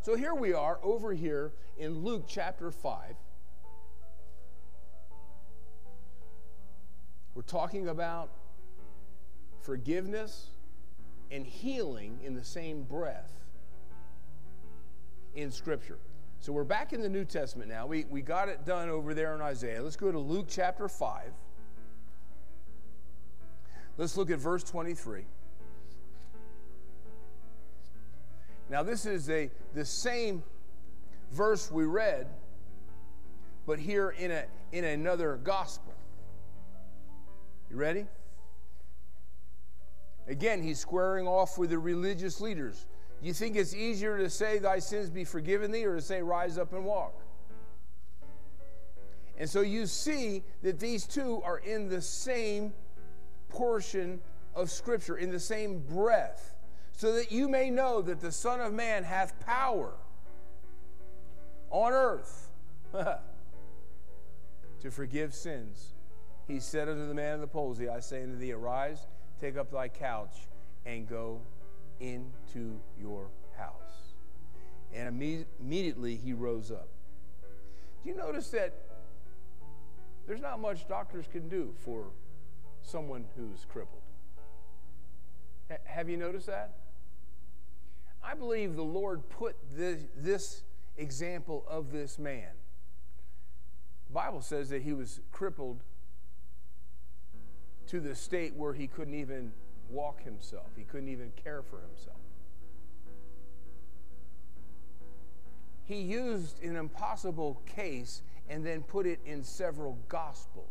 So 0.00 0.16
here 0.16 0.34
we 0.34 0.52
are 0.52 0.78
over 0.82 1.12
here 1.12 1.52
in 1.76 2.04
Luke 2.04 2.24
chapter 2.26 2.70
5. 2.70 3.14
We're 7.34 7.42
talking 7.42 7.88
about 7.88 8.30
forgiveness 9.60 10.48
and 11.30 11.46
healing 11.46 12.20
in 12.24 12.34
the 12.34 12.44
same 12.44 12.82
breath 12.84 13.32
in 15.34 15.50
Scripture. 15.50 15.98
So 16.40 16.52
we're 16.52 16.64
back 16.64 16.92
in 16.92 17.02
the 17.02 17.08
New 17.08 17.24
Testament 17.24 17.68
now. 17.68 17.86
We, 17.86 18.06
we 18.08 18.22
got 18.22 18.48
it 18.48 18.64
done 18.64 18.88
over 18.88 19.12
there 19.12 19.34
in 19.34 19.40
Isaiah. 19.40 19.82
Let's 19.82 19.96
go 19.96 20.12
to 20.12 20.18
Luke 20.18 20.46
chapter 20.48 20.88
5. 20.88 21.32
Let's 23.96 24.16
look 24.16 24.30
at 24.30 24.38
verse 24.38 24.62
23. 24.62 25.24
Now, 28.70 28.82
this 28.82 29.04
is 29.04 29.28
a, 29.30 29.50
the 29.74 29.84
same 29.84 30.44
verse 31.32 31.70
we 31.70 31.84
read, 31.84 32.28
but 33.66 33.80
here 33.80 34.10
in, 34.10 34.30
a, 34.30 34.44
in 34.72 34.84
another 34.84 35.40
gospel. 35.42 35.94
You 37.70 37.76
ready? 37.76 38.06
Again, 40.28 40.62
he's 40.62 40.78
squaring 40.78 41.26
off 41.26 41.58
with 41.58 41.70
the 41.70 41.78
religious 41.78 42.40
leaders. 42.40 42.86
You 43.20 43.32
think 43.32 43.56
it's 43.56 43.74
easier 43.74 44.16
to 44.18 44.30
say, 44.30 44.58
Thy 44.58 44.78
sins 44.78 45.10
be 45.10 45.24
forgiven 45.24 45.70
thee, 45.70 45.84
or 45.84 45.96
to 45.96 46.02
say, 46.02 46.22
Rise 46.22 46.58
up 46.58 46.72
and 46.72 46.84
walk? 46.84 47.14
And 49.38 49.48
so 49.48 49.60
you 49.60 49.86
see 49.86 50.42
that 50.62 50.78
these 50.78 51.06
two 51.06 51.40
are 51.44 51.58
in 51.58 51.88
the 51.88 52.02
same 52.02 52.72
portion 53.48 54.20
of 54.54 54.70
Scripture, 54.70 55.16
in 55.16 55.30
the 55.30 55.40
same 55.40 55.80
breath, 55.80 56.54
so 56.92 57.12
that 57.12 57.30
you 57.30 57.48
may 57.48 57.70
know 57.70 58.02
that 58.02 58.20
the 58.20 58.32
Son 58.32 58.60
of 58.60 58.72
Man 58.72 59.04
hath 59.04 59.38
power 59.40 59.92
on 61.70 61.92
earth 61.92 62.50
to 62.92 64.90
forgive 64.90 65.34
sins. 65.34 65.94
He 66.48 66.58
said 66.60 66.88
unto 66.88 67.06
the 67.06 67.14
man 67.14 67.34
of 67.34 67.40
the 67.40 67.46
palsy, 67.46 67.88
I 67.88 68.00
say 68.00 68.22
unto 68.22 68.36
thee, 68.36 68.52
Arise, 68.52 69.06
take 69.40 69.56
up 69.56 69.70
thy 69.70 69.88
couch, 69.88 70.48
and 70.86 71.08
go 71.08 71.40
into 72.00 72.80
your 73.00 73.28
house. 73.56 74.14
And 74.94 75.20
imme- 75.20 75.46
immediately 75.60 76.16
he 76.16 76.32
rose 76.32 76.70
up. 76.70 76.88
Do 78.02 78.10
you 78.10 78.16
notice 78.16 78.50
that 78.50 78.74
there's 80.26 80.40
not 80.40 80.60
much 80.60 80.86
doctors 80.88 81.26
can 81.30 81.48
do 81.48 81.74
for 81.80 82.06
someone 82.82 83.24
who's 83.36 83.64
crippled? 83.68 84.02
H- 85.70 85.78
have 85.84 86.08
you 86.08 86.16
noticed 86.16 86.46
that? 86.46 86.74
I 88.22 88.34
believe 88.34 88.76
the 88.76 88.82
Lord 88.82 89.28
put 89.28 89.56
this, 89.74 90.04
this 90.16 90.62
example 90.96 91.64
of 91.68 91.92
this 91.92 92.18
man. 92.18 92.50
The 94.08 94.14
Bible 94.14 94.40
says 94.40 94.70
that 94.70 94.82
he 94.82 94.92
was 94.92 95.20
crippled 95.32 95.82
to 97.86 98.00
the 98.00 98.14
state 98.14 98.54
where 98.54 98.74
he 98.74 98.86
couldn't 98.86 99.14
even 99.14 99.52
walk 99.90 100.22
himself, 100.22 100.66
he 100.76 100.84
couldn't 100.84 101.08
even 101.08 101.32
care 101.42 101.62
for 101.62 101.80
himself. 101.80 102.16
He 105.84 106.02
used 106.02 106.62
an 106.62 106.76
impossible 106.76 107.62
case 107.64 108.22
and 108.50 108.64
then 108.64 108.82
put 108.82 109.06
it 109.06 109.20
in 109.24 109.42
several 109.42 109.98
gospels 110.08 110.66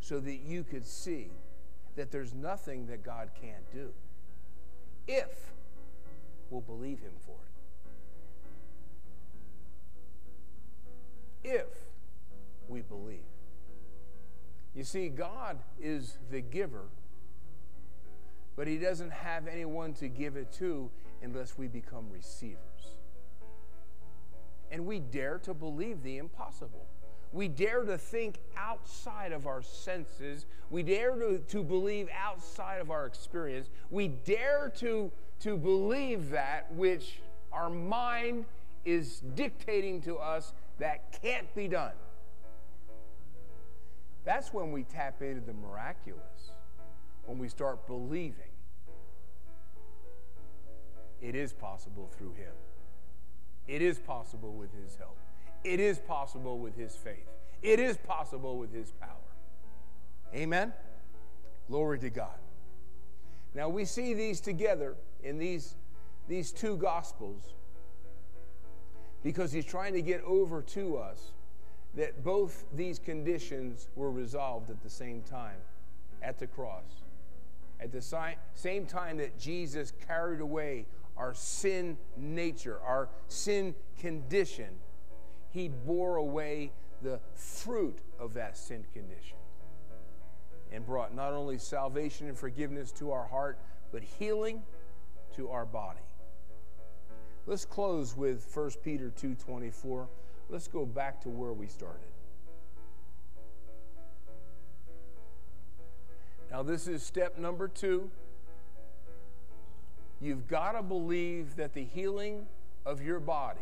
so 0.00 0.20
that 0.20 0.40
you 0.46 0.64
could 0.64 0.86
see 0.86 1.28
that 1.96 2.10
there's 2.10 2.34
nothing 2.34 2.86
that 2.86 3.02
God 3.02 3.30
can't 3.40 3.70
do 3.72 3.92
if 5.06 5.52
we'll 6.50 6.60
believe 6.60 7.00
Him 7.00 7.12
for 7.26 7.36
it. 11.44 11.48
If 11.48 11.66
we 12.68 12.82
believe. 12.82 13.18
You 14.74 14.84
see, 14.84 15.08
God 15.08 15.58
is 15.80 16.16
the 16.30 16.40
giver, 16.40 16.86
but 18.56 18.66
He 18.66 18.78
doesn't 18.78 19.12
have 19.12 19.46
anyone 19.46 19.94
to 19.94 20.08
give 20.08 20.36
it 20.36 20.52
to 20.54 20.90
unless 21.22 21.56
we 21.56 21.68
become 21.68 22.06
receivers. 22.10 22.58
And 24.70 24.86
we 24.86 25.00
dare 25.00 25.38
to 25.40 25.54
believe 25.54 26.02
the 26.02 26.18
impossible. 26.18 26.86
We 27.32 27.48
dare 27.48 27.82
to 27.84 27.96
think 27.96 28.38
outside 28.56 29.32
of 29.32 29.46
our 29.46 29.62
senses. 29.62 30.46
We 30.70 30.82
dare 30.82 31.14
to, 31.16 31.38
to 31.38 31.62
believe 31.62 32.08
outside 32.14 32.80
of 32.80 32.90
our 32.90 33.06
experience. 33.06 33.70
We 33.90 34.08
dare 34.08 34.70
to, 34.76 35.10
to 35.40 35.56
believe 35.56 36.30
that 36.30 36.72
which 36.74 37.20
our 37.52 37.70
mind 37.70 38.44
is 38.84 39.20
dictating 39.34 40.02
to 40.02 40.16
us 40.16 40.52
that 40.78 41.20
can't 41.22 41.52
be 41.54 41.68
done. 41.68 41.92
That's 44.24 44.52
when 44.52 44.72
we 44.72 44.84
tap 44.84 45.20
into 45.22 45.40
the 45.40 45.54
miraculous, 45.54 46.51
when 47.26 47.38
we 47.38 47.48
start 47.48 47.86
believing 47.86 48.34
it 51.20 51.34
is 51.34 51.52
possible 51.52 52.10
through 52.16 52.32
Him. 52.32 52.52
It 53.68 53.80
is 53.80 53.98
possible 53.98 54.54
with 54.54 54.70
His 54.72 54.96
help. 54.96 55.16
It 55.64 55.78
is 55.78 55.98
possible 55.98 56.58
with 56.58 56.76
his 56.76 56.94
faith. 56.94 57.28
It 57.62 57.78
is 57.78 57.96
possible 57.96 58.58
with 58.58 58.72
his 58.72 58.90
power. 58.92 59.08
Amen? 60.34 60.72
Glory 61.68 61.98
to 62.00 62.10
God. 62.10 62.38
Now 63.54 63.68
we 63.68 63.84
see 63.84 64.14
these 64.14 64.40
together 64.40 64.96
in 65.22 65.38
these, 65.38 65.76
these 66.28 66.50
two 66.50 66.76
gospels 66.76 67.54
because 69.22 69.52
he's 69.52 69.64
trying 69.64 69.92
to 69.92 70.02
get 70.02 70.22
over 70.24 70.62
to 70.62 70.96
us 70.96 71.32
that 71.94 72.24
both 72.24 72.64
these 72.74 72.98
conditions 72.98 73.88
were 73.94 74.10
resolved 74.10 74.70
at 74.70 74.82
the 74.82 74.90
same 74.90 75.22
time 75.22 75.58
at 76.22 76.38
the 76.38 76.46
cross. 76.46 77.04
At 77.82 77.90
the 77.90 78.00
si- 78.00 78.36
same 78.54 78.86
time 78.86 79.16
that 79.16 79.38
Jesus 79.38 79.92
carried 80.06 80.40
away 80.40 80.86
our 81.16 81.34
sin 81.34 81.98
nature, 82.16 82.78
our 82.86 83.08
sin 83.26 83.74
condition 83.98 84.68
he 85.50 85.68
bore 85.68 86.16
away 86.16 86.72
the 87.02 87.18
fruit 87.34 87.98
of 88.18 88.34
that 88.34 88.56
sin 88.56 88.84
condition 88.92 89.36
and 90.70 90.86
brought 90.86 91.14
not 91.14 91.32
only 91.32 91.58
salvation 91.58 92.28
and 92.28 92.38
forgiveness 92.38 92.92
to 92.92 93.10
our 93.10 93.26
heart, 93.26 93.58
but 93.90 94.02
healing 94.02 94.62
to 95.36 95.50
our 95.50 95.66
body. 95.66 95.98
Let's 97.46 97.64
close 97.64 98.16
with 98.16 98.44
1 98.54 98.70
Peter 98.82 99.10
2:24. 99.10 100.08
Let's 100.48 100.68
go 100.68 100.86
back 100.86 101.20
to 101.22 101.28
where 101.28 101.52
we 101.52 101.66
started. 101.66 102.11
Now 106.52 106.62
this 106.62 106.86
is 106.86 107.02
step 107.02 107.38
number 107.38 107.66
2. 107.66 108.10
You've 110.20 110.46
got 110.46 110.72
to 110.72 110.82
believe 110.82 111.56
that 111.56 111.72
the 111.72 111.82
healing 111.82 112.46
of 112.84 113.02
your 113.02 113.20
body 113.20 113.60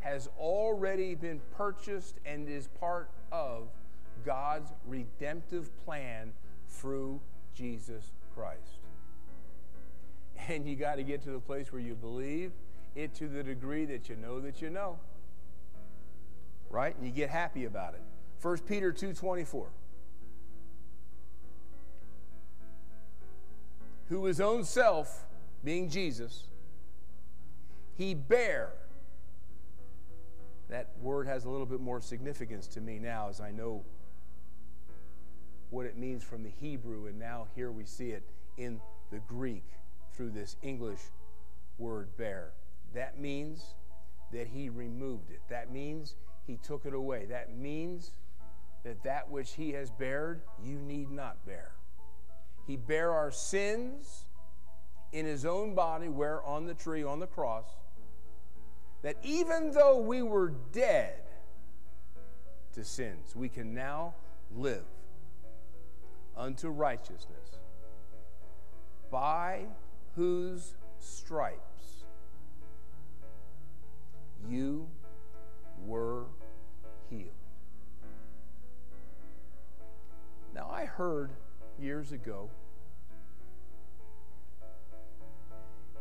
has 0.00 0.26
already 0.38 1.14
been 1.14 1.40
purchased 1.54 2.16
and 2.24 2.48
is 2.48 2.66
part 2.80 3.10
of 3.30 3.68
God's 4.24 4.72
redemptive 4.86 5.70
plan 5.84 6.32
through 6.66 7.20
Jesus 7.54 8.10
Christ. 8.34 8.78
And 10.48 10.66
you 10.66 10.76
got 10.76 10.96
to 10.96 11.02
get 11.02 11.22
to 11.24 11.30
the 11.30 11.40
place 11.40 11.72
where 11.72 11.82
you 11.82 11.94
believe 11.94 12.52
it 12.96 13.14
to 13.16 13.28
the 13.28 13.42
degree 13.42 13.84
that 13.84 14.08
you 14.08 14.16
know 14.16 14.40
that 14.40 14.62
you 14.62 14.70
know. 14.70 14.98
Right? 16.70 16.96
And 16.96 17.06
you 17.06 17.12
get 17.12 17.28
happy 17.28 17.66
about 17.66 17.92
it. 17.92 18.00
1 18.40 18.58
Peter 18.66 18.92
2:24. 18.92 19.66
Who 24.12 24.26
his 24.26 24.42
own 24.42 24.62
self, 24.62 25.24
being 25.64 25.88
Jesus, 25.88 26.48
he 27.96 28.12
bare 28.12 28.74
that 30.68 30.90
word 31.00 31.26
has 31.26 31.46
a 31.46 31.48
little 31.48 31.64
bit 31.64 31.80
more 31.80 31.98
significance 31.98 32.66
to 32.66 32.82
me 32.82 32.98
now 32.98 33.30
as 33.30 33.40
I 33.40 33.52
know 33.52 33.86
what 35.70 35.86
it 35.86 35.96
means 35.96 36.22
from 36.22 36.42
the 36.42 36.50
Hebrew, 36.60 37.06
and 37.06 37.18
now 37.18 37.46
here 37.54 37.72
we 37.72 37.86
see 37.86 38.10
it 38.10 38.22
in 38.58 38.82
the 39.10 39.20
Greek 39.20 39.64
through 40.12 40.32
this 40.32 40.56
English 40.60 41.00
word 41.78 42.14
bear. 42.18 42.52
That 42.92 43.18
means 43.18 43.64
that 44.30 44.46
he 44.46 44.68
removed 44.68 45.30
it. 45.30 45.40
That 45.48 45.72
means 45.72 46.16
he 46.46 46.58
took 46.58 46.84
it 46.84 46.92
away. 46.92 47.24
That 47.30 47.56
means 47.56 48.10
that 48.84 49.02
that 49.04 49.30
which 49.30 49.54
he 49.54 49.70
has 49.70 49.90
bared, 49.90 50.42
you 50.62 50.76
need 50.76 51.10
not 51.10 51.46
bear. 51.46 51.72
He 52.66 52.76
bare 52.76 53.12
our 53.12 53.30
sins 53.30 54.24
in 55.12 55.26
his 55.26 55.44
own 55.44 55.74
body, 55.74 56.08
where 56.08 56.42
on 56.44 56.66
the 56.66 56.74
tree, 56.74 57.02
on 57.04 57.18
the 57.20 57.26
cross, 57.26 57.66
that 59.02 59.16
even 59.22 59.72
though 59.72 59.98
we 59.98 60.22
were 60.22 60.54
dead 60.72 61.20
to 62.72 62.84
sins, 62.84 63.36
we 63.36 63.48
can 63.48 63.74
now 63.74 64.14
live 64.54 64.84
unto 66.36 66.68
righteousness, 66.68 67.58
by 69.10 69.66
whose 70.14 70.74
stripes 70.98 72.04
you 74.48 74.88
were 75.84 76.24
healed. 77.10 77.28
Now, 80.54 80.70
I 80.70 80.86
heard 80.86 81.30
years 81.82 82.12
ago 82.12 82.48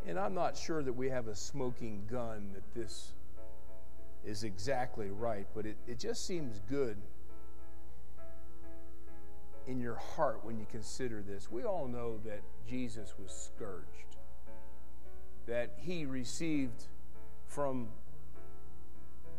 And 0.06 0.20
I'm 0.20 0.34
not 0.34 0.58
sure 0.58 0.82
that 0.82 0.94
we 0.94 1.10
have 1.10 1.28
a 1.28 1.36
smoking 1.36 2.04
gun 2.10 2.50
that 2.54 2.64
this 2.74 3.14
is 4.26 4.44
exactly 4.44 5.10
right, 5.10 5.48
but 5.54 5.66
it, 5.66 5.78
it 5.88 6.00
just 6.00 6.26
seems 6.26 6.60
good 6.70 6.98
in 9.68 9.80
your 9.80 9.96
heart 9.96 10.44
when 10.44 10.58
you 10.58 10.66
consider 10.72 11.22
this. 11.22 11.52
We 11.52 11.64
all 11.64 11.88
know 11.88 12.18
that 12.26 12.42
Jesus 12.68 13.14
was 13.22 13.32
scourged, 13.32 14.18
that 15.46 15.74
he 15.78 16.06
received 16.06 16.86
from 17.46 17.88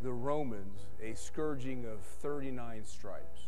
the 0.01 0.13
Romans 0.13 0.87
a 1.01 1.13
scourging 1.15 1.85
of 1.85 1.99
39 2.21 2.85
stripes. 2.85 3.47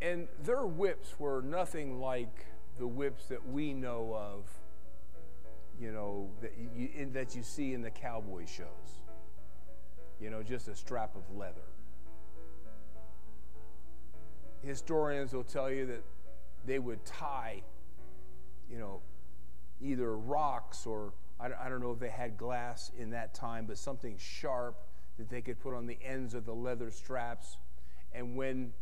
And 0.00 0.28
their 0.42 0.66
whips 0.66 1.18
were 1.18 1.42
nothing 1.42 2.00
like 2.00 2.46
the 2.78 2.86
whips 2.86 3.26
that 3.26 3.48
we 3.48 3.72
know 3.72 4.14
of 4.14 4.48
you 5.80 5.92
know, 5.92 6.30
that 6.40 6.52
you, 6.76 6.88
in, 6.94 7.12
that 7.12 7.34
you 7.34 7.42
see 7.42 7.74
in 7.74 7.82
the 7.82 7.90
cowboy 7.90 8.46
shows. 8.46 9.02
You 10.20 10.30
know, 10.30 10.42
just 10.42 10.68
a 10.68 10.74
strap 10.74 11.16
of 11.16 11.36
leather. 11.36 11.60
Historians 14.62 15.32
will 15.32 15.44
tell 15.44 15.70
you 15.70 15.86
that 15.86 16.02
they 16.64 16.78
would 16.78 17.04
tie, 17.04 17.62
you 18.70 18.78
know, 18.78 19.00
either 19.82 20.16
rocks 20.16 20.86
or 20.86 21.12
I 21.38 21.46
I 21.46 21.68
don't 21.68 21.80
know 21.80 21.92
if 21.92 21.98
they 21.98 22.08
had 22.08 22.38
glass 22.38 22.90
in 22.96 23.10
that 23.10 23.34
time, 23.34 23.66
but 23.66 23.76
something 23.76 24.16
sharp 24.18 24.76
that 25.18 25.28
they 25.28 25.42
could 25.42 25.60
put 25.60 25.74
on 25.74 25.86
the 25.86 25.98
ends 26.02 26.34
of 26.34 26.46
the 26.46 26.54
leather 26.54 26.90
straps. 26.90 27.58
And 28.12 28.36
when 28.36 28.72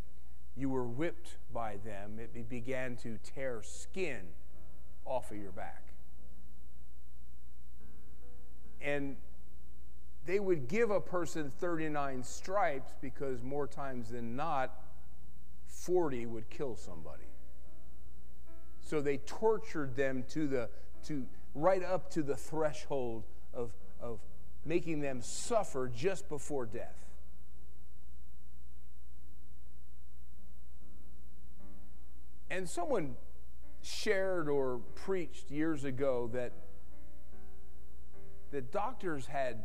you 0.57 0.69
were 0.69 0.85
whipped 0.85 1.37
by 1.53 1.77
them, 1.85 2.19
it 2.19 2.49
began 2.49 2.97
to 2.97 3.19
tear 3.35 3.63
skin 3.63 4.21
off 5.05 5.31
of 5.31 5.39
your 5.39 5.53
back. 5.53 5.85
And 8.81 9.17
they 10.27 10.39
would 10.39 10.69
give 10.69 10.91
a 10.91 11.01
person 11.01 11.53
39 11.59 12.23
stripes 12.25 12.93
because 13.01 13.43
more 13.43 13.67
times 13.67 14.11
than 14.11 14.37
not, 14.37 14.73
40 15.67 16.27
would 16.27 16.51
kill 16.51 16.77
somebody. 16.77 17.23
So 18.81 19.01
they 19.01 19.19
tortured 19.19 19.97
them 19.97 20.25
to 20.31 20.47
the 20.47 20.69
to 21.05 21.27
right 21.55 21.83
up 21.83 22.11
to 22.11 22.23
the 22.23 22.37
threshold 22.37 23.25
of, 23.53 23.73
of 24.01 24.21
making 24.65 25.01
them 25.01 25.21
suffer 25.23 25.91
just 25.95 26.29
before 26.29 26.67
death. 26.67 27.12
And 32.53 32.69
someone 32.69 33.17
shared 33.81 34.47
or 34.47 34.81
preached 34.95 35.51
years 35.51 35.85
ago 35.85 36.29
that 36.35 36.53
the 38.51 38.61
doctors 38.61 39.25
had 39.25 39.63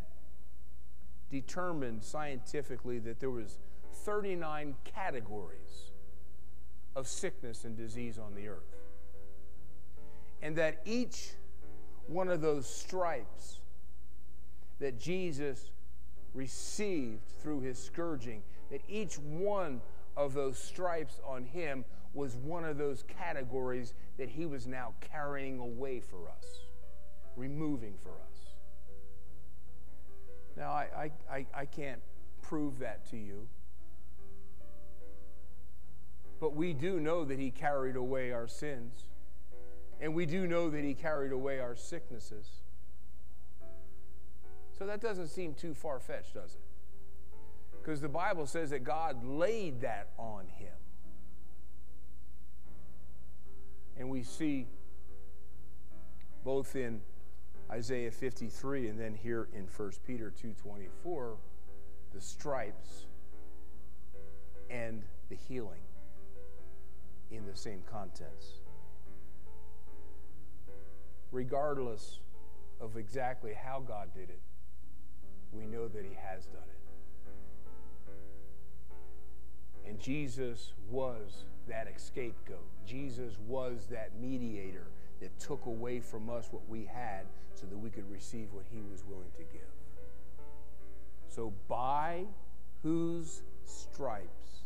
determined 1.30 2.02
scientifically 2.02 3.00
that 3.00 3.20
there 3.20 3.30
was 3.30 3.60
39 4.06 4.76
categories 4.86 5.92
of 6.96 7.10
sickness 7.10 7.66
and 7.66 7.76
disease 7.76 8.18
on 8.18 8.34
the 8.34 8.48
earth. 8.48 8.78
And 10.42 10.56
that 10.56 10.80
each 10.86 11.32
one 12.08 12.30
of 12.30 12.40
those 12.40 12.74
stripes 12.74 13.58
that 14.80 14.98
Jesus 14.98 15.72
received 16.34 17.28
through 17.42 17.60
his 17.60 17.78
scourging, 17.78 18.44
that 18.72 18.80
each 18.88 19.16
one 19.16 19.82
of 20.16 20.34
those 20.34 20.58
stripes 20.58 21.20
on 21.28 21.44
him 21.44 21.84
was 22.18 22.36
one 22.36 22.66
of 22.66 22.78
those 22.78 23.04
categories 23.04 23.94
that 24.18 24.28
he 24.28 24.46
was 24.46 24.66
now 24.66 24.94
carrying 25.00 25.60
away 25.60 26.00
for 26.02 26.28
us, 26.28 26.46
removing 27.36 27.94
for 28.02 28.10
us. 28.10 28.56
Now, 30.58 30.72
I, 30.72 31.12
I, 31.32 31.46
I, 31.54 31.66
can't 31.66 32.02
prove 32.42 32.80
that 32.80 33.08
to 33.12 33.18
you. 33.18 33.48
But 36.40 36.56
we 36.56 36.74
do 36.74 37.00
know 37.00 37.24
that 37.26 37.38
he 37.38 37.52
carried 37.52 37.96
away 37.96 38.32
our 38.32 38.48
sins. 38.48 39.04
And 40.02 40.16
we 40.16 40.26
do 40.26 40.48
know 40.48 40.72
that 40.72 40.84
he 40.84 40.96
carried 40.96 41.32
away 41.32 41.60
our 41.60 41.76
sicknesses. 41.76 42.50
So 44.78 44.88
that 44.88 45.00
doesn't 45.00 45.28
seem 45.28 45.54
too 45.54 45.76
far 45.76 46.00
fetched, 46.00 46.34
does 46.34 46.56
it? 46.56 46.62
Because 47.80 48.02
the 48.02 48.10
Bible 48.10 48.48
says 48.48 48.72
that 48.72 48.84
God 48.84 49.24
laid 49.24 49.82
that 49.82 50.10
on 50.18 50.48
him. 50.58 50.77
And 53.98 54.10
we 54.10 54.24
see 54.24 54.68
both 56.44 56.76
in 56.76 57.02
Isaiah 57.72 58.12
53 58.12 58.88
and 58.88 59.00
then 59.00 59.14
here 59.14 59.50
in 59.54 59.68
1 59.68 59.92
Peter 60.06 60.32
2:24 60.32 61.38
the 62.14 62.22
stripes 62.22 63.06
and 64.70 65.04
the 65.30 65.36
healing 65.36 65.82
in 67.32 67.46
the 67.46 67.56
same 67.56 67.82
contents. 67.92 68.62
Regardless 71.32 72.20
of 72.80 72.96
exactly 72.96 73.54
how 73.54 73.82
God 73.82 74.14
did 74.14 74.30
it, 74.30 74.42
we 75.52 75.66
know 75.66 75.88
that 75.88 76.06
He 76.06 76.16
has 76.16 76.46
done 76.46 76.64
it. 76.64 76.78
And 79.90 80.00
Jesus 80.00 80.74
was 80.90 81.46
that 81.68 81.88
scapegoat. 82.00 82.66
Jesus 82.86 83.38
was 83.48 83.88
that 83.92 84.12
mediator 84.20 84.88
that 85.20 85.38
took 85.40 85.66
away 85.66 86.00
from 86.00 86.30
us 86.30 86.48
what 86.52 86.68
we 86.70 86.86
had 86.86 87.26
so 87.56 87.66
that 87.68 87.78
we 87.78 87.90
could 87.90 88.10
receive 88.12 88.48
what 88.52 88.66
He 88.72 88.82
was 88.92 89.04
willing 89.08 89.32
to 89.38 89.44
give. 89.52 89.62
So, 91.28 91.54
by 91.68 92.26
whose 92.84 93.42
stripes, 93.66 94.62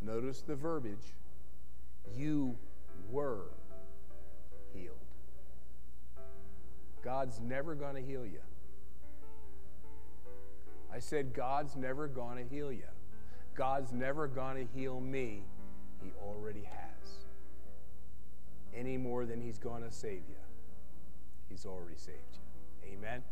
notice 0.00 0.42
the 0.42 0.54
verbiage, 0.54 1.14
you 2.16 2.56
were 3.10 3.50
healed. 4.72 4.96
God's 7.02 7.40
never 7.40 7.74
going 7.74 7.96
to 7.96 8.02
heal 8.02 8.24
you. 8.24 8.40
I 10.92 10.98
said, 10.98 11.32
God's 11.32 11.74
never 11.74 12.06
going 12.06 12.36
to 12.36 12.54
heal 12.54 12.70
you. 12.70 12.82
God's 13.54 13.92
never 13.92 14.26
going 14.26 14.66
to 14.66 14.72
heal 14.72 15.00
me. 15.00 15.44
He 16.02 16.10
already 16.22 16.64
has. 16.64 17.10
Any 18.74 18.96
more 18.96 19.26
than 19.26 19.40
He's 19.40 19.58
going 19.58 19.82
to 19.82 19.90
save 19.90 20.22
you. 20.28 20.36
He's 21.48 21.66
already 21.66 21.96
saved 21.96 22.16
you. 22.32 22.92
Amen. 22.94 23.22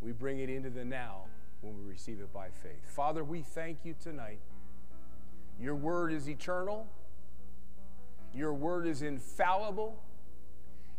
We 0.00 0.12
bring 0.12 0.40
it 0.40 0.50
into 0.50 0.68
the 0.68 0.84
now 0.84 1.22
when 1.62 1.78
we 1.78 1.84
receive 1.90 2.20
it 2.20 2.32
by 2.32 2.48
faith. 2.62 2.84
Father, 2.84 3.24
we 3.24 3.40
thank 3.40 3.78
you 3.84 3.94
tonight. 4.02 4.40
Your 5.58 5.74
word 5.74 6.12
is 6.12 6.28
eternal. 6.28 6.86
Your 8.34 8.52
word 8.52 8.86
is 8.86 9.02
infallible. 9.02 10.02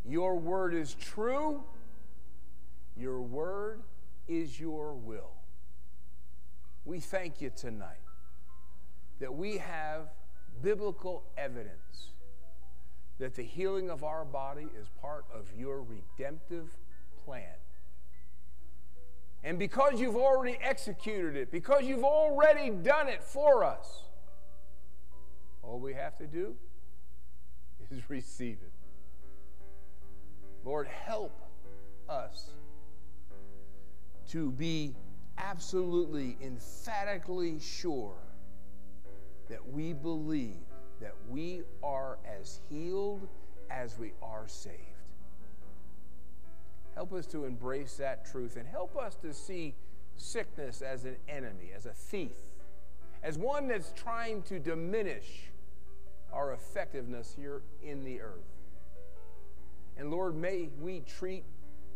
Your 0.06 0.36
word 0.36 0.74
is 0.74 0.96
true. 0.96 1.64
Your 2.98 3.22
word 3.22 3.82
is 4.28 4.60
your 4.60 4.94
will. 4.94 5.32
We 6.86 7.00
thank 7.00 7.42
you 7.42 7.52
tonight 7.56 8.03
that 9.24 9.34
we 9.34 9.57
have 9.57 10.09
biblical 10.61 11.24
evidence 11.38 12.11
that 13.19 13.34
the 13.36 13.41
healing 13.41 13.89
of 13.89 14.03
our 14.03 14.26
body 14.26 14.67
is 14.78 14.89
part 15.01 15.24
of 15.34 15.45
your 15.57 15.82
redemptive 15.82 16.67
plan. 17.24 17.55
And 19.41 19.57
because 19.57 19.97
you've 19.97 20.17
already 20.17 20.57
executed 20.61 21.38
it, 21.38 21.53
because 21.53 21.84
you've 21.84 22.03
already 22.03 22.69
done 22.69 23.07
it 23.07 23.24
for 23.24 23.63
us, 23.63 24.03
all 25.61 25.80
we 25.80 25.93
have 25.93 26.17
to 26.17 26.28
do 26.28 26.55
is 27.91 28.01
receive 28.09 28.57
it. 28.61 28.74
Lord, 30.65 30.86
help 30.88 31.39
us 32.09 32.49
to 34.32 34.51
be 34.51 34.97
absolutely, 35.38 36.36
emphatically 36.41 37.61
sure 37.61 38.17
that 39.54 39.72
we 39.72 39.93
believe 39.93 40.66
that 40.99 41.14
we 41.30 41.62
are 41.84 42.18
as 42.26 42.60
healed 42.72 43.28
as 43.70 43.99
we 43.99 44.12
are 44.24 44.47
saved. 44.47 44.80
Help 46.95 47.14
us 47.14 47.28
to 47.28 47.45
embrace 47.45 47.95
that 47.97 48.26
truth 48.26 48.58
and 48.58 48.68
help 48.68 48.97
us 48.97 49.14
to 49.14 49.32
see 49.32 49.76
sickness 50.16 50.82
as 50.82 51.06
an 51.06 51.18
enemy, 51.30 51.70
as 51.76 51.86
a 51.86 51.91
thief, 51.91 52.32
as 53.22 53.38
one 53.38 53.68
that's 53.68 53.93
trying 53.95 54.41
to 54.41 54.60
diminish 54.60 55.51
our 56.32 56.54
effectiveness 56.54 57.36
here 57.38 57.62
in 57.84 58.04
the 58.04 58.22
earth. 58.22 58.58
And 59.97 60.10
Lord, 60.10 60.36
may 60.36 60.70
we 60.82 61.01
treat 61.01 61.43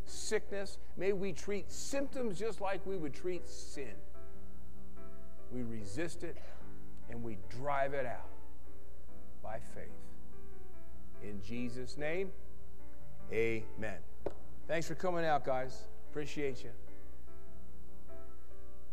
sickness, 0.05 0.78
may 0.95 1.12
we 1.12 1.34
treat 1.34 1.72
symptoms 1.72 2.38
just 2.38 2.62
like 2.62 2.86
we 2.86 2.97
would 2.97 3.16
treat 3.16 3.49
sin. 3.49 3.95
We 5.51 5.64
resist 5.64 6.24
it 6.24 6.38
and 7.10 7.24
we 7.24 7.38
drive 7.49 7.93
it 7.93 8.05
out 8.05 8.30
by 9.43 9.60
faith. 9.74 9.91
In 11.24 11.41
Jesus' 11.41 11.97
name, 11.97 12.32
amen. 13.32 13.99
Thanks 14.68 14.88
for 14.88 14.95
coming 14.95 15.26
out, 15.26 15.45
guys. 15.45 15.88
Appreciate 16.12 16.64
you. 16.64 16.72